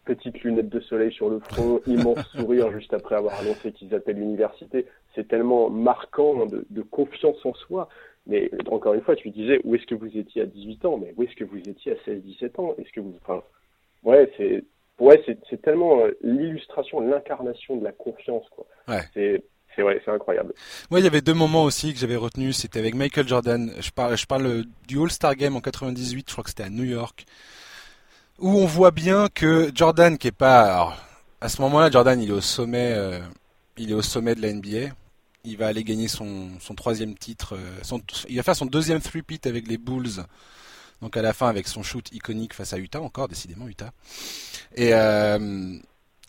petites 0.06 0.42
lunettes 0.42 0.70
de 0.70 0.80
soleil 0.80 1.12
sur 1.12 1.30
le 1.30 1.40
front, 1.40 1.80
immense 1.88 2.26
sourire 2.36 2.72
juste 2.72 2.94
après 2.94 3.16
avoir 3.16 3.40
annoncé 3.40 3.72
qu'ils 3.72 3.94
appellent 3.94 4.18
l'université. 4.18 4.88
C'est 5.16 5.28
tellement 5.28 5.70
marquant 5.70 6.46
de, 6.46 6.66
de, 6.70 6.82
confiance 6.82 7.46
en 7.46 7.54
soi. 7.54 7.90
Mais 8.28 8.52
encore 8.68 8.94
une 8.94 9.02
fois, 9.02 9.16
tu 9.16 9.30
disais 9.32 9.60
où 9.64 9.76
est-ce 9.76 9.86
que 9.86 9.96
vous 9.96 10.16
étiez 10.16 10.44
à 10.44 10.46
18 10.46 10.86
ans, 10.86 10.98
mais 10.98 11.14
où 11.18 11.24
est-ce 11.24 11.36
que 11.36 11.44
vous 11.44 11.58
étiez 11.58 11.94
à 11.94 12.10
16-17 12.10 12.62
ans? 12.62 12.76
Est-ce 12.78 12.92
que 12.92 13.00
vous, 13.00 13.16
enfin, 13.22 13.42
ouais, 14.04 14.32
c'est, 14.38 14.64
ouais, 15.00 15.24
c'est, 15.26 15.62
tellement 15.62 16.06
euh, 16.06 16.12
l'illustration, 16.22 17.00
l'incarnation 17.00 17.78
de 17.78 17.84
la 17.84 17.92
confiance, 17.92 18.46
quoi. 18.52 18.66
Ouais. 18.88 19.02
C'est, 19.14 19.44
c'est 19.76 19.82
ouais, 19.82 20.02
c'est 20.06 20.12
incroyable. 20.12 20.54
Moi, 20.92 21.00
il 21.00 21.04
y 21.04 21.08
avait 21.08 21.22
deux 21.22 21.34
moments 21.34 21.64
aussi 21.64 21.94
que 21.94 22.00
j'avais 22.00 22.16
retenus. 22.16 22.58
C'était 22.58 22.80
avec 22.80 22.94
Michael 22.94 23.28
Jordan. 23.28 23.72
Je 23.80 23.90
parle, 23.90 24.16
je 24.18 24.26
parle 24.26 24.66
du 24.88 25.00
All-Star 25.00 25.36
Game 25.36 25.56
en 25.56 25.62
98. 25.62 26.26
Je 26.28 26.34
crois 26.34 26.44
que 26.44 26.50
c'était 26.50 26.64
à 26.64 26.70
New 26.70 26.84
York, 26.84 27.26
où 28.38 28.50
on 28.50 28.66
voit 28.66 28.92
bien 28.92 29.30
que 29.34 29.72
Jordan, 29.74 30.18
qui 30.18 30.28
est 30.28 30.38
pas, 30.38 30.96
à 31.40 31.50
ce 31.50 31.60
moment-là, 31.64 31.90
Jordan, 31.90 32.22
il 32.22 32.30
est 32.30 32.34
au 32.34 32.42
sommet, 32.42 32.92
euh, 32.94 33.20
il 33.78 33.90
est 33.90 33.96
au 33.96 34.04
sommet 34.04 34.36
de 34.36 34.42
la 34.42 34.54
NBA 34.54 34.94
il 35.44 35.58
va 35.58 35.68
aller 35.68 35.84
gagner 35.84 36.08
son, 36.08 36.50
son 36.60 36.76
troisième 36.76 37.16
titre. 37.16 37.56
Euh, 37.56 37.98
il 38.30 38.38
va 38.38 38.44
faire 38.44 38.56
son 38.56 38.66
deuxième 38.66 39.00
three-peat 39.00 39.48
avec 39.48 39.68
les 39.68 39.78
Bulls. 39.78 40.26
Donc 41.02 41.18
à 41.18 41.22
la 41.22 41.34
fin 41.34 41.48
avec 41.48 41.68
son 41.68 41.82
shoot 41.82 42.08
iconique 42.12 42.54
face 42.54 42.74
à 42.74 42.78
Utah, 42.78 43.02
encore 43.02 43.28
décidément 43.28 43.68
Utah. 43.68 43.92
Et, 44.76 44.94
euh, 44.94 45.76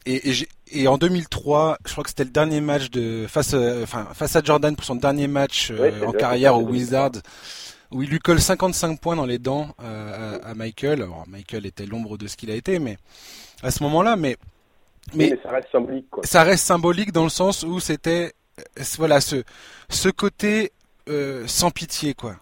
et, 0.06 0.32
et, 0.72 0.88
en 0.88 0.96
2003, 0.96 1.76
je 1.86 1.92
crois 1.92 2.04
que 2.04 2.10
c'était 2.10 2.24
le 2.24 2.30
dernier 2.30 2.60
match 2.60 2.90
de 2.90 3.26
face, 3.28 3.52
euh, 3.52 3.82
enfin, 3.82 4.08
face 4.14 4.34
à 4.34 4.42
Jordan 4.42 4.74
pour 4.74 4.84
son 4.84 4.96
dernier 4.96 5.28
match 5.28 5.70
en 6.04 6.12
carrière 6.12 6.56
au 6.56 6.62
Wizards, 6.62 7.20
où 7.90 8.02
il 8.02 8.08
lui 8.08 8.18
colle 8.18 8.40
55 8.40 8.98
points 8.98 9.14
dans 9.14 9.26
les 9.26 9.38
dents 9.38 9.74
à, 9.78 10.54
Michael. 10.54 11.02
Alors 11.02 11.24
Michael 11.28 11.66
était 11.66 11.84
l'ombre 11.84 12.16
de 12.16 12.26
ce 12.26 12.36
qu'il 12.38 12.50
a 12.50 12.54
été, 12.54 12.78
mais 12.78 12.96
à 13.62 13.70
ce 13.70 13.82
moment-là, 13.82 14.16
mais 14.16 14.38
mais, 15.14 15.36
ça 15.42 15.50
reste 15.50 15.68
symbolique. 15.70 16.06
Quoi. 16.10 16.24
Ça 16.24 16.42
reste 16.44 16.64
symbolique 16.64 17.12
dans 17.12 17.24
le 17.24 17.28
sens 17.28 17.64
où 17.64 17.80
c'était 17.80 18.26
euh, 18.26 18.30
voilà 18.98 19.20
ce 19.20 19.42
ce 19.88 20.08
côté 20.08 20.72
euh, 21.08 21.46
sans 21.46 21.70
pitié 21.70 22.14
quoi. 22.14 22.36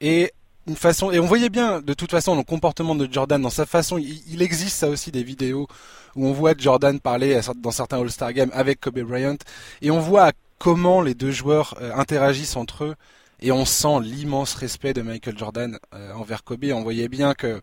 Et 0.00 0.32
une 0.66 0.76
façon 0.76 1.10
et 1.10 1.18
on 1.18 1.26
voyait 1.26 1.48
bien 1.48 1.80
de 1.80 1.94
toute 1.94 2.10
façon 2.10 2.36
le 2.36 2.42
comportement 2.42 2.94
de 2.94 3.08
Jordan 3.10 3.40
dans 3.40 3.50
sa 3.50 3.66
façon. 3.66 3.98
Il, 3.98 4.42
existe 4.42 4.76
ça 4.76 4.88
aussi 4.88 5.10
des 5.10 5.22
vidéos 5.22 5.66
où 6.14 6.26
on 6.26 6.32
voit 6.32 6.54
Jordan 6.56 7.00
parler 7.00 7.40
dans 7.56 7.70
certains 7.70 8.00
All-Star 8.00 8.32
Games 8.32 8.50
avec 8.52 8.80
Kobe 8.80 9.00
Bryant 9.00 9.36
et 9.82 9.90
on 9.90 10.00
voit 10.00 10.32
comment 10.58 11.00
les 11.00 11.14
deux 11.14 11.30
joueurs 11.30 11.74
euh, 11.80 11.92
interagissent 11.94 12.56
entre 12.56 12.84
eux 12.84 12.94
et 13.40 13.52
on 13.52 13.64
sent 13.64 14.00
l'immense 14.02 14.54
respect 14.54 14.92
de 14.92 15.02
Michael 15.02 15.38
Jordan 15.38 15.78
envers 16.14 16.42
Kobe. 16.42 16.64
On 16.74 16.82
voyait 16.82 17.08
bien 17.08 17.34
que 17.34 17.62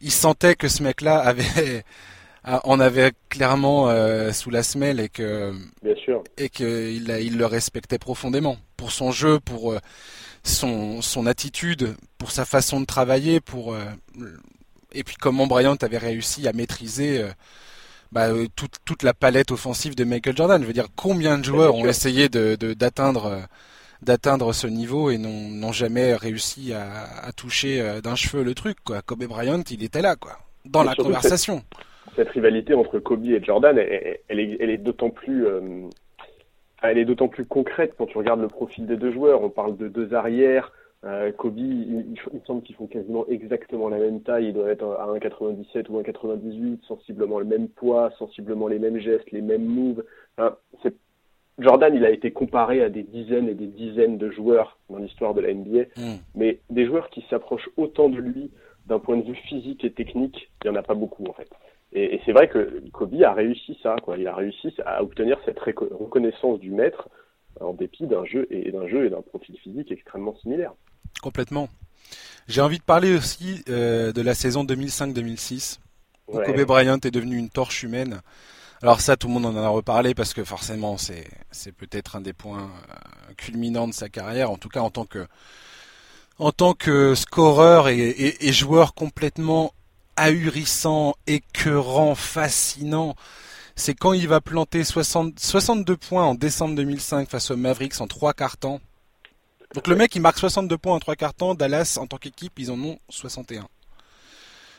il 0.00 0.12
sentait 0.12 0.54
que 0.54 0.68
ce 0.68 0.82
mec-là 0.84 1.18
avait 1.18 1.84
ah, 2.50 2.62
on 2.64 2.80
avait 2.80 3.12
clairement 3.28 3.90
euh, 3.90 4.32
sous 4.32 4.48
la 4.48 4.62
semelle 4.62 5.00
et 5.00 5.10
que 5.10 5.52
Bien 5.82 5.94
sûr. 5.96 6.24
et 6.38 6.48
qu'il 6.48 7.14
il 7.20 7.36
le 7.36 7.44
respectait 7.44 7.98
profondément 7.98 8.56
pour 8.78 8.90
son 8.90 9.12
jeu, 9.12 9.38
pour 9.38 9.72
euh, 9.74 9.80
son, 10.44 11.02
son 11.02 11.26
attitude, 11.26 11.94
pour 12.16 12.30
sa 12.30 12.46
façon 12.46 12.80
de 12.80 12.86
travailler, 12.86 13.40
pour 13.40 13.74
euh, 13.74 13.84
et 14.92 15.04
puis 15.04 15.16
comment 15.16 15.46
Bryant 15.46 15.76
avait 15.82 15.98
réussi 15.98 16.48
à 16.48 16.54
maîtriser 16.54 17.22
bah, 18.12 18.28
toute, 18.56 18.76
toute 18.86 19.02
la 19.02 19.12
palette 19.12 19.50
offensive 19.50 19.94
de 19.94 20.04
Michael 20.04 20.34
Jordan. 20.34 20.62
Je 20.62 20.66
veux 20.66 20.72
dire, 20.72 20.88
combien 20.96 21.36
de 21.36 21.44
joueurs 21.44 21.74
ont 21.74 21.84
essayé 21.84 22.30
de 22.30 22.54
d'atteindre 22.72 23.42
d'atteindre 24.00 24.54
ce 24.54 24.66
niveau 24.66 25.10
et 25.10 25.18
n'ont 25.18 25.72
jamais 25.72 26.14
réussi 26.14 26.72
à, 26.72 27.24
à 27.24 27.30
toucher 27.32 28.00
d'un 28.02 28.14
cheveu 28.14 28.42
le 28.42 28.54
truc 28.54 28.78
quoi. 28.82 29.02
Kobe 29.02 29.24
Bryant, 29.26 29.62
il 29.70 29.84
était 29.84 30.00
là 30.00 30.16
quoi, 30.16 30.38
dans 30.64 30.82
la 30.82 30.94
conversation 30.94 31.62
cette 31.68 31.87
rivalité 32.16 32.74
entre 32.74 32.98
Kobe 32.98 33.26
et 33.26 33.42
Jordan, 33.42 33.78
elle, 33.78 34.18
elle 34.28 34.40
est, 34.40 34.56
elle 34.60 34.70
est 34.70 34.78
d'autant 34.78 35.10
plus, 35.10 35.46
euh, 35.46 35.88
elle 36.82 36.98
est 36.98 37.04
d'autant 37.04 37.28
plus 37.28 37.44
concrète 37.44 37.94
quand 37.96 38.06
tu 38.06 38.18
regardes 38.18 38.40
le 38.40 38.48
profil 38.48 38.86
des 38.86 38.96
deux 38.96 39.12
joueurs. 39.12 39.42
On 39.42 39.50
parle 39.50 39.76
de 39.76 39.88
deux 39.88 40.14
arrières. 40.14 40.72
Euh, 41.04 41.30
Kobe, 41.30 41.58
il, 41.58 42.06
il, 42.12 42.40
semble 42.46 42.62
qu'ils 42.62 42.74
font 42.74 42.88
quasiment 42.88 43.24
exactement 43.28 43.88
la 43.88 43.98
même 43.98 44.20
taille. 44.22 44.48
Il 44.48 44.54
doit 44.54 44.70
être 44.70 44.84
à 44.84 45.06
1,97 45.06 45.88
ou 45.88 46.00
1,98, 46.00 46.84
sensiblement 46.86 47.38
le 47.38 47.44
même 47.44 47.68
poids, 47.68 48.10
sensiblement 48.18 48.66
les 48.66 48.78
mêmes 48.78 48.98
gestes, 48.98 49.30
les 49.30 49.42
mêmes 49.42 49.64
moves. 49.64 50.04
Enfin, 50.36 50.56
Jordan, 51.58 51.94
il 51.94 52.04
a 52.04 52.10
été 52.10 52.30
comparé 52.30 52.82
à 52.82 52.88
des 52.88 53.02
dizaines 53.02 53.48
et 53.48 53.54
des 53.54 53.66
dizaines 53.66 54.16
de 54.16 54.30
joueurs 54.30 54.78
dans 54.90 54.98
l'histoire 54.98 55.34
de 55.34 55.40
la 55.40 55.52
NBA, 55.52 55.82
mm. 55.96 56.16
mais 56.36 56.60
des 56.70 56.86
joueurs 56.86 57.10
qui 57.10 57.24
s'approchent 57.28 57.70
autant 57.76 58.08
de 58.08 58.18
lui 58.18 58.50
d'un 58.86 58.98
point 58.98 59.16
de 59.16 59.24
vue 59.24 59.34
physique 59.34 59.84
et 59.84 59.92
technique, 59.92 60.50
il 60.64 60.70
n'y 60.70 60.76
en 60.76 60.80
a 60.80 60.82
pas 60.82 60.94
beaucoup 60.94 61.24
en 61.26 61.32
fait. 61.32 61.48
Et, 61.92 62.14
et 62.14 62.20
c'est 62.26 62.32
vrai 62.32 62.48
que 62.48 62.82
Kobe 62.92 63.22
a 63.22 63.32
réussi 63.32 63.78
ça, 63.82 63.96
quoi. 64.02 64.16
Il 64.18 64.26
a 64.26 64.34
réussi 64.34 64.74
à 64.84 65.02
obtenir 65.02 65.38
cette 65.44 65.58
reconnaissance 65.58 66.60
du 66.60 66.70
maître 66.70 67.08
en 67.60 67.72
dépit 67.72 68.06
d'un 68.06 68.24
jeu 68.24 68.46
et 68.50 68.70
d'un 68.70 68.86
jeu 68.88 69.06
et 69.06 69.10
d'un 69.10 69.22
profil 69.22 69.56
physique 69.58 69.90
extrêmement 69.90 70.36
similaire. 70.36 70.72
Complètement. 71.22 71.68
J'ai 72.46 72.60
envie 72.60 72.78
de 72.78 72.84
parler 72.84 73.14
aussi 73.14 73.62
euh, 73.68 74.12
de 74.12 74.22
la 74.22 74.34
saison 74.34 74.64
2005-2006 74.64 75.80
où 76.28 76.38
Kobe 76.40 76.64
Bryant 76.64 76.98
est 76.98 77.10
devenu 77.10 77.36
une 77.36 77.50
torche 77.50 77.82
humaine. 77.82 78.20
Alors 78.82 79.00
ça, 79.00 79.16
tout 79.16 79.26
le 79.26 79.34
monde 79.34 79.46
en 79.46 79.56
a 79.56 79.68
reparlé 79.68 80.14
parce 80.14 80.34
que 80.34 80.44
forcément, 80.44 80.98
c'est 80.98 81.26
c'est 81.50 81.72
peut-être 81.72 82.16
un 82.16 82.20
des 82.20 82.32
points 82.32 82.70
euh, 82.90 83.34
culminants 83.36 83.88
de 83.88 83.92
sa 83.92 84.08
carrière, 84.08 84.50
en 84.50 84.56
tout 84.56 84.68
cas 84.68 84.80
en 84.80 84.90
tant 84.90 85.04
que 85.04 85.26
en 86.38 86.52
tant 86.52 86.74
que 86.74 87.14
scoreur 87.16 87.88
et, 87.88 87.98
et, 87.98 88.48
et 88.48 88.52
joueur 88.52 88.94
complètement 88.94 89.72
ahurissant, 90.18 91.14
écœurant, 91.26 92.14
fascinant. 92.14 93.14
C'est 93.76 93.94
quand 93.94 94.12
il 94.12 94.28
va 94.28 94.40
planter 94.40 94.82
60, 94.84 95.38
62 95.38 95.96
points 95.96 96.24
en 96.24 96.34
décembre 96.34 96.74
2005 96.74 97.30
face 97.30 97.50
aux 97.50 97.56
Mavericks 97.56 98.00
en 98.00 98.08
trois 98.08 98.34
quarts 98.34 98.56
temps. 98.56 98.80
Donc 99.74 99.86
le 99.86 99.94
mec 99.94 100.14
il 100.14 100.20
marque 100.20 100.38
62 100.38 100.76
points 100.76 100.94
en 100.94 100.98
trois 100.98 101.14
quarts 101.14 101.34
temps, 101.34 101.54
Dallas 101.54 101.96
en 102.00 102.06
tant 102.06 102.16
qu'équipe 102.16 102.58
ils 102.58 102.70
en 102.70 102.80
ont 102.80 102.98
61. 103.08 103.68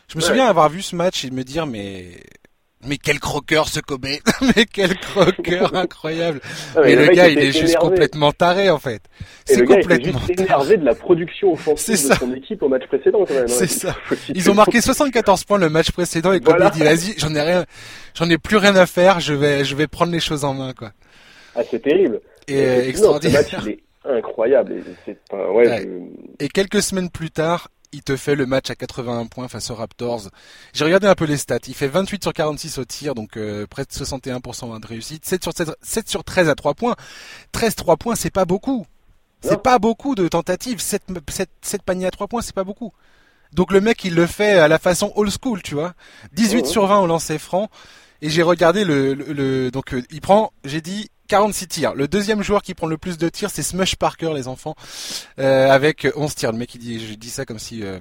Je 0.10 0.18
me 0.18 0.22
souviens 0.22 0.48
avoir 0.48 0.70
vu 0.70 0.82
ce 0.82 0.96
match 0.96 1.24
et 1.24 1.32
me 1.32 1.44
dire 1.44 1.66
mais 1.66 2.20
mais 2.86 2.98
quel 2.98 3.20
croqueur 3.20 3.68
ce 3.68 3.80
Kobe 3.82 4.06
Mais 4.56 4.66
quel 4.66 4.98
croqueur 4.98 5.76
incroyable 5.76 6.40
Mais 6.82 6.96
le, 6.96 7.08
gars, 7.14 7.28
il 7.28 7.40
est 7.40 7.52
juste 7.52 7.76
complètement 7.78 8.32
taré 8.32 8.70
en 8.70 8.80
fait. 8.80 9.02
C'est 9.46 9.66
complètement 9.66 10.20
il 10.26 10.32
est 10.32 10.40
énervé 10.42 10.78
de 10.78 10.86
la 10.86 10.96
production 10.96 11.54
offensive 11.54 12.10
de 12.10 12.16
son 12.16 12.34
équipe 12.34 12.64
au 12.64 12.70
match 12.70 12.88
précédent 12.88 13.26
quand 13.28 13.34
même. 13.34 13.44
Hein. 13.44 13.48
C'est 13.48 13.68
ça. 13.68 13.96
Ils 14.34 14.50
ont 14.50 14.54
marqué 14.54 14.80
74 14.80 15.44
points 15.44 15.58
le 15.58 15.70
match 15.70 15.92
précédent 15.92 16.32
et 16.32 16.40
Kobe 16.40 16.72
dit 16.72 16.80
vas-y, 16.80 17.16
j'en 17.18 17.36
ai 17.36 17.42
rien, 17.42 17.66
j'en 18.14 18.30
ai 18.30 18.38
plus 18.38 18.58
rien 18.58 18.76
à 18.76 18.86
faire, 18.86 19.20
je 19.20 19.34
vais, 19.34 19.66
je 19.66 19.76
vais 19.76 19.88
prendre 19.88 20.12
les 20.12 20.22
choses 20.22 20.46
en 20.46 20.54
main 20.54 20.74
quoi. 20.74 20.92
Ah 21.56 21.62
c'est 21.70 21.82
terrible. 21.82 22.22
Et, 22.48 22.90
extraordinaire. 22.90 23.44
ce 23.46 23.56
match, 23.56 23.66
il 23.66 23.72
est 23.72 23.80
incroyable. 24.06 24.76
Et, 25.08 25.36
ouais, 25.54 25.88
et 26.40 26.48
quelques 26.48 26.82
semaines 26.82 27.10
plus 27.10 27.30
tard, 27.30 27.70
il 27.92 28.04
te 28.04 28.16
fait 28.16 28.36
le 28.36 28.46
match 28.46 28.70
à 28.70 28.76
81 28.76 29.26
points 29.26 29.48
face 29.48 29.70
aux 29.72 29.76
Raptors. 29.76 30.30
J'ai 30.74 30.86
regardé 30.86 31.08
un 31.08 31.16
peu 31.16 31.26
les 31.26 31.38
stats. 31.38 31.60
Il 31.68 31.74
fait 31.74 31.88
28 31.88 32.24
sur 32.24 32.34
46 32.34 32.78
au 32.78 32.86
tir, 32.86 33.16
donc 33.16 33.38
euh, 33.38 33.66
près 33.68 33.84
de 33.84 33.90
61% 33.90 34.80
de 34.80 34.88
réussite. 34.88 35.26
7 35.26 35.44
sur, 35.44 35.54
7, 35.82 36.10
sur 36.10 36.24
13 36.24 36.50
à 36.50 36.56
3 36.56 36.74
points. 36.74 36.96
13 37.52 37.76
3 37.76 37.98
points, 37.98 38.16
c'est 38.16 38.30
pas 38.30 38.46
beaucoup. 38.46 38.86
C'est 39.42 39.62
pas 39.62 39.80
beaucoup 39.80 40.16
de 40.16 40.28
tentatives. 40.28 40.80
7, 40.80 41.04
7, 41.62 41.84
paniers 41.84 42.08
à 42.08 42.12
3 42.12 42.28
points, 42.28 42.42
c'est 42.42 42.56
pas 42.56 42.64
beaucoup. 42.64 42.92
Donc 43.54 43.72
le 43.72 43.82
mec, 43.82 44.04
il 44.04 44.14
le 44.14 44.28
fait 44.28 44.60
à 44.60 44.68
la 44.68 44.78
façon 44.78 45.12
old 45.16 45.32
school, 45.32 45.62
tu 45.64 45.74
vois. 45.74 45.94
18 46.34 46.68
sur 46.68 46.86
20 46.86 47.00
au 47.00 47.08
lancer 47.08 47.40
franc. 47.40 47.70
Et 48.22 48.30
j'ai 48.30 48.44
regardé 48.44 48.84
le, 48.84 49.14
le, 49.14 49.72
donc 49.72 49.94
euh, 49.94 50.04
il 50.12 50.20
prend, 50.20 50.52
j'ai 50.66 50.82
dit 50.82 51.10
46 51.30 51.68
tirs. 51.68 51.94
Le 51.96 52.08
deuxième 52.08 52.42
joueur 52.42 52.62
qui 52.62 52.74
prend 52.74 52.88
le 52.88 52.98
plus 52.98 53.18
de 53.18 53.30
tirs, 53.30 53.50
c'est 53.50 53.62
Smush 53.62 53.96
Parker, 53.96 54.34
les 54.34 54.48
enfants, 54.48 54.76
euh, 55.40 55.70
avec 55.70 56.08
11 56.16 56.36
tirs. 56.36 56.52
Le 56.52 56.58
mec, 56.58 56.76
il 56.76 56.80
dit, 56.80 57.00
je 57.00 57.14
dis 57.16 57.30
ça 57.30 57.46
comme 57.46 57.60
si, 57.60 57.84
euh, 57.84 58.00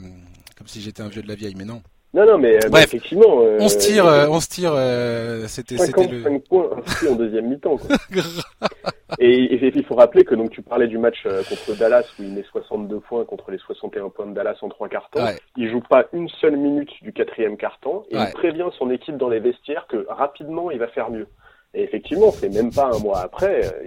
comme 0.56 0.66
si 0.66 0.80
j'étais 0.80 1.02
un 1.02 1.08
vieux 1.08 1.22
de 1.22 1.28
la 1.28 1.34
vieille, 1.34 1.54
mais 1.56 1.64
non. 1.64 1.82
Non, 2.14 2.24
non, 2.24 2.38
mais 2.38 2.56
euh, 2.56 2.78
effectivement. 2.78 3.42
Euh, 3.42 3.58
11 3.60 3.78
tirs, 3.78 4.06
euh, 4.06 4.28
11 4.28 4.48
tirs, 4.48 4.72
euh, 4.74 5.46
c'était, 5.46 5.76
c'était 5.76 6.06
le. 6.06 6.22
5 6.22 6.42
points 6.48 6.70
en 7.08 7.14
deuxième 7.14 7.48
mi-temps, 7.48 7.76
quoi. 7.76 7.96
et, 9.18 9.54
il 9.62 9.84
faut 9.84 9.94
rappeler 9.94 10.24
que 10.24 10.34
donc 10.34 10.50
tu 10.50 10.62
parlais 10.62 10.86
du 10.86 10.96
match 10.96 11.22
contre 11.22 11.78
Dallas 11.78 12.04
où 12.18 12.22
il 12.22 12.32
met 12.32 12.44
62 12.50 13.00
points 13.00 13.24
contre 13.26 13.50
les 13.50 13.58
61 13.58 14.08
points 14.08 14.26
de 14.26 14.34
Dallas 14.34 14.56
en 14.62 14.70
trois 14.70 14.88
quarts-temps. 14.88 15.26
Il 15.56 15.70
joue 15.70 15.82
pas 15.82 16.06
une 16.14 16.30
seule 16.40 16.56
minute 16.56 16.90
du 17.02 17.12
quatrième 17.12 17.58
quart-temps 17.58 18.04
et 18.10 18.16
il 18.16 18.32
prévient 18.32 18.68
son 18.78 18.90
équipe 18.90 19.18
dans 19.18 19.28
les 19.28 19.40
vestiaires 19.40 19.86
que 19.88 20.06
rapidement 20.08 20.70
il 20.70 20.78
va 20.78 20.88
faire 20.88 21.10
mieux. 21.10 21.26
Et 21.74 21.82
effectivement, 21.82 22.30
c'est 22.30 22.48
même 22.48 22.72
pas 22.72 22.90
un 22.94 22.98
mois 22.98 23.20
après, 23.20 23.66
euh, 23.66 23.86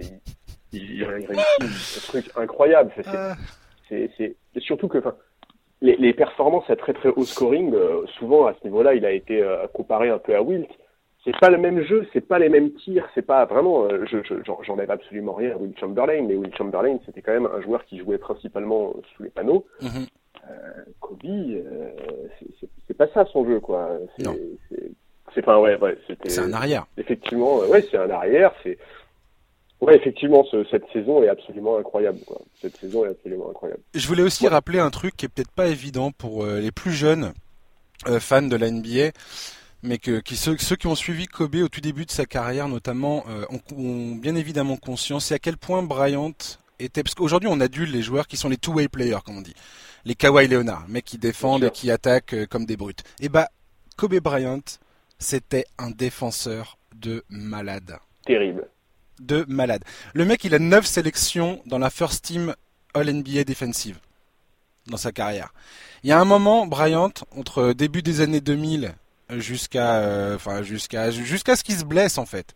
il, 0.72 0.90
il, 0.92 1.04
réussit 1.04 1.38
un 1.60 2.00
truc 2.06 2.30
incroyable. 2.36 2.92
C'est 3.88 4.10
euh. 4.20 4.28
surtout 4.58 4.88
que, 4.88 4.98
enfin, 4.98 5.14
les, 5.80 5.96
les, 5.96 6.14
performances 6.14 6.68
à 6.70 6.76
très 6.76 6.92
très 6.92 7.08
haut 7.08 7.24
scoring, 7.24 7.74
euh, 7.74 8.06
souvent 8.18 8.46
à 8.46 8.54
ce 8.54 8.64
niveau-là, 8.64 8.94
il 8.94 9.04
a 9.04 9.10
été 9.10 9.44
comparé 9.74 10.10
un 10.10 10.18
peu 10.18 10.34
à 10.34 10.42
Wilt. 10.42 10.70
C'est 11.24 11.38
pas 11.38 11.50
le 11.50 11.58
même 11.58 11.82
jeu, 11.82 12.06
c'est 12.12 12.26
pas 12.26 12.40
les 12.40 12.48
mêmes 12.48 12.72
tirs, 12.72 13.08
c'est 13.14 13.26
pas 13.26 13.44
vraiment. 13.44 13.88
je 13.88 14.18
j'enlève 14.62 14.90
absolument 14.90 15.34
rien 15.34 15.52
à 15.52 15.56
Will 15.56 15.72
Chamberlain, 15.78 16.22
mais 16.22 16.34
Will 16.34 16.54
Chamberlain, 16.56 16.98
c'était 17.06 17.22
quand 17.22 17.32
même 17.32 17.46
un 17.46 17.60
joueur 17.60 17.84
qui 17.84 17.98
jouait 17.98 18.18
principalement 18.18 18.92
sous 19.14 19.22
les 19.22 19.30
panneaux. 19.30 19.64
Mm-hmm. 19.80 20.06
Kobe, 20.98 21.20
c'est 22.88 22.96
pas 22.96 23.06
ça 23.08 23.24
son 23.26 23.46
jeu, 23.46 23.60
quoi. 23.60 23.90
C'est 24.18 24.26
c'est 25.34 25.42
pas 25.42 25.60
ouais, 25.60 25.76
ouais 25.78 25.98
c'était. 26.06 26.30
C'est 26.30 26.40
un 26.40 26.52
arrière. 26.52 26.86
Effectivement, 26.96 27.58
ouais, 27.60 27.84
c'est 27.90 27.98
un 27.98 28.10
arrière. 28.10 28.52
C'est 28.62 28.78
ouais, 29.82 29.96
effectivement, 29.96 30.44
ce, 30.50 30.64
cette 30.70 30.84
saison 30.92 31.22
est 31.22 31.28
absolument 31.28 31.76
incroyable. 31.76 32.20
Quoi. 32.24 32.40
Cette 32.60 32.76
saison 32.76 33.04
est 33.04 33.10
absolument 33.10 33.50
incroyable. 33.50 33.82
Je 33.94 34.06
voulais 34.06 34.22
aussi 34.22 34.48
rappeler 34.48 34.78
un 34.78 34.90
truc 34.90 35.16
qui 35.16 35.26
est 35.26 35.28
peut-être 35.28 35.50
pas 35.50 35.66
évident 35.66 36.10
pour 36.12 36.44
euh, 36.44 36.60
les 36.60 36.70
plus 36.70 36.92
jeunes 36.92 37.34
euh, 38.08 38.20
fans 38.20 38.42
de 38.42 38.56
la 38.56 38.70
NBA, 38.70 39.10
mais 39.82 39.98
que 39.98 40.20
qui, 40.20 40.36
ceux, 40.36 40.56
ceux, 40.56 40.76
qui 40.76 40.86
ont 40.86 40.94
suivi 40.94 41.26
Kobe 41.26 41.56
au 41.56 41.68
tout 41.68 41.80
début 41.80 42.06
de 42.06 42.10
sa 42.10 42.24
carrière, 42.24 42.68
notamment, 42.68 43.24
euh, 43.28 43.44
ont, 43.50 43.60
ont, 43.76 44.14
bien 44.14 44.36
évidemment 44.36 44.76
conscience. 44.76 45.26
C'est 45.26 45.34
à 45.34 45.38
quel 45.38 45.58
point 45.58 45.82
Bryant 45.82 46.32
était. 46.78 47.02
Parce 47.02 47.14
qu'aujourd'hui, 47.14 47.50
on 47.52 47.60
adulte 47.60 47.92
les 47.92 48.02
joueurs 48.02 48.26
qui 48.26 48.36
sont 48.36 48.48
les 48.48 48.56
two-way 48.56 48.88
players, 48.88 49.18
comme 49.24 49.38
on 49.38 49.42
dit, 49.42 49.54
les 50.04 50.14
Kawhi 50.14 50.48
Leonard, 50.48 50.86
mecs 50.88 51.04
qui 51.04 51.18
défendent 51.18 51.64
et 51.64 51.70
qui 51.70 51.90
attaquent 51.90 52.46
comme 52.46 52.64
des 52.64 52.76
brutes. 52.76 53.02
Et 53.20 53.28
bah, 53.28 53.48
Kobe 53.96 54.18
Bryant 54.20 54.62
c'était 55.22 55.64
un 55.78 55.90
défenseur 55.90 56.76
de 56.94 57.24
malade. 57.30 57.98
Terrible. 58.26 58.68
De 59.20 59.44
malade. 59.48 59.82
Le 60.14 60.24
mec, 60.24 60.44
il 60.44 60.54
a 60.54 60.58
9 60.58 60.84
sélections 60.84 61.62
dans 61.66 61.78
la 61.78 61.90
First 61.90 62.24
Team 62.24 62.54
All 62.94 63.10
NBA 63.10 63.44
Defensive 63.44 63.98
dans 64.86 64.96
sa 64.96 65.12
carrière. 65.12 65.54
Il 66.02 66.10
y 66.10 66.12
a 66.12 66.20
un 66.20 66.24
moment, 66.24 66.66
Bryant, 66.66 67.12
entre 67.36 67.72
début 67.72 68.02
des 68.02 68.20
années 68.20 68.40
2000 68.40 68.94
jusqu'à 69.30 69.96
euh, 69.96 70.36
enfin 70.36 70.62
jusqu'à 70.62 71.10
jusqu'à 71.10 71.56
ce 71.56 71.64
qu'il 71.64 71.76
se 71.76 71.84
blesse 71.84 72.18
en 72.18 72.26
fait. 72.26 72.54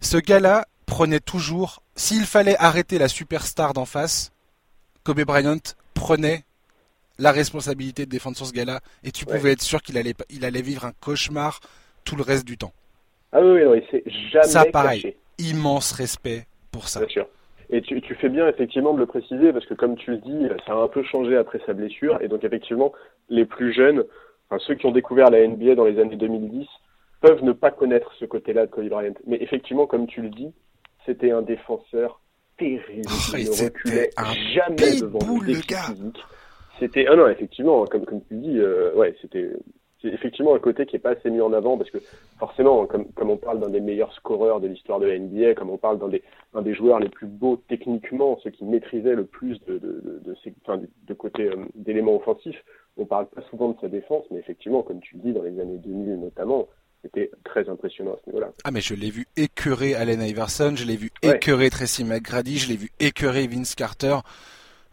Ce 0.00 0.16
gars-là 0.16 0.66
prenait 0.86 1.20
toujours 1.20 1.82
s'il 1.96 2.24
fallait 2.24 2.56
arrêter 2.58 2.98
la 2.98 3.08
superstar 3.08 3.72
d'en 3.72 3.84
face, 3.84 4.32
Kobe 5.02 5.22
Bryant 5.22 5.58
prenait 5.94 6.44
la 7.18 7.32
responsabilité 7.32 8.04
de 8.04 8.10
défendre 8.10 8.36
sur 8.36 8.46
ce 8.46 8.52
gars-là 8.52 8.80
et 9.04 9.10
tu 9.10 9.24
pouvais 9.24 9.52
être 9.52 9.62
sûr 9.62 9.82
qu'il 9.82 9.98
allait, 9.98 10.14
il 10.30 10.44
allait 10.44 10.62
vivre 10.62 10.84
un 10.84 10.92
cauchemar 10.92 11.60
tout 12.04 12.16
le 12.16 12.22
reste 12.22 12.46
du 12.46 12.56
temps. 12.56 12.72
Ah 13.32 13.40
oui, 13.40 13.64
non, 13.64 13.74
il 13.74 13.84
s'est 13.90 14.04
jamais 14.30 14.46
Ça, 14.46 14.64
pareil, 14.64 15.16
immense 15.38 15.92
respect 15.92 16.46
pour 16.70 16.88
ça. 16.88 17.00
Bien 17.00 17.08
sûr. 17.08 17.26
Et 17.68 17.82
tu, 17.82 18.00
tu, 18.00 18.14
fais 18.14 18.28
bien 18.28 18.46
effectivement 18.46 18.94
de 18.94 19.00
le 19.00 19.06
préciser 19.06 19.52
parce 19.52 19.66
que 19.66 19.74
comme 19.74 19.96
tu 19.96 20.12
le 20.12 20.18
dis, 20.18 20.48
ça 20.66 20.72
a 20.72 20.76
un 20.76 20.88
peu 20.88 21.02
changé 21.02 21.36
après 21.36 21.60
sa 21.66 21.72
blessure 21.72 22.18
et 22.20 22.28
donc 22.28 22.44
effectivement, 22.44 22.92
les 23.28 23.44
plus 23.44 23.72
jeunes, 23.72 24.04
enfin, 24.48 24.62
ceux 24.64 24.76
qui 24.76 24.86
ont 24.86 24.92
découvert 24.92 25.30
la 25.30 25.46
NBA 25.46 25.74
dans 25.74 25.84
les 25.84 25.98
années 25.98 26.16
2010, 26.16 26.66
peuvent 27.20 27.42
ne 27.42 27.52
pas 27.52 27.70
connaître 27.70 28.12
ce 28.20 28.24
côté-là 28.24 28.66
de 28.66 28.70
Kobe 28.70 28.88
Bryant. 28.88 29.14
Mais 29.26 29.38
effectivement, 29.40 29.86
comme 29.86 30.06
tu 30.06 30.22
le 30.22 30.28
dis, 30.28 30.52
c'était 31.04 31.32
un 31.32 31.42
défenseur 31.42 32.20
terrible. 32.58 33.08
Oh, 33.08 33.36
il 33.36 33.46
ne 33.46 33.64
reculait 33.64 34.10
jamais 34.54 35.00
devant 35.00 35.40
le, 35.40 35.66
gars. 35.66 35.86
C'était 36.78 37.06
ah 37.08 37.16
non 37.16 37.28
effectivement 37.28 37.84
comme 37.86 38.04
comme 38.04 38.22
tu 38.28 38.34
dis 38.34 38.58
euh, 38.58 38.94
ouais 38.94 39.14
c'était 39.22 39.50
c'est 40.02 40.08
effectivement 40.08 40.54
un 40.54 40.58
côté 40.58 40.84
qui 40.84 40.96
est 40.96 41.00
pas 41.00 41.12
assez 41.12 41.30
mis 41.30 41.40
en 41.40 41.52
avant 41.52 41.78
parce 41.78 41.90
que 41.90 41.98
forcément 42.38 42.86
comme 42.86 43.06
comme 43.12 43.30
on 43.30 43.36
parle 43.36 43.60
d'un 43.60 43.70
des 43.70 43.80
meilleurs 43.80 44.12
scoreurs 44.12 44.60
de 44.60 44.68
l'histoire 44.68 45.00
de 45.00 45.06
la 45.06 45.18
NBA 45.18 45.54
comme 45.54 45.70
on 45.70 45.78
parle 45.78 45.98
d'un 45.98 46.08
des 46.08 46.22
un 46.54 46.62
des 46.62 46.74
joueurs 46.74 47.00
les 47.00 47.08
plus 47.08 47.26
beaux 47.26 47.62
techniquement 47.68 48.38
ceux 48.42 48.50
qui 48.50 48.64
maîtrisaient 48.64 49.14
le 49.14 49.24
plus 49.24 49.58
de 49.66 49.78
de 49.78 50.02
de, 50.04 50.22
de, 50.24 50.36
enfin, 50.62 50.80
de 51.06 51.14
côté 51.14 51.44
euh, 51.44 51.64
d'éléments 51.74 52.16
offensifs 52.16 52.62
on 52.98 53.06
parle 53.06 53.26
pas 53.26 53.42
souvent 53.50 53.70
de 53.70 53.80
sa 53.80 53.88
défense 53.88 54.24
mais 54.30 54.38
effectivement 54.38 54.82
comme 54.82 55.00
tu 55.00 55.16
dis 55.16 55.32
dans 55.32 55.42
les 55.42 55.58
années 55.60 55.78
2000 55.78 56.20
notamment 56.20 56.68
c'était 57.02 57.30
très 57.44 57.68
impressionnant 57.68 58.12
à 58.12 58.16
ce 58.24 58.30
niveau-là. 58.30 58.50
Ah 58.64 58.70
mais 58.70 58.80
je 58.80 58.94
l'ai 58.94 59.10
vu 59.10 59.26
écœurer 59.36 59.94
Allen 59.94 60.20
Iverson, 60.22 60.74
je 60.74 60.84
l'ai 60.84 60.96
vu 60.96 61.10
écœurer 61.22 61.70
Tracy 61.70 62.04
McGrady, 62.04 62.58
je 62.58 62.68
l'ai 62.68 62.76
vu 62.76 62.90
écœurer 62.98 63.46
Vince 63.46 63.74
Carter. 63.74 64.16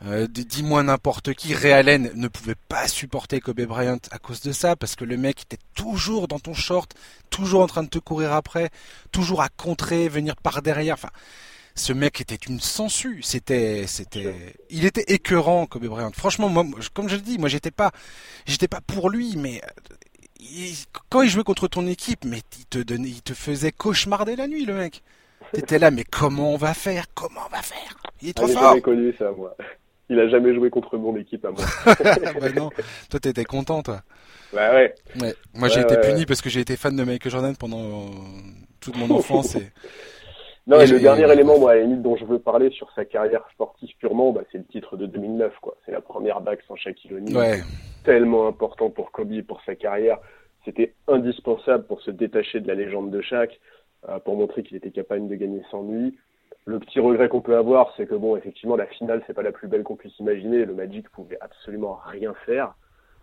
Euh, 0.05 0.27
Dis-moi 0.27 0.83
n'importe 0.83 1.33
qui. 1.33 1.53
Ray 1.53 1.71
Allen 1.71 2.11
ne 2.15 2.27
pouvait 2.27 2.55
pas 2.67 2.87
supporter 2.87 3.39
Kobe 3.39 3.61
Bryant 3.61 3.99
à 4.11 4.19
cause 4.19 4.41
de 4.41 4.51
ça, 4.51 4.75
parce 4.75 4.95
que 4.95 5.05
le 5.05 5.17
mec 5.17 5.43
était 5.43 5.63
toujours 5.75 6.27
dans 6.27 6.39
ton 6.39 6.53
short, 6.53 6.93
toujours 7.29 7.61
en 7.61 7.67
train 7.67 7.83
de 7.83 7.89
te 7.89 7.99
courir 7.99 8.33
après, 8.33 8.69
toujours 9.11 9.41
à 9.41 9.49
contrer, 9.49 10.09
venir 10.09 10.35
par 10.35 10.61
derrière. 10.61 10.95
Enfin, 10.95 11.11
ce 11.75 11.93
mec 11.93 12.19
était 12.19 12.35
une 12.35 12.59
sangsue. 12.59 13.21
C'était, 13.23 13.85
c'était, 13.87 14.55
il 14.69 14.85
était 14.85 15.05
écœurant, 15.07 15.65
Kobe 15.67 15.85
Bryant. 15.85 16.11
Franchement, 16.13 16.49
moi, 16.49 16.65
comme 16.93 17.07
je 17.07 17.15
le 17.15 17.21
dis, 17.21 17.37
moi, 17.37 17.47
j'étais 17.47 17.71
pas, 17.71 17.91
j'étais 18.45 18.67
pas 18.67 18.81
pour 18.81 19.09
lui, 19.09 19.35
mais 19.37 19.61
quand 21.09 21.21
il 21.21 21.29
jouait 21.29 21.43
contre 21.43 21.67
ton 21.67 21.87
équipe, 21.87 22.25
mais 22.25 22.41
il 22.59 22.65
te 22.65 22.79
donnait, 22.79 23.09
il 23.09 23.21
te 23.21 23.33
faisait 23.33 23.71
cauchemarder 23.71 24.35
la 24.35 24.47
nuit, 24.47 24.65
le 24.65 24.75
mec. 24.75 25.01
T'étais 25.53 25.79
là, 25.79 25.91
mais 25.91 26.03
comment 26.03 26.53
on 26.53 26.57
va 26.57 26.73
faire? 26.73 27.05
Comment 27.13 27.41
on 27.45 27.55
va 27.55 27.61
faire? 27.61 27.95
Il 28.21 28.29
est 28.29 28.33
trop 28.33 28.47
ah, 28.49 28.59
fort. 28.59 28.81
connu 28.81 29.13
ça, 29.17 29.31
moi. 29.31 29.55
Il 30.09 30.19
a 30.19 30.27
jamais 30.27 30.53
joué 30.53 30.69
contre 30.69 30.97
mon 30.97 31.15
équipe 31.15 31.45
à 31.45 31.51
moi. 31.51 31.63
bah 31.85 32.49
non, 32.55 32.69
toi 33.09 33.19
t'étais 33.19 33.45
content, 33.45 33.81
toi. 33.81 34.01
Bah 34.53 34.73
ouais. 34.73 34.93
ouais. 35.21 35.33
Moi 35.53 35.69
j'ai 35.69 35.81
été 35.81 35.95
puni 36.01 36.25
parce 36.25 36.41
que 36.41 36.49
j'ai 36.49 36.59
été 36.59 36.75
fan 36.75 36.95
de 36.95 37.03
Michael 37.03 37.31
Jordan 37.31 37.55
pendant 37.57 38.09
toute 38.79 38.97
mon 38.97 39.09
enfance 39.15 39.55
et. 39.55 39.67
Non, 40.65 40.79
et, 40.79 40.87
le 40.87 40.99
dernier 40.99 41.29
élément, 41.29 41.59
moi, 41.59 41.71
à 41.71 41.75
la 41.75 41.81
limite, 41.81 42.01
dont 42.01 42.15
je 42.15 42.23
veux 42.23 42.39
parler 42.39 42.69
sur 42.69 42.89
sa 42.93 43.03
carrière 43.03 43.43
sportive 43.51 43.89
purement, 43.99 44.31
bah, 44.31 44.43
c'est 44.51 44.59
le 44.59 44.63
titre 44.63 44.95
de 44.95 45.05
2009, 45.05 45.53
quoi. 45.61 45.75
C'est 45.85 45.91
la 45.91 45.99
première 45.99 46.39
bague 46.39 46.59
sans 46.67 46.77
Shaquille 46.77 47.15
O'Neal. 47.15 47.35
Ouais. 47.35 47.59
Tellement 48.05 48.47
important 48.47 48.89
pour 48.89 49.11
Kobe, 49.11 49.41
pour 49.41 49.61
sa 49.65 49.75
carrière. 49.75 50.19
C'était 50.63 50.93
indispensable 51.09 51.85
pour 51.85 52.01
se 52.01 52.11
détacher 52.11 52.61
de 52.61 52.67
la 52.69 52.75
légende 52.75 53.11
de 53.11 53.21
Shaq, 53.21 53.59
euh, 54.07 54.19
pour 54.19 54.37
montrer 54.37 54.63
qu'il 54.63 54.77
était 54.77 54.91
capable 54.91 55.27
de 55.27 55.35
gagner 55.35 55.61
sans 55.69 55.83
lui. 55.83 56.17
Le 56.65 56.79
petit 56.79 56.99
regret 56.99 57.27
qu'on 57.27 57.41
peut 57.41 57.57
avoir, 57.57 57.93
c'est 57.97 58.07
que 58.07 58.15
bon, 58.15 58.37
effectivement, 58.37 58.75
la 58.75 58.85
finale, 58.85 59.21
c'est 59.27 59.33
pas 59.33 59.41
la 59.41 59.51
plus 59.51 59.67
belle 59.67 59.83
qu'on 59.83 59.97
puisse 59.97 60.17
imaginer. 60.19 60.65
Le 60.65 60.73
Magic 60.73 61.09
pouvait 61.09 61.37
absolument 61.41 61.99
rien 62.05 62.33
faire. 62.45 62.75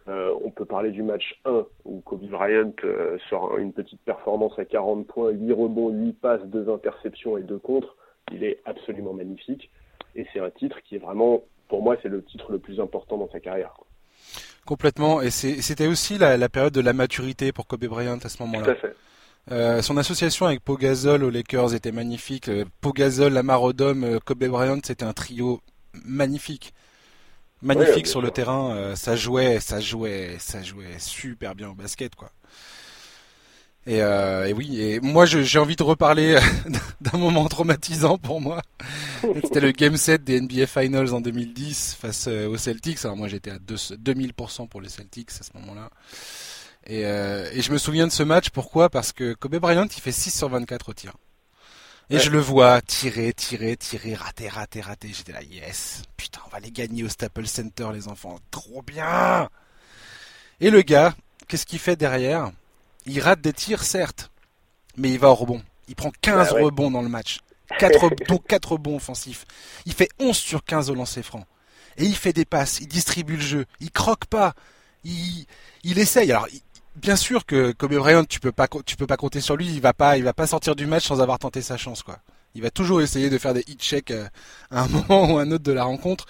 Euh, 0.09 0.35
on 0.43 0.51
peut 0.51 0.65
parler 0.65 0.91
du 0.91 1.03
match 1.03 1.41
1 1.45 1.65
où 1.85 2.01
Kobe 2.01 2.29
Bryant 2.29 2.73
euh, 2.85 3.19
sort 3.29 3.57
une 3.59 3.73
petite 3.73 4.01
performance 4.03 4.59
à 4.59 4.65
40 4.65 5.07
points, 5.07 5.31
8 5.31 5.53
rebonds, 5.53 5.91
8 5.91 6.13
passes, 6.15 6.43
2 6.45 6.69
interceptions 6.69 7.39
et 7.39 7.43
2 7.43 7.59
contres. 7.59 7.97
Il 8.33 8.45
est 8.45 8.61
absolument 8.65 9.15
magnifique. 9.15 9.71
Et 10.17 10.27
c'est 10.33 10.41
un 10.41 10.51
titre 10.51 10.79
qui 10.83 10.97
est 10.97 10.99
vraiment, 10.99 11.43
pour 11.69 11.83
moi, 11.83 11.97
c'est 12.03 12.09
le 12.09 12.23
titre 12.23 12.53
le 12.53 12.59
plus 12.59 12.81
important 12.81 13.19
dans 13.19 13.31
sa 13.31 13.41
carrière. 13.41 13.75
Complètement. 14.67 15.23
Et 15.23 15.31
c'était 15.31 15.87
aussi 15.87 16.19
la, 16.19 16.49
période 16.49 16.73
de 16.73 16.81
la 16.81 16.93
maturité 16.93 17.53
pour 17.53 17.67
Kobe 17.67 17.87
Bryant 17.87 18.19
à 18.23 18.29
ce 18.29 18.43
moment-là. 18.43 18.65
Tout 18.65 18.71
à 18.71 18.75
fait. 18.75 18.95
Euh, 19.51 19.83
son 19.83 19.97
association 19.97 20.47
avec 20.47 20.61
Pogazol 20.61 21.25
aux 21.25 21.31
Lakers 21.31 21.75
était 21.75 21.93
magnifique. 21.93 22.49
Euh, 22.49 22.65
Pogazol, 22.81 23.33
Lamar 23.33 23.63
Odom, 23.63 24.21
Kobe 24.25 24.45
Bryant, 24.45 24.79
c'était 24.85 25.05
un 25.05 25.13
trio 25.13 25.61
magnifique 26.05 26.73
magnifique 27.63 28.07
sur 28.07 28.21
le 28.21 28.31
terrain. 28.31 28.75
Euh, 28.75 28.97
ça 28.97 29.17
jouait, 29.17 29.61
ça 29.61 29.81
jouait, 29.81 30.37
ça 30.39 30.63
jouait 30.63 30.99
super 30.99 31.55
bien 31.55 31.71
au 31.71 31.75
basket, 31.75 32.15
quoi. 32.15 32.31
Et, 33.87 34.03
euh, 34.03 34.47
et 34.47 34.53
oui, 34.53 34.79
et 34.79 35.01
moi 35.01 35.25
j'ai 35.25 35.59
envie 35.59 35.75
de 35.75 35.83
reparler 35.83 36.39
d'un 37.01 37.19
moment 37.19 37.49
traumatisant 37.49 38.19
pour 38.19 38.39
moi. 38.39 38.61
C'était 39.43 39.61
le 39.61 39.73
game 39.73 39.97
set 39.97 40.23
des 40.23 40.39
NBA 40.39 40.67
Finals 40.67 41.15
en 41.15 41.23
2010 41.23 41.97
face 41.99 42.27
euh, 42.29 42.47
aux 42.47 42.59
Celtics. 42.59 43.03
Alors 43.05 43.17
moi 43.17 43.27
j'étais 43.27 43.51
à 43.51 43.57
2000% 43.57 44.69
pour 44.69 44.83
les 44.83 44.91
Celtics 44.91 45.31
à 45.41 45.43
ce 45.43 45.51
moment-là. 45.55 45.89
Et, 46.87 47.05
euh, 47.05 47.51
et 47.53 47.63
je 47.63 47.73
me 47.73 47.79
souviens 47.79 48.07
de 48.07 48.13
ce 48.13 48.23
match, 48.23 48.51
pourquoi? 48.51 48.89
Parce 48.89 49.13
que 49.13 49.35
Kobe 49.35 49.57
Bryant 49.57 49.87
il 49.87 50.01
fait 50.01 50.13
6 50.13 50.31
sur 50.37 50.49
24 50.49 50.89
au 50.89 50.95
tir. 50.95 51.13
Et 52.13 52.19
je 52.19 52.31
le 52.31 52.41
vois 52.41 52.81
tirer, 52.81 53.33
tirer, 53.33 53.77
tirer, 53.77 54.15
rater, 54.15 54.49
rater, 54.49 54.81
rater. 54.81 55.13
J'étais 55.13 55.31
là, 55.31 55.43
yes. 55.43 56.03
Putain, 56.17 56.41
on 56.45 56.51
va 56.51 56.59
les 56.59 56.73
gagner 56.73 57.05
au 57.05 57.09
Staples 57.09 57.47
Center, 57.47 57.89
les 57.93 58.09
enfants. 58.09 58.41
Trop 58.51 58.83
bien. 58.83 59.49
Et 60.61 60.71
le 60.71 60.83
gars, 60.83 61.15
qu'est-ce 61.47 61.67
qu'il 61.67 61.79
fait 61.79 61.95
derrière? 61.95 62.51
Il 63.07 63.21
rate 63.21 63.41
des 63.41 63.53
tirs, 63.53 63.85
certes, 63.85 64.33
mais 64.97 65.11
il 65.11 65.21
va 65.21 65.29
au 65.29 65.35
rebond. 65.35 65.63
Il 65.87 65.95
prend 65.95 66.11
15 66.21 66.51
rebonds 66.53 66.91
dans 66.91 67.03
le 67.03 67.09
match. 67.09 67.39
4, 67.79 68.27
donc 68.27 68.45
4 68.49 68.73
rebonds 68.73 68.97
offensifs. 68.97 69.45
Il 69.87 69.93
fait 69.93 70.09
11 70.19 70.37
sur 70.37 70.65
15 70.65 70.91
au 70.91 70.97
lancer 70.97 71.23
franc. 71.23 71.47
Et 71.97 72.05
il 72.05 72.17
fait 72.17 72.33
des 72.33 72.45
passes, 72.45 72.81
il 72.81 72.89
distribue 72.89 73.37
le 73.37 73.43
jeu, 73.43 73.67
il 73.79 73.93
croque 73.93 74.27
pas. 74.27 74.55
Il, 75.05 75.47
il 75.85 75.99
essaye. 75.99 76.33
Alors, 76.33 76.49
bien 76.97 77.17
sûr 77.17 77.47
que 77.47 77.73
Kobe 77.73 77.95
Bryant, 77.95 78.25
tu 78.25 78.41
peux 78.41 78.53
pas, 78.53 78.69
tu 78.85 78.97
peux 78.97 79.07
pas 79.07 79.17
compter 79.17 79.41
sur 79.41 79.57
lui. 79.57 79.69
Il 79.69 79.81
va 79.81 79.93
pas, 79.93 80.17
il 80.19 80.25
va 80.25 80.33
pas 80.33 80.47
sortir 80.47 80.77
du 80.77 80.87
match 80.87 81.07
sans 81.07 81.21
avoir 81.21 81.39
tenté 81.39 81.63
sa 81.63 81.77
chance, 81.77 82.03
quoi. 82.03 82.19
Il 82.55 82.63
va 82.63 82.71
toujours 82.71 83.01
essayer 83.01 83.31
de 83.31 83.39
faire 83.39 83.55
des 83.55 83.65
hit 83.69 83.81
checks 83.81 84.11
euh, 84.11 84.29
à 84.71 84.83
un 84.83 84.89
moment 84.89 85.33
ou 85.33 85.39
à 85.39 85.43
un 85.43 85.53
autre 85.53 85.65
de 85.65 85.73
la 85.73 85.85
rencontre. 85.85 86.27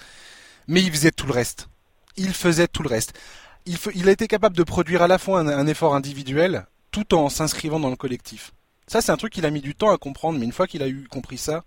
Mais 0.69 0.83
il 0.83 0.91
faisait 0.91 1.11
tout 1.11 1.27
le 1.27 1.33
reste. 1.33 1.69
Il 2.17 2.35
faisait 2.35 2.69
tout 2.69 2.83
le 2.83 2.89
reste. 2.89 3.19
Il, 3.67 3.77
il 3.95 4.09
a 4.09 4.13
été 4.13 4.29
capable 4.29 4.57
de 4.57 4.63
produire 4.63 5.03
à 5.03 5.09
la 5.09 5.19
fois 5.19 5.41
un, 5.41 5.67
effort 5.67 5.95
individuel 5.95 6.67
tout 6.91 7.15
en 7.15 7.29
s'inscrivant 7.29 7.81
dans 7.81 7.91
le 7.91 7.97
collectif. 7.97 8.53
Ça, 8.87 9.01
c'est 9.01 9.13
un 9.13 9.17
truc 9.17 9.33
qu'il 9.33 9.47
a 9.47 9.51
mis 9.51 9.61
du 9.61 9.75
temps 9.75 9.91
à 9.91 9.99
comprendre, 9.99 10.39
mais 10.39 10.45
une 10.45 10.53
fois 10.53 10.67
qu'il 10.67 10.83
a 10.83 10.89
eu 10.89 11.07
compris 11.09 11.39
ça, 11.39 11.65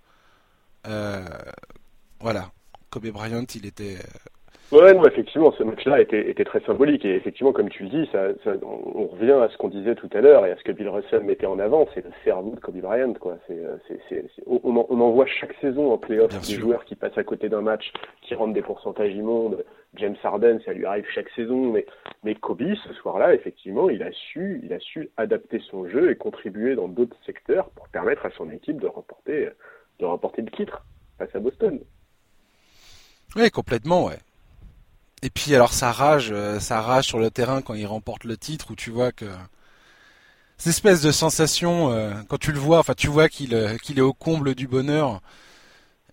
euh, 0.87 1.25
voilà. 2.19 2.51
Kobe 2.89 3.07
Bryant, 3.07 3.45
il 3.55 3.65
était, 3.65 3.99
Ouais, 4.73 4.91
non, 4.95 5.05
effectivement, 5.05 5.51
ce 5.51 5.61
match-là 5.61 6.01
était, 6.01 6.31
était, 6.31 6.43
très 6.43 6.59
symbolique. 6.61 7.05
Et 7.05 7.15
effectivement, 7.15 7.53
comme 7.53 7.69
tu 7.69 7.83
le 7.83 7.89
dis, 7.89 8.09
ça, 8.11 8.29
ça, 8.43 8.53
on 8.63 9.05
revient 9.05 9.33
à 9.33 9.47
ce 9.49 9.57
qu'on 9.57 9.67
disait 9.69 9.93
tout 9.93 10.09
à 10.13 10.21
l'heure 10.21 10.47
et 10.47 10.51
à 10.51 10.57
ce 10.57 10.63
que 10.63 10.71
Bill 10.71 10.89
Russell 10.89 11.21
mettait 11.23 11.45
en 11.45 11.59
avant, 11.59 11.87
c'est 11.93 12.03
le 12.03 12.11
cerveau 12.23 12.55
de 12.55 12.59
Kobe 12.59 12.81
Bryant. 12.81 13.13
Quoi. 13.13 13.37
C'est, 13.47 13.61
on, 14.47 14.75
en, 14.75 14.87
on, 14.89 14.99
en, 14.99 15.11
voit 15.11 15.27
chaque 15.27 15.53
saison 15.61 15.91
en 15.91 15.99
playoff 15.99 16.31
des 16.47 16.55
joueurs 16.55 16.85
qui 16.85 16.95
passent 16.95 17.17
à 17.17 17.23
côté 17.23 17.49
d'un 17.49 17.61
match, 17.61 17.93
qui 18.23 18.33
rendent 18.33 18.55
des 18.55 18.63
pourcentages 18.63 19.13
immondes. 19.13 19.63
James 19.95 20.15
Harden, 20.23 20.59
ça 20.65 20.73
lui 20.73 20.85
arrive 20.85 21.05
chaque 21.13 21.29
saison. 21.35 21.71
Mais, 21.71 21.85
mais 22.23 22.33
Kobe, 22.33 22.73
ce 22.87 22.93
soir-là, 22.93 23.35
effectivement, 23.35 23.91
il 23.91 24.01
a, 24.01 24.11
su, 24.11 24.59
il 24.63 24.73
a 24.73 24.79
su 24.79 25.11
adapter 25.17 25.61
son 25.69 25.87
jeu 25.87 26.09
et 26.09 26.15
contribuer 26.15 26.75
dans 26.75 26.87
d'autres 26.87 27.17
secteurs 27.27 27.69
pour 27.75 27.87
permettre 27.89 28.25
à 28.25 28.31
son 28.31 28.49
équipe 28.49 28.81
de 28.81 28.87
remporter, 28.87 29.49
de 29.99 30.05
remporter 30.05 30.41
le 30.41 30.49
titre 30.49 30.83
face 31.19 31.35
à 31.35 31.39
Boston. 31.39 31.79
Oui, 33.35 33.51
complètement, 33.51 34.05
ouais. 34.05 34.17
Et 35.23 35.29
puis 35.29 35.55
alors 35.55 35.71
ça 35.71 35.93
rage, 35.93 36.31
euh, 36.33 36.59
ça 36.59 36.81
rage 36.81 37.05
sur 37.05 37.17
le 37.17 37.31
terrain 37.31 37.61
quand 37.61 37.75
il 37.75 37.87
remporte 37.87 38.25
le 38.25 38.35
titre 38.35 38.71
où 38.71 38.75
tu 38.75 38.91
vois 38.91 39.13
que 39.13 39.25
cette 40.57 40.71
espèce 40.71 41.01
de 41.01 41.13
sensation 41.13 41.91
euh, 41.91 42.11
quand 42.27 42.37
tu 42.37 42.51
le 42.51 42.59
vois, 42.59 42.79
enfin 42.79 42.93
tu 42.93 43.07
vois 43.07 43.29
qu'il 43.29 43.55
euh, 43.55 43.77
qu'il 43.77 43.97
est 43.99 44.01
au 44.01 44.11
comble 44.11 44.53
du 44.53 44.67
bonheur 44.67 45.21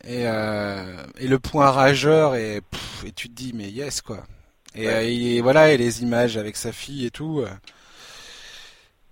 et, 0.04 0.22
et 0.22 1.28
le 1.28 1.38
point 1.40 1.70
rageur 1.72 2.36
et, 2.36 2.62
et 3.04 3.12
tu 3.12 3.28
te 3.28 3.34
dis 3.34 3.52
mais 3.52 3.68
yes 3.68 4.00
quoi. 4.00 4.24
Et, 4.76 5.40
voilà 5.40 5.72
et 5.72 5.76
les 5.76 6.02
images 6.02 6.36
avec 6.36 6.56
sa 6.56 6.70
fille 6.70 7.04
et 7.04 7.10
tout. 7.10 7.44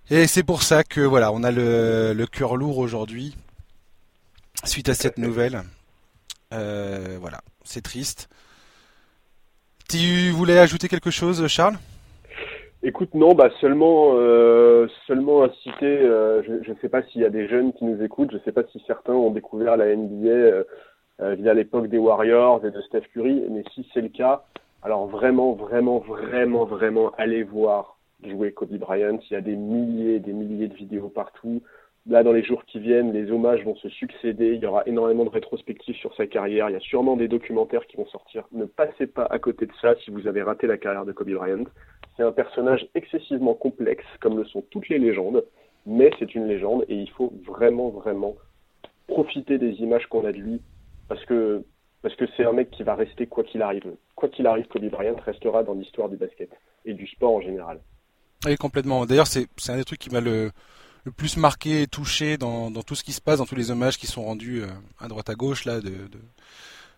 et 0.09 0.27
c'est 0.27 0.43
pour 0.43 0.63
ça 0.63 0.85
que 0.85 1.01
voilà 1.01 1.33
on 1.33 1.43
a 1.43 1.51
le, 1.51 2.13
le 2.13 2.25
cœur 2.25 2.55
lourd 2.55 2.77
aujourd'hui 2.77 3.35
suite 4.63 4.87
à 4.87 4.95
cette 4.95 5.17
nouvelle. 5.17 5.61
voilà 6.51 7.41
c'est 7.65 7.81
triste. 7.81 8.29
Tu 9.89 10.29
voulais 10.29 10.59
ajouter 10.59 10.87
quelque 10.87 11.09
chose, 11.09 11.47
Charles? 11.47 11.73
Écoute, 12.83 13.15
non, 13.15 13.33
bah 13.33 13.49
seulement, 13.59 14.11
euh, 14.13 14.87
seulement 15.07 15.43
inciter. 15.43 15.85
Euh, 15.85 16.43
je 16.43 16.71
ne 16.71 16.75
sais 16.79 16.89
pas 16.89 17.01
s'il 17.01 17.21
y 17.21 17.25
a 17.25 17.31
des 17.31 17.47
jeunes 17.47 17.73
qui 17.73 17.85
nous 17.85 17.99
écoutent. 18.03 18.29
Je 18.29 18.37
ne 18.37 18.41
sais 18.43 18.51
pas 18.51 18.61
si 18.71 18.83
certains 18.85 19.13
ont 19.13 19.31
découvert 19.31 19.77
la 19.77 19.95
NBA 19.95 20.27
euh, 20.27 20.63
via 21.19 21.55
l'époque 21.55 21.87
des 21.87 21.97
Warriors 21.97 22.63
et 22.67 22.69
de 22.69 22.79
Steph 22.81 23.07
Curry. 23.13 23.43
Mais 23.49 23.63
si 23.73 23.89
c'est 23.91 24.01
le 24.01 24.09
cas, 24.09 24.43
alors 24.83 25.07
vraiment, 25.07 25.53
vraiment, 25.53 25.97
vraiment, 25.97 26.65
vraiment, 26.65 27.11
allez 27.17 27.41
voir 27.41 27.97
jouer 28.23 28.51
Kobe 28.51 28.77
Bryant. 28.77 29.17
Il 29.31 29.33
y 29.33 29.37
a 29.37 29.41
des 29.41 29.55
milliers, 29.55 30.19
des 30.19 30.33
milliers 30.33 30.67
de 30.67 30.75
vidéos 30.75 31.09
partout. 31.09 31.63
Là, 32.09 32.23
dans 32.23 32.31
les 32.31 32.43
jours 32.43 32.65
qui 32.65 32.79
viennent, 32.79 33.13
les 33.13 33.31
hommages 33.31 33.63
vont 33.63 33.75
se 33.75 33.87
succéder. 33.89 34.55
Il 34.55 34.63
y 34.63 34.65
aura 34.65 34.81
énormément 34.87 35.25
de 35.25 35.29
rétrospectives 35.29 35.95
sur 35.95 36.13
sa 36.15 36.25
carrière. 36.25 36.67
Il 36.67 36.73
y 36.73 36.75
a 36.75 36.79
sûrement 36.79 37.15
des 37.15 37.27
documentaires 37.27 37.85
qui 37.85 37.97
vont 37.97 38.07
sortir. 38.07 38.45
Ne 38.51 38.65
passez 38.65 39.05
pas 39.05 39.27
à 39.29 39.37
côté 39.37 39.67
de 39.67 39.71
ça 39.79 39.93
si 40.03 40.09
vous 40.09 40.25
avez 40.25 40.41
raté 40.41 40.65
la 40.65 40.77
carrière 40.77 41.05
de 41.05 41.11
Kobe 41.11 41.29
Bryant. 41.29 41.65
C'est 42.17 42.23
un 42.23 42.31
personnage 42.31 42.87
excessivement 42.95 43.53
complexe, 43.53 44.05
comme 44.21 44.37
le 44.37 44.45
sont 44.45 44.63
toutes 44.71 44.89
les 44.89 44.97
légendes, 44.97 45.45
mais 45.85 46.09
c'est 46.17 46.33
une 46.33 46.47
légende 46.47 46.83
et 46.89 46.95
il 46.95 47.11
faut 47.11 47.31
vraiment, 47.45 47.89
vraiment 47.89 48.35
profiter 49.07 49.59
des 49.59 49.73
images 49.75 50.07
qu'on 50.07 50.25
a 50.25 50.31
de 50.31 50.37
lui 50.37 50.61
parce 51.07 51.23
que 51.25 51.63
parce 52.01 52.15
que 52.15 52.25
c'est 52.35 52.45
un 52.45 52.53
mec 52.53 52.71
qui 52.71 52.81
va 52.81 52.95
rester 52.95 53.27
quoi 53.27 53.43
qu'il 53.43 53.61
arrive. 53.61 53.93
Quoi 54.15 54.29
qu'il 54.29 54.47
arrive, 54.47 54.65
Kobe 54.67 54.89
Bryant 54.89 55.17
restera 55.23 55.63
dans 55.63 55.75
l'histoire 55.75 56.09
du 56.09 56.15
basket 56.15 56.49
et 56.85 56.93
du 56.93 57.05
sport 57.05 57.35
en 57.35 57.41
général. 57.41 57.79
Oui, 58.45 58.55
complètement. 58.55 59.05
D'ailleurs, 59.05 59.27
c'est 59.27 59.47
un 59.67 59.77
des 59.77 59.83
trucs 59.83 59.99
qui 59.99 60.09
m'a 60.09 60.21
le 60.21 60.49
le 61.09 61.13
plus 61.13 61.37
marqué 61.37 61.81
et 61.81 61.87
touché 61.87 62.37
dans, 62.37 62.71
tout 62.83 62.93
ce 62.93 63.03
qui 63.03 63.13
se 63.13 63.21
passe, 63.21 63.39
dans 63.39 63.47
tous 63.47 63.55
les 63.55 63.71
hommages 63.71 63.97
qui 63.97 64.05
sont 64.05 64.23
rendus 64.23 64.61
euh, 64.61 64.67
à 64.99 65.07
droite 65.07 65.29
à 65.29 65.33
gauche 65.33 65.65
là 65.65 65.81
de, 65.81 65.91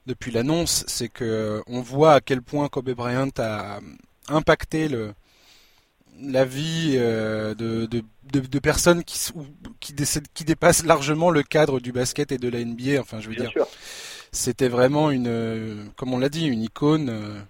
depuis 0.06 0.32
l'annonce, 0.32 0.84
c'est 0.88 1.08
que 1.08 1.24
euh, 1.24 1.62
on 1.68 1.82
voit 1.82 2.16
à 2.16 2.22
quel 2.22 2.42
point 2.42 2.68
Kobe 2.68 2.92
Bryant 2.92 3.30
a 3.38 3.80
impacté 4.28 4.90
le, 4.90 5.14
la 6.22 6.44
vie 6.44 6.96
euh, 6.98 7.56
de, 7.56 7.86
de, 7.86 8.60
personnes 8.60 9.06
qui, 9.06 9.18
qui, 9.80 9.94
qui, 10.34 10.44
dépassent 10.44 10.84
largement 10.84 11.30
le 11.30 11.44
cadre 11.44 11.80
du 11.80 11.94
basket 11.94 12.34
et 12.34 12.38
de 12.38 12.50
la 12.50 12.66
NBA. 12.66 13.00
Enfin, 13.00 13.22
je 13.22 13.30
veux 13.30 13.36
dire, 13.36 13.54
c'était 14.34 14.68
vraiment 14.68 15.10
une, 15.10 15.90
comme 15.96 16.14
on 16.14 16.20
l'a 16.20 16.30
dit, 16.30 16.48
une 16.48 16.64
icône. 16.64 17.46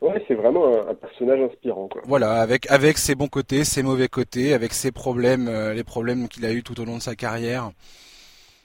Ouais, 0.00 0.22
c'est 0.28 0.34
vraiment 0.34 0.88
un, 0.88 0.94
personnage 0.94 1.40
inspirant. 1.40 1.88
Quoi. 1.88 2.02
Voilà, 2.04 2.40
avec 2.40 2.70
avec 2.70 2.98
ses 2.98 3.16
bons 3.16 3.26
côtés, 3.26 3.64
ses 3.64 3.82
mauvais 3.82 4.08
côtés, 4.08 4.54
avec 4.54 4.72
ses 4.72 4.92
problèmes, 4.92 5.48
euh, 5.48 5.74
les 5.74 5.82
problèmes 5.82 6.28
qu'il 6.28 6.44
a 6.46 6.52
eu 6.52 6.62
tout 6.62 6.80
au 6.80 6.84
long 6.84 6.98
de 6.98 7.02
sa 7.02 7.16
carrière 7.16 7.72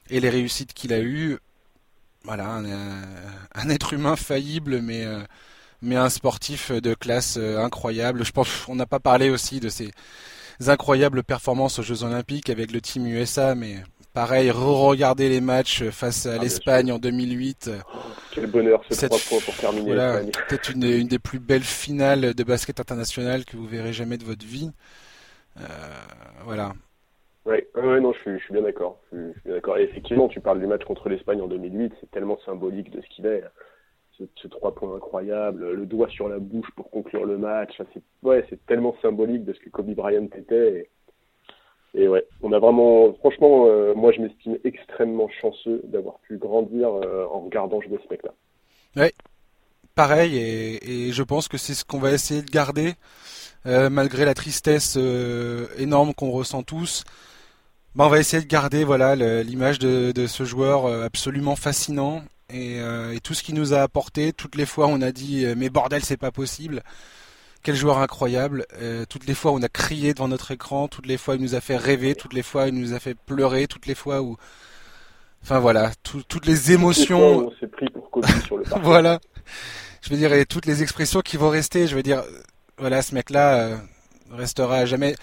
et 0.10 0.20
les 0.20 0.30
réussites 0.30 0.74
qu'il 0.74 0.94
a 0.94 1.00
eues. 1.00 1.40
Voilà, 2.24 2.62
un, 3.56 3.70
être 3.70 3.94
humain 3.94 4.16
faillible, 4.16 4.80
mais 4.82 5.06
euh, 5.06 5.20
mais 5.82 5.96
un 5.96 6.10
sportif 6.10 6.72
de 6.72 6.94
classe 6.94 7.38
euh, 7.38 7.58
incroyable. 7.58 8.24
Je 8.24 8.32
pense, 8.32 8.68
on 8.70 8.76
n'a 8.76 8.86
pas 8.86 9.00
parlé 9.00 9.30
aussi 9.30 9.60
de 9.60 9.70
ses 9.70 9.92
incroyables 10.68 11.24
performances 11.24 11.80
aux 11.80 11.84
Jeux 11.84 12.04
Olympiques 12.04 12.50
avec 12.50 12.72
le 12.72 12.80
team 12.80 13.08
USA, 13.08 13.56
mais 13.56 13.78
Pareil, 14.14 14.52
re-regarder 14.52 15.28
les 15.28 15.42
matchs 15.42 15.86
face 15.86 16.28
à 16.28 16.36
ah, 16.36 16.38
l'Espagne 16.38 16.92
en 16.92 17.00
2008. 17.00 17.72
Quel 18.32 18.46
bonheur 18.46 18.84
ce 18.88 18.94
Cette... 18.94 19.10
points 19.10 19.40
pour 19.44 19.56
terminer. 19.56 19.96
Voilà, 19.96 20.20
peut-être 20.48 20.72
une, 20.72 20.84
une, 20.84 21.08
des 21.08 21.18
plus 21.18 21.40
belles 21.40 21.64
finales 21.64 22.36
de 22.36 22.44
basket 22.44 22.80
international 22.80 23.44
que 23.44 23.58
vous 23.58 23.66
verrez 23.66 23.92
jamais 23.92 24.18
de 24.18 24.24
votre 24.24 24.46
vie. 24.46 24.70
Euh, 25.60 25.64
voilà. 26.46 26.74
Ouais, 27.46 27.68
ouais, 27.76 28.00
non, 28.00 28.14
je 28.14 28.20
suis, 28.20 28.40
je 28.40 28.44
suis 28.44 28.54
bien 28.54 28.62
d'accord. 28.62 29.00
Je, 29.12 29.32
suis 29.32 29.42
bien 29.46 29.56
d'accord. 29.56 29.78
effectivement, 29.78 30.28
tu 30.28 30.40
parles 30.40 30.60
du 30.60 30.68
match 30.68 30.84
contre 30.86 31.10
l'Espagne 31.10 31.42
en 31.42 31.48
2008, 31.48 31.94
c'est 32.00 32.12
tellement 32.12 32.38
symbolique 32.46 32.92
de 32.92 33.02
ce 33.02 33.08
qu'il 33.16 33.26
est. 33.26 33.44
Ce, 34.20 34.24
ce, 34.36 34.48
trois 34.48 34.76
points 34.76 34.96
incroyables, 34.96 35.72
le 35.72 35.86
doigt 35.88 36.08
sur 36.10 36.30
la 36.30 36.38
bouche 36.38 36.70
pour 36.76 36.92
conclure 36.92 37.26
le 37.26 37.40
match. 37.40 37.82
C'est, 37.94 38.04
ouais, 38.22 38.46
c'est 38.50 38.64
tellement 38.68 38.96
symbolique 39.02 39.44
de 39.44 39.54
ce 39.54 39.60
que 39.60 39.70
Kobe 39.70 39.92
Bryant 39.96 40.30
était. 40.38 40.74
Et 40.74 40.90
ouais, 41.96 42.26
on 42.42 42.52
a 42.54 42.60
vraiment, 42.60 43.14
franchement, 43.20 43.68
euh, 43.68 43.94
moi 43.94 44.12
je 44.12 44.22
m'estime 44.22 44.58
extrêmement 44.64 45.30
chanceux 45.42 45.82
d'avoir 45.86 46.20
pu 46.20 46.38
grandir 46.38 46.90
euh, 46.90 47.26
en 47.32 47.42
regardant 47.42 47.82
jouer 47.82 48.00
ce 48.04 48.10
mec-là. 48.12 48.32
Ouais, 48.96 49.14
pareil, 49.96 50.38
et, 50.38 51.08
et, 51.08 51.12
je 51.12 51.24
pense 51.24 51.48
que 51.48 51.58
c'est 51.58 51.74
ce 51.74 51.86
qu'on 51.86 52.00
va 52.00 52.12
essayer 52.12 52.42
de 52.42 52.50
garder, 52.50 52.94
euh, 53.66 53.90
malgré 53.90 54.26
la 54.26 54.34
tristesse 54.34 54.98
énorme 55.78 56.14
qu'on 56.14 56.32
ressent 56.32 56.64
tous. 56.64 57.04
Bah, 57.96 58.06
on 58.06 58.10
va 58.10 58.20
essayer 58.20 58.42
de 58.42 58.48
garder 58.48 58.84
voilà 58.84 59.16
l'image 59.44 59.78
de, 59.78 60.12
de, 60.12 60.26
ce 60.26 60.46
joueur 60.46 60.88
absolument 60.88 61.56
fascinant 61.56 62.24
et, 62.52 62.78
et, 62.78 63.20
tout 63.24 63.36
ce 63.36 63.44
qu'il 63.44 63.54
nous 63.54 63.76
a 63.76 63.82
apporté. 63.82 64.34
Toutes 64.34 64.56
les 64.56 64.66
fois, 64.66 64.88
on 64.88 65.00
a 65.02 65.12
dit 65.12 65.46
mais 65.56 65.70
bordel, 65.70 66.04
c'est 66.04 66.18
pas 66.18 66.32
possible. 66.32 66.82
Quel 67.64 67.76
joueur 67.76 68.00
incroyable. 68.00 68.66
Euh, 68.82 69.06
toutes 69.08 69.26
les 69.26 69.34
fois 69.34 69.52
où 69.52 69.56
on 69.56 69.62
a 69.62 69.70
crié 69.70 70.14
devant 70.14 70.28
notre 70.28 70.52
écran, 70.52 70.88
toutes 70.88 71.06
les 71.06 71.18
fois 71.18 71.36
il 71.36 71.42
nous 71.42 71.56
a 71.56 71.62
fait 71.62 71.78
rêver, 71.78 72.14
toutes 72.14 72.34
les 72.34 72.44
fois 72.44 72.68
il 72.68 72.76
nous 72.76 72.94
a 72.94 73.00
fait 73.00 73.16
pleurer, 73.16 73.68
toutes 73.68 73.88
les 73.88 73.96
fois 73.96 74.22
où... 74.22 74.38
Enfin 75.42 75.60
voilà, 75.60 75.92
toutes 76.04 76.46
les 76.46 76.72
émotions... 76.72 77.48
on 77.48 77.52
s'est 77.60 77.68
pris 77.68 77.88
pour 77.90 78.10
sur 78.46 78.58
le 78.58 78.64
voilà. 78.82 79.20
Je 80.02 80.10
veux 80.10 80.18
dire, 80.18 80.34
et 80.34 80.46
toutes 80.46 80.66
les 80.66 80.84
expressions 80.84 81.22
qui 81.22 81.38
vont 81.38 81.50
rester, 81.50 81.88
je 81.88 81.96
veux 81.96 82.04
dire, 82.04 82.24
voilà, 82.78 83.02
ce 83.02 83.16
mec-là 83.16 83.56
euh, 83.56 83.78
restera 84.32 84.78
à 84.78 84.86
jamais 84.86 85.16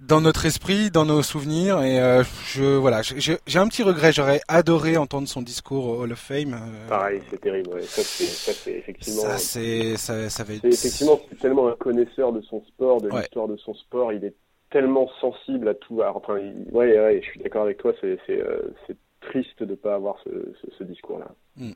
dans 0.00 0.20
notre 0.20 0.46
esprit, 0.46 0.90
dans 0.90 1.04
nos 1.04 1.22
souvenirs. 1.22 1.82
Et 1.82 2.00
euh, 2.00 2.22
je 2.46 2.64
voilà, 2.76 3.02
j'ai 3.02 3.58
un 3.58 3.68
petit 3.68 3.82
regret. 3.82 4.12
J'aurais 4.12 4.40
adoré 4.48 4.96
entendre 4.96 5.28
son 5.28 5.42
discours 5.42 5.86
au 5.86 6.02
Hall 6.02 6.12
of 6.12 6.18
Fame. 6.18 6.54
Euh. 6.54 6.88
Pareil, 6.88 7.22
c'est 7.30 7.40
terrible. 7.40 7.70
Ouais. 7.70 7.82
Ça, 7.82 8.02
c'est 8.02 8.72
effectivement. 8.72 9.22
Ça, 9.22 9.38
c'est 9.38 9.96
ça, 9.96 10.30
ça 10.30 10.44
va 10.44 10.54
être. 10.54 10.64
Effectivement, 10.64 11.20
c'est 11.28 11.38
tellement 11.38 11.68
un 11.68 11.76
connaisseur 11.76 12.32
de 12.32 12.40
son 12.42 12.62
sport, 12.64 13.00
de 13.00 13.08
l'histoire 13.08 13.48
de 13.48 13.56
son 13.56 13.74
sport. 13.74 14.12
Il 14.12 14.24
est 14.24 14.34
tellement 14.70 15.10
sensible 15.20 15.68
à 15.68 15.74
tout. 15.74 16.02
enfin, 16.02 16.34
ouais, 16.34 16.98
ouais, 16.98 17.20
je 17.22 17.30
suis 17.30 17.40
d'accord 17.40 17.62
avec 17.62 17.78
toi. 17.78 17.92
C'est 18.00 18.18
euh, 18.30 18.74
triste 19.20 19.62
de 19.62 19.74
pas 19.74 19.94
avoir 19.94 20.16
ce, 20.24 20.30
ce, 20.78 20.84
discours-là. 20.84 21.28
Hmm. 21.56 21.72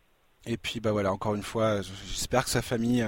Et 0.46 0.56
puis 0.56 0.80
bah 0.80 0.92
voilà, 0.92 1.12
encore 1.12 1.34
une 1.34 1.42
fois, 1.42 1.80
j'espère 1.82 2.44
que 2.44 2.50
sa 2.50 2.62
famille 2.62 3.04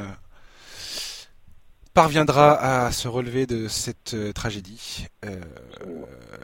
parviendra 1.95 2.87
à 2.87 2.93
se 2.93 3.07
relever 3.07 3.47
de 3.47 3.69
cette 3.69 4.15
euh, 4.15 4.33
tragédie 4.33 5.07
euh, 5.25 5.41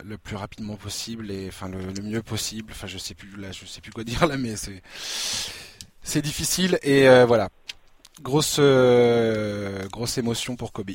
le 0.04 0.16
plus 0.16 0.36
rapidement 0.36 0.76
possible 0.76 1.30
et 1.30 1.48
enfin 1.48 1.68
le, 1.68 2.02
mieux 2.02 2.22
possible. 2.22 2.72
Enfin, 2.72 2.86
je 2.86 2.96
sais 2.96 3.14
plus 3.14 3.36
là, 3.36 3.48
je 3.50 3.66
sais 3.66 3.80
plus 3.80 3.90
quoi 3.90 4.04
dire 4.04 4.26
là, 4.26 4.36
mais 4.36 4.56
c'est 4.56 4.80
c'est 6.02 6.22
difficile 6.22 6.78
et 6.82 7.08
euh, 7.08 7.26
voilà, 7.26 7.50
grosse 8.22 8.60
grosse 9.90 10.18
émotion 10.18 10.56
pour 10.56 10.72
Kobe. 10.72 10.92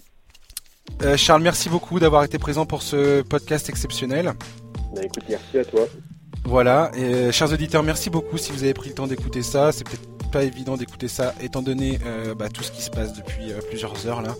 Charles, 1.18 1.42
merci 1.42 1.68
beaucoup 1.68 2.00
d'avoir 2.00 2.24
été 2.24 2.40
présent 2.40 2.66
pour 2.66 2.82
ce 2.82 3.22
podcast 3.24 3.70
exceptionnel. 3.70 4.34
Bah, 4.96 5.02
écoute, 5.04 5.24
merci 5.28 5.58
à 5.60 5.66
toi. 5.66 5.82
Voilà, 6.46 6.92
et 6.96 7.32
chers 7.32 7.52
auditeurs, 7.52 7.82
merci 7.82 8.10
beaucoup 8.10 8.38
si 8.38 8.52
vous 8.52 8.64
avez 8.64 8.76
pris 8.76 8.90
le 8.90 8.96
temps 8.96 9.08
d'écouter 9.08 9.42
ça. 9.42 9.72
C'est 9.72 9.84
peut-être 9.84 10.15
pas 10.26 10.44
évident 10.44 10.78
d'écouter 10.78 11.08
ça 11.08 11.34
étant 11.42 11.62
donné 11.62 12.00
euh, 12.06 12.36
bah, 12.36 12.50
tout 12.50 12.64
ce 12.64 12.72
qui 12.72 12.82
se 12.82 12.90
passe 12.90 13.14
depuis 13.14 13.52
euh, 13.52 13.60
plusieurs 13.70 14.08
heures 14.08 14.22
là. 14.22 14.36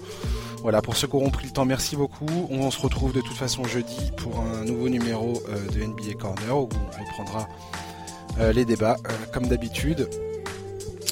Voilà, 0.62 0.82
pour 0.82 0.98
ceux 0.98 1.08
qui 1.08 1.16
auront 1.16 1.30
pris 1.30 1.46
le 1.46 1.54
temps, 1.54 1.66
merci 1.66 1.96
beaucoup. 1.96 2.48
On 2.50 2.72
se 2.72 2.82
retrouve 2.82 3.14
de 3.14 3.22
toute 3.22 3.38
façon 3.38 3.66
jeudi 3.66 4.12
pour 4.18 4.40
un 4.40 4.66
nouveau 4.66 4.90
numéro 4.90 5.44
euh, 5.50 5.72
de 5.72 5.84
NBA 5.84 6.16
Corner 6.20 6.58
où 6.58 6.70
on 6.74 7.04
reprendra 7.06 7.48
les 8.54 8.66
débats 8.66 8.98
comme 9.32 9.48
d'habitude. 9.48 10.10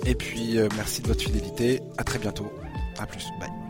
Et 0.05 0.13
puis 0.13 0.57
merci 0.75 1.01
de 1.01 1.07
votre 1.07 1.21
fidélité. 1.21 1.81
À 1.97 2.03
très 2.03 2.19
bientôt. 2.19 2.51
À 2.99 3.05
plus. 3.05 3.29
Bye. 3.39 3.62